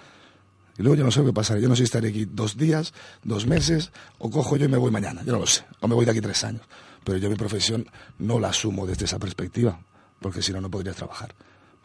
Y 0.77 0.83
luego 0.83 0.95
yo 0.95 1.03
no 1.03 1.11
sé 1.11 1.21
lo 1.23 1.33
que. 1.33 1.61
Yo 1.61 1.69
no 1.69 1.75
sé 1.75 1.79
si 1.79 1.83
estaré 1.83 2.09
aquí 2.09 2.25
dos 2.25 2.57
días, 2.57 2.93
dos 3.23 3.45
meses, 3.45 3.91
o 4.17 4.29
cojo 4.29 4.57
yo 4.57 4.65
y 4.65 4.69
me 4.69 4.77
voy 4.77 4.91
mañana. 4.91 5.21
Yo 5.23 5.31
no 5.31 5.39
lo 5.39 5.47
sé. 5.47 5.63
O 5.79 5.87
me 5.87 5.95
voy 5.95 6.05
de 6.05 6.11
aquí 6.11 6.21
tres 6.21 6.43
años. 6.43 6.61
Pero 7.03 7.17
yo 7.17 7.29
mi 7.29 7.35
profesión 7.35 7.87
no 8.19 8.39
la 8.39 8.49
asumo 8.49 8.85
desde 8.85 9.05
esa 9.05 9.19
perspectiva, 9.19 9.79
porque 10.19 10.41
si 10.41 10.51
no, 10.51 10.59
no 10.59 10.69
podrías 10.69 10.95
trabajar. 10.95 11.33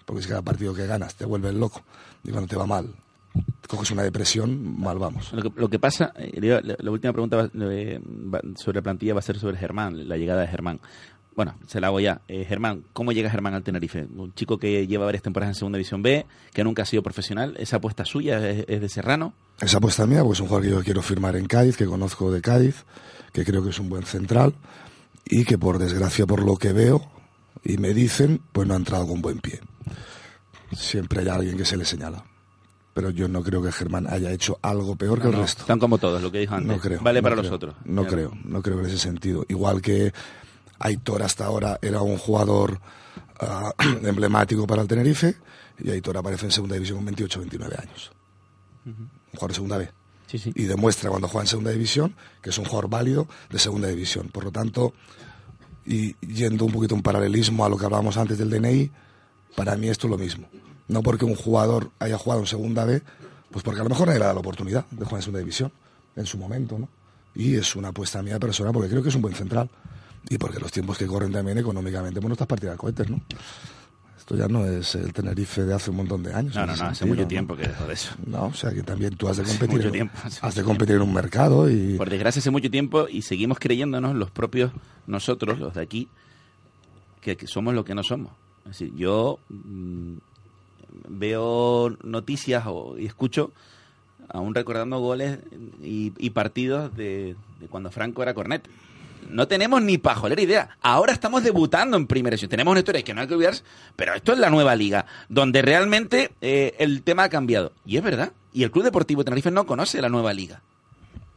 Porque 0.05 0.23
si 0.23 0.29
cada 0.29 0.43
partido 0.43 0.75
que 0.75 0.87
ganas 0.87 1.15
te 1.15 1.25
vuelve 1.25 1.53
loco 1.53 1.83
y 2.25 2.31
cuando 2.31 2.49
te 2.49 2.57
va 2.57 2.67
mal 2.67 2.93
coges 3.71 3.91
una 3.93 4.03
depresión, 4.03 4.81
mal 4.81 4.99
vamos. 4.99 5.33
Lo 5.33 5.69
que, 5.69 5.79
pasa, 5.79 6.13
eh, 6.17 6.61
la, 6.63 6.91
última 6.91 7.13
pregunta 7.13 7.49
eh, 7.55 8.01
sobre 8.57 8.79
la 8.79 8.83
plantilla 8.83 9.15
va 9.15 9.21
a 9.21 9.23
ser 9.23 9.39
sobre 9.39 9.57
Germán, 9.57 10.09
la 10.09 10.17
llegada 10.17 10.41
de 10.41 10.49
Germán. 10.49 10.81
Bueno, 11.37 11.55
se 11.67 11.81
la 11.81 11.89
hago 11.89 12.01
ya. 12.01 12.21
Eh, 12.29 12.45
Germán, 12.47 12.85
¿cómo 12.93 13.13
llega 13.13 13.31
Germán 13.31 13.55
al 13.55 13.63
Tenerife? 13.63 14.07
Un 14.17 14.35
chico 14.35 14.59
que 14.59 14.87
lleva 14.87 15.05
varias 15.05 15.23
temporadas 15.23 15.57
en 15.57 15.59
Segunda 15.59 15.79
División 15.79 16.03
B, 16.03 16.27
que 16.53 16.65
nunca 16.65 16.83
ha 16.83 16.87
sido 16.87 17.03
profesional. 17.03 17.57
¿Esa 17.59 17.77
apuesta 17.77 18.05
suya 18.05 18.47
es, 18.49 18.67
de 18.67 18.89
Serrano? 18.89 19.33
Esa 19.61 19.79
apuesta 19.79 20.07
mía, 20.07 20.23
pues 20.25 20.39
es 20.39 20.43
un 20.43 20.49
jugador 20.49 20.69
que 20.69 20.75
yo 20.75 20.83
quiero 20.83 21.03
firmar 21.03 21.37
en 21.37 21.47
Cádiz, 21.47 21.77
que 21.77 21.87
conozco 21.87 22.31
de 22.33 22.41
Cádiz, 22.43 22.85
que 23.33 23.45
creo 23.45 23.63
que 23.63 23.71
es 23.71 23.79
un 23.79 23.89
buen 23.89 24.05
central 24.05 24.55
y 25.25 25.45
que 25.45 25.59
por 25.59 25.79
desgracia, 25.79 26.27
por 26.27 26.45
lo 26.45 26.57
que 26.57 26.73
veo 26.73 27.11
y 27.65 27.79
me 27.79 27.95
dicen, 27.95 28.41
pues 28.53 28.67
no 28.67 28.75
ha 28.75 28.79
entrado 28.79 29.07
con 29.07 29.23
buen 29.23 29.39
pie. 29.39 29.61
Siempre 30.73 31.21
hay 31.21 31.29
alguien 31.29 31.57
que 31.57 31.65
se 31.65 31.77
le 31.77 31.85
señala 31.85 32.25
pero 32.93 33.11
yo 33.11 33.29
no 33.29 33.43
creo 33.43 33.63
que 33.63 33.73
Germán 33.73 34.07
haya 34.11 34.31
hecho 34.31 34.59
algo 34.63 34.97
peor 34.97 35.21
que 35.21 35.29
el 35.29 35.35
resto. 35.35 35.63
Están 35.63 35.79
como 35.79 35.99
todos, 35.99 36.21
lo 36.21 36.31
que 36.31 36.41
dijo 36.41 36.55
antes. 36.55 36.77
No 36.77 36.79
creo. 36.79 37.01
Vale 37.01 37.23
para 37.23 37.37
los 37.37 37.51
otros. 37.51 37.75
No 37.85 38.07
creo, 38.07 38.33
no 38.45 38.63
creo 38.63 38.81
en 38.81 38.87
ese 38.87 38.99
sentido. 38.99 39.45
Igual 39.49 39.81
que 39.81 40.13
Aitor 40.81 41.23
hasta 41.23 41.45
ahora 41.45 41.79
era 41.81 42.03
un 42.03 42.19
jugador 42.19 42.81
ah, 43.39 43.73
emblemático 44.03 44.67
para 44.67 44.83
el 44.83 44.89
Tenerife 44.89 45.37
y 45.79 45.91
Aitor 45.91 46.17
aparece 46.17 46.47
en 46.47 46.53
segunda 46.53 46.75
división 46.75 46.99
con 46.99 47.07
28 47.07 47.41
29 47.41 47.77
años. 47.81 48.11
Un 48.87 49.11
jugador 49.33 49.51
de 49.51 49.55
segunda 49.55 49.79
B. 49.79 49.91
Sí, 50.27 50.39
sí. 50.39 50.53
Y 50.55 50.65
demuestra 50.65 51.11
cuando 51.11 51.29
juega 51.29 51.45
en 51.45 51.49
segunda 51.49 51.71
división 51.71 52.15
que 52.43 52.51
es 52.51 52.59
un 52.59 52.65
jugador 52.65 52.89
válido 52.89 53.29
de 53.51 53.59
segunda 53.59 53.89
división. 53.89 54.29
Por 54.29 54.45
lo 54.45 54.53
tanto, 54.53 54.95
y 55.85 56.15
yendo 56.27 56.65
un 56.65 56.73
poquito 56.73 56.95
un 56.95 57.03
paralelismo 57.03 57.65
a 57.65 57.69
lo 57.69 57.77
que 57.77 57.85
hablábamos 57.85 58.17
antes 58.17 58.39
del 58.39 58.51
DNI, 58.51 58.91
para 59.57 59.77
mí 59.77 59.89
esto 59.89 60.07
es 60.07 60.11
lo 60.11 60.19
mismo. 60.19 60.49
No 60.89 61.03
porque 61.03 61.25
un 61.25 61.35
jugador 61.35 61.91
haya 61.99 62.17
jugado 62.19 62.41
en 62.41 62.47
segunda 62.47 62.85
B, 62.85 63.03
pues 63.51 63.65
porque 63.65 63.81
a 63.81 63.85
lo 63.85 63.91
mejor 63.91 64.07
nadie 64.07 64.21
le 64.21 64.27
da 64.27 64.35
la 64.35 64.41
oportunidad 64.41 64.87
de 64.91 65.05
jugar 65.05 65.19
en 65.19 65.23
segunda 65.23 65.39
división 65.41 65.73
en 66.17 66.27
su 66.27 66.39
momento, 66.39 66.79
¿no? 66.79 66.89
Y 67.35 67.55
es 67.55 67.77
una 67.77 67.89
apuesta 67.89 68.23
mía 68.23 68.39
personal 68.39 68.73
porque 68.73 68.89
creo 68.89 69.03
que 69.03 69.09
es 69.09 69.15
un 69.15 69.23
buen 69.23 69.35
central. 69.35 69.71
Y 70.29 70.39
porque 70.39 70.61
los 70.61 70.71
tiempos 70.71 70.99
que 70.99 71.07
corren 71.07 71.33
también 71.33 71.59
económicamente, 71.59 72.21
bueno, 72.21 72.35
estas 72.35 72.47
partidas 72.49 72.75
de 72.75 72.79
cohetes, 72.79 73.09
¿no? 73.11 73.21
Esto 74.19 74.37
ya 74.37 74.47
no 74.47 74.65
es 74.65 74.95
el 74.95 75.13
Tenerife 75.13 75.63
de 75.65 75.75
hace 75.75 75.91
un 75.91 75.97
montón 75.97 76.23
de 76.23 76.33
años. 76.33 76.55
No, 76.55 76.65
no, 76.67 76.77
no, 76.77 76.85
hace 76.85 77.05
mucho 77.05 77.23
¿no? 77.23 77.29
tiempo 77.29 77.57
que 77.57 77.67
dejó 77.67 77.87
de 77.87 77.95
eso. 77.95 78.15
No, 78.27 78.45
o 78.45 78.55
sea 78.55 78.71
que 78.73 78.83
también 78.83 79.17
tú 79.17 79.29
has 79.29 79.39
de 79.39 79.43
Hace 79.43 79.53
competir. 79.53 79.77
mucho 79.77 79.87
en- 79.89 79.93
tiempo, 79.93 80.19
hace 80.23 80.39
has 80.47 80.55
de 80.55 80.63
competir 80.63 80.97
en 80.97 81.03
un 81.03 81.13
mercado 81.13 81.69
y. 81.71 81.97
Por 81.97 82.11
desgracia, 82.11 82.39
hace 82.39 82.51
mucho 82.51 82.71
tiempo 82.71 83.09
y 83.09 83.23
seguimos 83.23 83.59
creyéndonos 83.59 84.15
los 84.15 84.31
propios 84.31 84.71
nosotros, 85.09 85.59
los 85.59 85.75
de 85.75 85.81
aquí, 85.83 86.09
que, 87.23 87.37
que 87.37 87.47
somos 87.49 87.75
lo 87.75 87.85
que 87.85 87.95
no 87.97 88.05
somos. 88.05 88.31
Es 88.67 88.79
decir, 88.79 88.95
yo 88.95 89.41
mm, 89.49 90.15
veo 91.09 91.97
noticias 92.05 92.65
o, 92.67 92.99
y 92.99 93.07
escucho 93.07 93.53
aún 94.29 94.55
recordando 94.55 95.01
goles 95.01 95.41
y, 95.83 96.13
y 96.19 96.31
partidos 96.31 96.95
de, 96.97 97.35
de 97.59 97.67
cuando 97.67 97.91
Franco 97.91 98.23
era 98.23 98.35
cornet. 98.35 98.69
No 99.29 99.49
tenemos 99.49 99.83
ni 99.83 99.99
pajolera 99.99 100.41
idea. 100.41 100.77
Ahora 100.81 101.13
estamos 101.13 101.43
debutando 101.43 101.97
en 101.97 102.07
primera 102.07 102.35
división. 102.35 102.51
Tenemos 102.51 102.73
una 102.73 102.81
historia 102.81 103.03
que 103.03 103.15
no 103.15 103.21
hay 103.21 103.27
que 103.27 103.35
olvidarse, 103.35 103.63
pero 103.97 104.15
esto 104.15 104.33
es 104.33 104.39
la 104.39 104.51
nueva 104.51 104.75
liga, 104.75 105.07
donde 105.29 105.63
realmente 105.63 106.33
eh, 106.41 106.75
el 106.79 107.03
tema 107.03 107.25
ha 107.25 107.29
cambiado. 107.29 107.73
Y 107.85 107.97
es 107.97 108.03
verdad. 108.03 108.33
Y 108.53 108.63
el 108.63 108.71
Club 108.71 108.85
Deportivo 108.85 109.25
Tenerife 109.25 109.51
no 109.51 109.67
conoce 109.67 110.01
la 110.01 110.09
nueva 110.09 110.33
liga. 110.33 110.63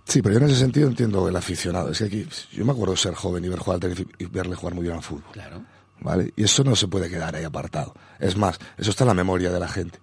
Sí, 0.05 0.21
pero 0.21 0.33
yo 0.33 0.39
en 0.39 0.51
ese 0.51 0.59
sentido 0.59 0.87
entiendo 0.87 1.27
el 1.27 1.35
aficionado. 1.35 1.89
Es 1.89 1.99
que 1.99 2.05
aquí, 2.05 2.27
yo 2.51 2.65
me 2.65 2.71
acuerdo 2.71 2.95
ser 2.95 3.13
joven 3.13 3.45
y 3.45 3.49
ver 3.49 3.59
jugar 3.59 3.75
al 3.75 3.81
Tenerife 3.81 4.05
y 4.17 4.25
verle 4.25 4.55
jugar 4.55 4.73
muy 4.75 4.83
bien 4.83 4.95
al 4.95 5.03
fútbol. 5.03 5.31
Claro. 5.31 5.63
¿Vale? 5.99 6.33
Y 6.35 6.43
eso 6.43 6.63
no 6.63 6.75
se 6.75 6.87
puede 6.87 7.09
quedar 7.09 7.35
ahí 7.35 7.43
apartado. 7.43 7.93
Es 8.19 8.35
más, 8.35 8.59
eso 8.77 8.89
está 8.91 9.05
en 9.05 9.09
la 9.09 9.13
memoria 9.13 9.51
de 9.51 9.59
la 9.59 9.67
gente. 9.67 9.99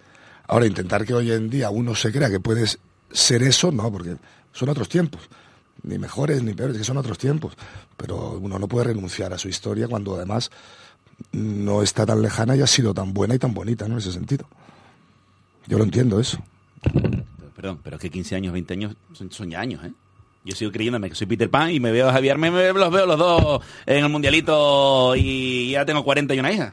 Ahora, 0.46 0.66
intentar 0.66 1.04
que 1.04 1.14
hoy 1.14 1.30
en 1.30 1.50
día 1.50 1.70
uno 1.70 1.94
se 1.94 2.10
crea 2.10 2.30
que 2.30 2.40
puedes 2.40 2.78
ser 3.12 3.42
eso, 3.42 3.70
no, 3.70 3.90
porque 3.92 4.16
son 4.52 4.68
otros 4.68 4.88
tiempos. 4.88 5.28
Ni 5.82 5.98
mejores 5.98 6.42
ni 6.42 6.52
peores, 6.54 6.76
que 6.76 6.84
son 6.84 6.96
otros 6.98 7.18
tiempos. 7.18 7.54
Pero 7.96 8.38
uno 8.40 8.58
no 8.58 8.68
puede 8.68 8.86
renunciar 8.86 9.32
a 9.32 9.38
su 9.38 9.48
historia 9.48 9.88
cuando 9.88 10.14
además 10.16 10.50
no 11.32 11.82
está 11.82 12.06
tan 12.06 12.22
lejana 12.22 12.56
y 12.56 12.60
ha 12.62 12.66
sido 12.66 12.94
tan 12.94 13.12
buena 13.12 13.34
y 13.34 13.38
tan 13.38 13.52
bonita, 13.54 13.86
¿no? 13.88 13.94
En 13.94 13.98
ese 13.98 14.12
sentido. 14.12 14.46
Yo 15.66 15.78
lo 15.78 15.84
entiendo 15.84 16.18
eso. 16.20 16.38
Perdón, 17.54 17.80
pero 17.82 17.96
es 17.96 18.02
que 18.02 18.10
15 18.10 18.36
años, 18.36 18.52
20 18.52 18.72
años 18.74 18.96
son, 19.12 19.30
son 19.30 19.50
ya 19.50 19.60
años, 19.60 19.84
¿eh? 19.84 19.92
Yo 20.44 20.56
sigo 20.56 20.72
creyéndome 20.72 21.10
que 21.10 21.14
soy 21.14 21.26
Peter 21.26 21.50
Pan 21.50 21.70
y 21.70 21.80
me 21.80 21.92
veo 21.92 22.08
a 22.08 22.12
Javier, 22.14 22.38
me, 22.38 22.50
me- 22.50 22.72
los 22.72 22.90
veo 22.90 23.04
los 23.04 23.18
dos 23.18 23.62
en 23.84 24.02
el 24.04 24.08
mundialito 24.10 25.14
y 25.14 25.72
ya 25.72 25.84
tengo 25.84 26.02
40 26.02 26.34
y 26.34 26.40
una 26.40 26.50
hija. 26.50 26.70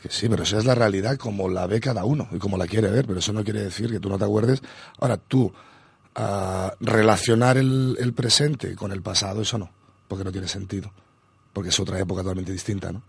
Que 0.00 0.08
sí, 0.08 0.28
pero 0.28 0.44
esa 0.44 0.58
es 0.58 0.64
la 0.64 0.76
realidad 0.76 1.16
como 1.16 1.48
la 1.48 1.66
ve 1.66 1.80
cada 1.80 2.04
uno 2.04 2.28
y 2.30 2.38
como 2.38 2.56
la 2.56 2.68
quiere 2.68 2.88
ver, 2.90 3.04
pero 3.06 3.18
eso 3.18 3.32
no 3.32 3.42
quiere 3.42 3.60
decir 3.64 3.90
que 3.90 3.98
tú 3.98 4.08
no 4.08 4.18
te 4.18 4.24
acuerdes. 4.24 4.62
Ahora, 5.00 5.16
tú, 5.16 5.52
a 6.14 6.74
relacionar 6.80 7.56
el, 7.56 7.96
el 7.98 8.12
presente 8.12 8.74
con 8.74 8.92
el 8.92 9.02
pasado, 9.02 9.42
eso 9.42 9.58
no, 9.58 9.70
porque 10.08 10.24
no 10.24 10.32
tiene 10.32 10.48
sentido, 10.48 10.92
porque 11.52 11.70
es 11.70 11.80
otra 11.80 11.98
época 11.98 12.22
totalmente 12.22 12.52
distinta, 12.52 12.92
¿no? 12.92 13.02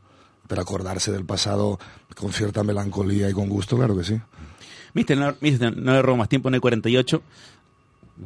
Pero 0.47 0.61
acordarse 0.61 1.11
del 1.11 1.25
pasado 1.25 1.79
con 2.15 2.33
cierta 2.33 2.63
melancolía 2.63 3.29
y 3.29 3.33
con 3.33 3.49
gusto, 3.49 3.77
claro 3.77 3.95
que 3.95 4.03
sí. 4.03 4.19
Mister, 4.93 5.17
no, 5.17 5.35
mister, 5.41 5.75
no 5.75 5.93
le 5.93 6.01
robo 6.01 6.17
más 6.17 6.29
tiempo 6.29 6.49
en 6.49 6.55
el 6.55 6.61
48. 6.61 7.21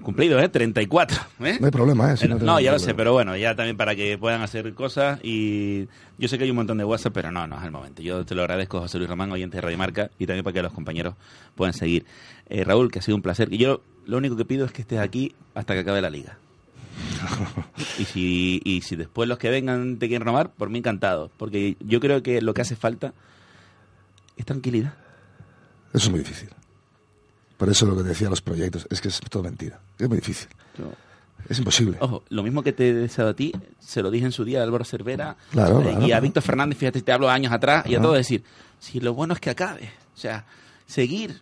Cumplido, 0.01 0.37
¿eh? 0.39 0.49
34. 0.49 1.17
¿eh? 1.41 1.57
No 1.59 1.65
hay 1.65 1.71
problema, 1.71 2.11
¿eh? 2.11 2.17
Si 2.17 2.27
no, 2.27 2.59
ya 2.59 2.73
lo 2.73 2.79
sé, 2.79 2.93
pero 2.93 3.13
bueno, 3.13 3.37
ya 3.37 3.55
también 3.55 3.77
para 3.77 3.95
que 3.95 4.17
puedan 4.17 4.41
hacer 4.41 4.73
cosas 4.73 5.19
y 5.23 5.87
yo 6.17 6.27
sé 6.27 6.37
que 6.37 6.43
hay 6.43 6.49
un 6.49 6.57
montón 6.57 6.77
de 6.77 6.83
WhatsApp, 6.83 7.13
pero 7.13 7.31
no, 7.31 7.47
no 7.47 7.57
es 7.57 7.63
el 7.63 7.71
momento. 7.71 8.01
Yo 8.01 8.25
te 8.25 8.35
lo 8.35 8.41
agradezco, 8.41 8.81
José 8.81 8.97
Luis 8.97 9.09
Román, 9.09 9.31
oyente 9.31 9.57
de 9.57 9.61
Radio 9.61 9.77
Marca, 9.77 10.11
y 10.19 10.25
también 10.25 10.43
para 10.43 10.53
que 10.53 10.61
los 10.61 10.73
compañeros 10.73 11.15
puedan 11.55 11.73
seguir. 11.73 12.05
Eh, 12.49 12.65
Raúl, 12.65 12.91
que 12.91 12.99
ha 12.99 13.01
sido 13.01 13.15
un 13.15 13.21
placer. 13.21 13.51
Y 13.53 13.57
yo 13.59 13.81
lo 14.05 14.17
único 14.17 14.35
que 14.35 14.43
pido 14.43 14.65
es 14.65 14.73
que 14.73 14.81
estés 14.81 14.99
aquí 14.99 15.33
hasta 15.55 15.73
que 15.73 15.79
acabe 15.79 16.01
la 16.01 16.09
liga. 16.09 16.37
y, 17.99 18.03
si, 18.05 18.61
y 18.65 18.81
si 18.81 18.95
después 18.97 19.29
los 19.29 19.37
que 19.37 19.49
vengan 19.49 19.99
te 19.99 20.09
quieren 20.09 20.25
robar, 20.25 20.49
por 20.49 20.69
mí 20.69 20.79
encantado, 20.79 21.31
porque 21.37 21.77
yo 21.79 22.01
creo 22.01 22.21
que 22.23 22.41
lo 22.41 22.53
que 22.53 22.61
hace 22.61 22.75
falta 22.75 23.13
es 24.35 24.45
tranquilidad. 24.45 24.93
Eso 25.93 26.07
es 26.07 26.09
muy 26.09 26.19
difícil. 26.19 26.49
Por 27.57 27.69
eso 27.69 27.85
lo 27.85 27.95
que 27.97 28.03
decía 28.03 28.29
los 28.29 28.41
proyectos, 28.41 28.87
es 28.89 29.01
que 29.01 29.07
es 29.07 29.19
todo 29.29 29.43
mentira. 29.43 29.79
Es 29.97 30.07
muy 30.07 30.17
difícil. 30.17 30.47
Es 31.49 31.57
imposible. 31.59 31.97
Ojo, 32.01 32.23
lo 32.29 32.43
mismo 32.43 32.61
que 32.61 32.73
te 32.73 32.89
he 32.89 32.93
deseado 32.93 33.29
a 33.31 33.33
ti, 33.33 33.51
se 33.79 34.01
lo 34.01 34.11
dije 34.11 34.25
en 34.25 34.31
su 34.31 34.43
día 34.43 34.59
a 34.59 34.63
Álvaro 34.63 34.83
Cervera 34.83 35.37
Claro, 35.51 35.79
eh, 35.81 35.83
claro, 35.91 36.07
y 36.07 36.11
a. 36.11 36.19
Víctor 36.19 36.43
Fernández, 36.43 36.77
fíjate, 36.77 37.01
te 37.01 37.11
hablo 37.11 37.29
años 37.29 37.51
atrás, 37.53 37.85
y 37.87 37.93
a 37.93 37.97
Ajá. 37.97 38.03
todos 38.03 38.17
decir, 38.17 38.43
si 38.79 38.99
lo 38.99 39.13
bueno 39.13 39.33
es 39.33 39.39
que 39.39 39.49
acabe, 39.49 39.91
o 40.15 40.19
sea, 40.19 40.45
seguir 40.85 41.39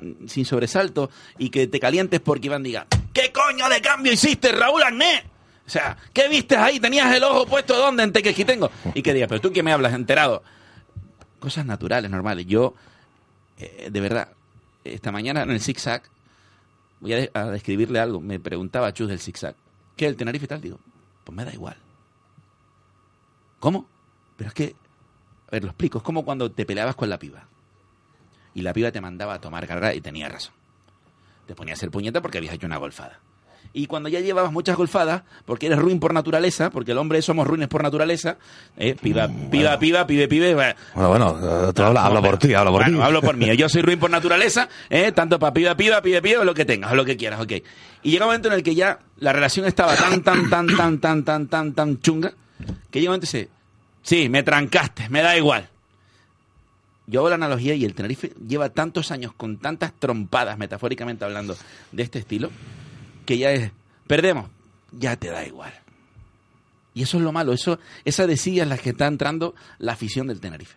mm, 0.00 0.26
sin 0.26 0.44
sobresalto 0.44 1.08
y 1.38 1.50
que 1.50 1.66
te 1.66 1.78
calientes 1.78 2.20
porque 2.20 2.46
Iván 2.48 2.62
diga, 2.62 2.86
¿qué 3.12 3.32
coño 3.32 3.68
de 3.68 3.80
cambio 3.80 4.12
hiciste, 4.12 4.50
Raúl 4.52 4.82
Agné? 4.82 5.24
O 5.64 5.70
sea, 5.70 5.96
¿qué 6.12 6.28
viste 6.28 6.56
ahí? 6.56 6.80
¿Tenías 6.80 7.14
el 7.14 7.22
ojo 7.22 7.46
puesto 7.46 7.76
dónde? 7.78 8.02
En 8.02 8.12
Tequesquitengo. 8.12 8.70
Y 8.94 9.02
que 9.02 9.14
diga, 9.14 9.28
pero 9.28 9.40
tú 9.40 9.52
que 9.52 9.62
me 9.62 9.72
hablas 9.72 9.94
enterado. 9.94 10.42
Cosas 11.38 11.64
naturales, 11.64 12.10
normales. 12.10 12.46
Yo, 12.46 12.74
eh, 13.58 13.88
de 13.90 14.00
verdad, 14.00 14.28
esta 14.84 15.12
mañana 15.12 15.42
en 15.42 15.50
el 15.50 15.60
zigzag, 15.60 16.02
voy 17.00 17.12
a, 17.12 17.16
de- 17.16 17.30
a 17.34 17.44
describirle 17.46 17.98
algo. 18.00 18.20
Me 18.20 18.38
preguntaba 18.40 18.92
Chus 18.92 19.08
del 19.08 19.20
zigzag. 19.20 19.54
¿Qué 19.96 20.06
el 20.06 20.16
Tenerife 20.16 20.44
y 20.44 20.48
tal? 20.48 20.60
Digo, 20.60 20.78
pues 21.24 21.36
me 21.36 21.44
da 21.44 21.52
igual. 21.52 21.76
¿Cómo? 23.60 23.86
Pero 24.36 24.48
es 24.48 24.54
que, 24.54 24.74
a 25.48 25.50
ver, 25.52 25.64
lo 25.64 25.70
explico. 25.70 25.98
Es 25.98 26.04
como 26.04 26.24
cuando 26.24 26.50
te 26.50 26.66
peleabas 26.66 26.96
con 26.96 27.08
la 27.10 27.18
piba. 27.18 27.46
Y 28.54 28.62
la 28.62 28.72
piba 28.72 28.90
te 28.92 29.00
mandaba 29.00 29.34
a 29.34 29.40
tomar 29.40 29.66
carrera 29.66 29.94
y 29.94 30.00
tenía 30.00 30.28
razón. 30.28 30.54
Te 31.46 31.54
ponías 31.54 31.76
a 31.76 31.80
hacer 31.80 31.90
puñeta 31.90 32.20
porque 32.20 32.38
habías 32.38 32.54
hecho 32.54 32.66
una 32.66 32.76
golfada. 32.78 33.20
Y 33.74 33.86
cuando 33.86 34.08
ya 34.08 34.20
llevabas 34.20 34.52
muchas 34.52 34.76
golfadas, 34.76 35.22
porque 35.46 35.66
eres 35.66 35.78
ruin 35.78 35.98
por 35.98 36.12
naturaleza, 36.12 36.70
porque 36.70 36.92
el 36.92 36.98
hombre 36.98 37.22
somos 37.22 37.46
ruines 37.46 37.68
por 37.68 37.82
naturaleza, 37.82 38.36
eh, 38.76 38.94
piba, 39.00 39.28
piba, 39.50 39.78
piba, 39.78 40.06
pibe, 40.06 40.28
pibe, 40.28 40.54
bueno, 40.54 40.74
Bueno, 40.94 41.72
tú 41.72 41.82
habla, 41.82 42.04
habla 42.04 42.20
por 42.20 42.38
ti, 42.38 42.52
habla 42.52 42.70
por 42.70 42.82
bueno, 42.82 43.02
hablo 43.02 43.22
por 43.22 43.36
mí. 43.36 43.56
Yo 43.56 43.68
soy 43.68 43.80
ruin 43.80 43.98
por 43.98 44.10
naturaleza, 44.22 44.68
¿eh? 44.90 45.12
tanto 45.12 45.38
para 45.38 45.54
piba, 45.54 45.74
piba, 45.74 46.02
pibe, 46.02 46.20
pibe, 46.20 46.38
o 46.38 46.44
lo 46.44 46.52
que 46.52 46.66
tengas, 46.66 46.92
o 46.92 46.94
lo 46.94 47.04
que 47.04 47.16
quieras, 47.16 47.40
ok. 47.40 47.52
Y 48.02 48.10
llega 48.10 48.24
un 48.26 48.28
momento 48.28 48.48
en 48.48 48.54
el 48.54 48.62
que 48.62 48.74
ya 48.74 48.98
la 49.18 49.32
relación 49.32 49.64
estaba 49.66 49.96
tan, 49.96 50.22
tan, 50.22 50.50
tan, 50.50 50.66
tan, 50.66 51.00
tan, 51.00 51.24
tan, 51.24 51.48
tan, 51.48 51.72
tan 51.72 52.00
chunga, 52.00 52.34
que 52.90 53.00
llega 53.00 53.10
un 53.10 53.14
momento 53.14 53.24
y 53.24 53.38
dice, 53.38 53.48
sí, 54.02 54.28
me 54.28 54.42
trancaste, 54.42 55.08
me 55.08 55.22
da 55.22 55.36
igual. 55.36 55.68
Yo 57.06 57.20
hago 57.20 57.30
la 57.30 57.34
analogía 57.34 57.74
y 57.74 57.84
el 57.84 57.94
Tenerife 57.94 58.32
lleva 58.46 58.68
tantos 58.68 59.10
años 59.10 59.32
con 59.34 59.58
tantas 59.58 59.92
trompadas, 59.92 60.56
metafóricamente 60.58 61.24
hablando, 61.24 61.56
de 61.90 62.02
este 62.02 62.18
estilo, 62.18 62.50
que 63.24 63.38
ya 63.38 63.50
es, 63.52 63.70
perdemos, 64.06 64.50
ya 64.92 65.16
te 65.16 65.28
da 65.28 65.44
igual. 65.44 65.72
Y 66.94 67.02
eso 67.02 67.16
es 67.16 67.22
lo 67.22 67.32
malo, 67.32 67.52
eso, 67.52 67.78
esa 68.04 68.26
decía 68.26 68.64
es 68.64 68.68
la 68.68 68.76
que 68.76 68.90
está 68.90 69.06
entrando 69.06 69.54
la 69.78 69.92
afición 69.92 70.26
del 70.26 70.40
Tenerife. 70.40 70.76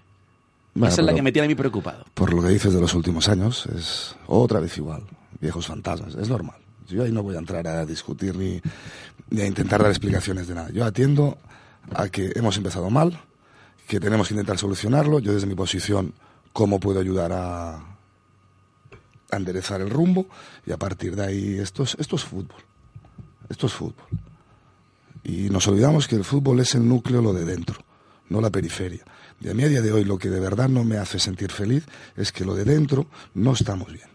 Bueno, 0.74 0.92
esa 0.92 1.02
es 1.02 1.06
la 1.06 1.14
que 1.14 1.22
me 1.22 1.32
tiene 1.32 1.46
a 1.46 1.50
mí 1.50 1.56
preocupado. 1.56 2.06
por 2.14 2.34
lo 2.34 2.42
que 2.42 2.50
dices 2.50 2.74
de 2.74 2.82
los 2.82 2.94
últimos 2.94 3.30
años, 3.30 3.66
es 3.68 4.16
otra 4.28 4.60
vez 4.60 4.78
igual. 4.78 5.04
Viejos 5.40 5.68
fantasmas, 5.68 6.16
es 6.16 6.30
normal. 6.30 6.58
Yo 6.88 7.04
ahí 7.04 7.12
no 7.12 7.24
voy 7.24 7.36
a 7.36 7.40
entrar 7.40 7.66
a 7.68 7.86
discutir 7.86 8.36
ni, 8.36 8.62
ni 9.30 9.42
a 9.42 9.48
intentar 9.48 9.82
dar 9.82 9.90
explicaciones 9.90 10.48
de 10.48 10.56
nada. 10.56 10.70
Yo 10.72 10.86
atiendo 10.86 11.38
a 11.94 12.10
que 12.10 12.32
hemos 12.36 12.58
empezado 12.58 12.90
mal, 12.90 13.20
que 13.88 14.00
tenemos 14.00 14.28
que 14.28 14.34
intentar 14.34 14.58
solucionarlo. 14.58 15.20
Yo 15.20 15.34
desde 15.34 15.48
mi 15.48 15.56
posición, 15.56 16.14
cómo 16.54 16.80
puedo 16.80 17.00
ayudar 17.00 17.32
a, 17.34 17.95
a 19.32 19.38
el 19.38 19.90
rumbo 19.90 20.28
y 20.66 20.72
a 20.72 20.78
partir 20.78 21.16
de 21.16 21.26
ahí 21.26 21.58
esto 21.58 21.84
es, 21.84 21.96
esto 22.00 22.16
es 22.16 22.24
fútbol. 22.24 22.62
Esto 23.50 23.68
es 23.68 23.74
fútbol. 23.74 24.06
Y 25.24 25.50
nos 25.50 25.68
olvidamos 25.68 26.08
que 26.08 26.16
el 26.16 26.24
fútbol 26.24 26.60
es 26.60 26.76
el 26.76 26.88
núcleo, 26.88 27.22
lo 27.22 27.34
de 27.34 27.46
dentro, 27.46 27.80
no 28.30 28.42
la 28.42 28.50
periferia. 28.50 29.04
Y 29.42 29.50
a 29.50 29.54
mí 29.54 29.64
a 29.64 29.70
día 29.70 29.82
de 29.82 29.92
hoy 29.92 30.04
lo 30.04 30.18
que 30.18 30.30
de 30.30 30.40
verdad 30.40 30.70
no 30.70 30.84
me 30.84 30.98
hace 30.98 31.20
sentir 31.20 31.52
feliz 31.52 31.86
es 32.16 32.32
que 32.32 32.46
lo 32.46 32.56
de 32.56 32.64
dentro 32.64 33.08
no 33.34 33.54
estamos 33.54 33.92
bien. 33.92 34.08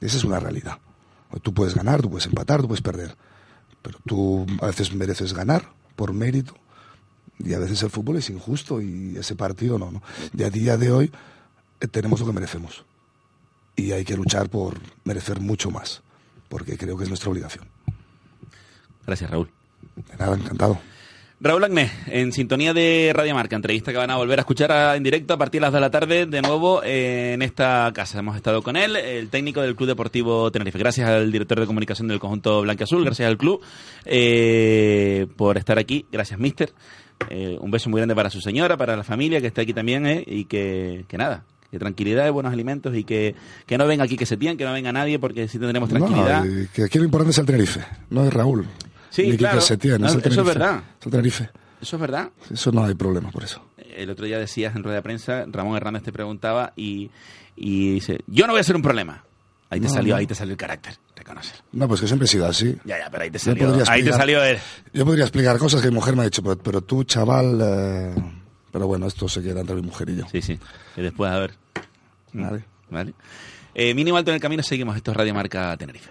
Esa 0.00 0.16
es 0.16 0.24
una 0.24 0.40
realidad. 0.40 0.78
Tú 1.42 1.52
puedes 1.52 1.74
ganar, 1.74 2.02
tú 2.02 2.10
puedes 2.10 2.26
empatar, 2.26 2.60
tú 2.60 2.68
puedes 2.68 2.82
perder. 2.82 3.16
Pero 3.82 3.98
tú 4.06 4.46
a 4.60 4.66
veces 4.66 4.94
mereces 4.94 5.32
ganar 5.32 5.72
por 5.96 6.12
mérito 6.12 6.54
y 7.38 7.54
a 7.54 7.58
veces 7.58 7.82
el 7.82 7.90
fútbol 7.90 8.16
es 8.16 8.30
injusto 8.30 8.80
y 8.80 9.16
ese 9.16 9.34
partido 9.34 9.78
no. 9.78 9.90
no. 9.90 10.02
Y 10.36 10.42
a 10.42 10.50
día 10.50 10.76
de 10.76 10.92
hoy 10.92 11.12
eh, 11.80 11.88
tenemos 11.88 12.20
lo 12.20 12.26
que 12.26 12.32
merecemos. 12.32 12.84
Y 13.82 13.92
hay 13.92 14.04
que 14.04 14.16
luchar 14.16 14.48
por 14.48 14.78
merecer 15.04 15.40
mucho 15.40 15.70
más, 15.70 16.02
porque 16.48 16.76
creo 16.78 16.96
que 16.96 17.02
es 17.04 17.08
nuestra 17.08 17.30
obligación. 17.30 17.64
Gracias, 19.06 19.28
Raúl. 19.30 19.48
De 19.96 20.16
nada, 20.16 20.36
encantado. 20.36 20.78
Raúl 21.40 21.64
Agné, 21.64 21.90
en 22.06 22.30
sintonía 22.32 22.72
de 22.72 23.10
Radio 23.12 23.34
Marca, 23.34 23.56
entrevista 23.56 23.90
que 23.90 23.98
van 23.98 24.12
a 24.12 24.16
volver 24.16 24.38
a 24.38 24.42
escuchar 24.42 24.70
a- 24.70 24.94
en 24.94 25.02
directo 25.02 25.34
a 25.34 25.38
partir 25.38 25.60
de 25.60 25.62
las 25.62 25.72
2 25.72 25.78
de 25.78 25.80
la 25.80 25.90
tarde, 25.90 26.26
de 26.26 26.40
nuevo 26.40 26.82
eh, 26.84 27.32
en 27.34 27.42
esta 27.42 27.90
casa. 27.92 28.20
Hemos 28.20 28.36
estado 28.36 28.62
con 28.62 28.76
él, 28.76 28.94
el 28.94 29.28
técnico 29.28 29.60
del 29.60 29.74
Club 29.74 29.88
Deportivo 29.88 30.52
Tenerife. 30.52 30.78
Gracias 30.78 31.08
al 31.08 31.32
director 31.32 31.58
de 31.58 31.66
comunicación 31.66 32.06
del 32.06 32.20
conjunto 32.20 32.62
Blanquiazul, 32.62 33.04
gracias 33.04 33.26
al 33.26 33.36
club 33.38 33.60
eh, 34.04 35.26
por 35.36 35.58
estar 35.58 35.78
aquí. 35.80 36.06
Gracias, 36.12 36.38
mister. 36.38 36.72
Eh, 37.28 37.56
un 37.60 37.72
beso 37.72 37.90
muy 37.90 37.98
grande 37.98 38.14
para 38.14 38.30
su 38.30 38.40
señora, 38.40 38.76
para 38.76 38.96
la 38.96 39.02
familia 39.04 39.40
que 39.40 39.48
está 39.48 39.62
aquí 39.62 39.72
también 39.74 40.06
eh, 40.06 40.22
y 40.24 40.44
que, 40.44 41.04
que 41.08 41.18
nada. 41.18 41.44
Que 41.72 41.78
tranquilidad, 41.78 42.30
buenos 42.30 42.52
alimentos 42.52 42.94
y 42.94 43.02
que, 43.02 43.34
que 43.66 43.78
no 43.78 43.86
venga 43.86 44.04
aquí 44.04 44.16
que 44.16 44.26
se 44.26 44.36
tienen, 44.36 44.56
que 44.58 44.64
no 44.64 44.72
venga 44.74 44.92
nadie 44.92 45.18
porque 45.18 45.48
si 45.48 45.58
tendremos 45.58 45.88
tranquilidad. 45.88 46.44
No, 46.44 46.66
que 46.72 46.84
aquí 46.84 46.98
lo 46.98 47.04
importante 47.06 47.30
es 47.32 47.38
el 47.38 47.46
Tenerife, 47.46 47.80
no 48.10 48.24
es 48.26 48.32
Raúl. 48.34 48.66
Sí, 49.10 49.26
Ni 49.28 49.36
claro. 49.38 49.60
Setién, 49.60 50.00
No, 50.02 50.06
es 50.06 50.12
el 50.14 50.20
eso 50.20 50.28
es 50.28 50.34
Tenerife. 50.36 50.58
verdad. 50.58 50.82
Es 51.00 51.06
el 51.06 51.10
Tenerife. 51.12 51.50
Eso 51.80 51.96
es 51.96 52.00
verdad. 52.00 52.28
Eso 52.52 52.72
no 52.72 52.84
hay 52.84 52.94
problema 52.94 53.30
por 53.30 53.42
eso. 53.42 53.64
el 53.78 54.08
otro 54.10 54.26
día 54.26 54.38
decías 54.38 54.76
en 54.76 54.82
rueda 54.84 54.96
de 54.96 55.02
prensa, 55.02 55.44
Ramón 55.50 55.76
Hernández 55.76 56.02
te 56.02 56.12
preguntaba 56.12 56.72
y, 56.76 57.10
y 57.56 57.94
dice, 57.94 58.20
yo 58.26 58.46
no 58.46 58.52
voy 58.52 58.60
a 58.60 58.64
ser 58.64 58.76
un 58.76 58.82
problema. 58.82 59.24
Ahí 59.70 59.80
te 59.80 59.86
No, 59.86 59.92
salió, 59.94 60.12
no. 60.14 60.18
ahí 60.18 60.26
te 60.26 60.34
salió 60.34 60.52
el 60.52 60.58
carácter, 60.58 60.92
reconocer. 61.16 61.56
No, 61.72 61.88
pues 61.88 62.02
que 62.02 62.06
siempre 62.06 62.26
he 62.26 62.28
sido 62.28 62.46
así. 62.46 62.76
Ya, 62.84 62.98
ya, 62.98 63.08
pero 63.10 63.22
ahí 63.24 63.30
te 63.30 63.38
salió, 63.38 63.66
podría 63.66 63.84
ahí 63.90 64.02
te 64.02 64.10
explicar- 64.10 64.20
salió 64.20 64.44
el... 64.44 64.58
Yo 64.92 65.04
podría 65.06 65.24
explicar 65.24 65.56
cosas 65.58 65.80
que 65.80 65.88
mi 65.88 65.94
mujer 65.94 66.14
me 66.16 66.20
ha 66.20 66.24
dicho, 66.26 66.42
pero, 66.42 66.58
pero 66.58 66.82
tú, 66.82 67.04
chaval... 67.04 67.58
eh, 67.62 68.14
Pero 68.72 68.86
bueno, 68.86 69.06
esto 69.06 69.28
se 69.28 69.42
queda 69.42 69.60
entre 69.60 69.76
mi 69.76 69.82
mujer 69.82 70.08
y 70.08 70.16
yo. 70.16 70.24
Sí, 70.32 70.42
sí. 70.42 70.58
Y 70.96 71.02
después, 71.02 71.30
a 71.30 71.38
ver. 71.38 71.52
Vale. 72.32 72.64
Vale. 72.90 73.14
Eh, 73.74 73.94
mínimo 73.94 74.16
alto 74.16 74.30
en 74.30 74.36
el 74.36 74.40
camino, 74.40 74.62
seguimos. 74.62 74.96
Esto 74.96 75.10
es 75.10 75.16
Radio 75.16 75.34
Marca 75.34 75.76
Tenerife. 75.76 76.10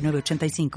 906985. 0.00 0.70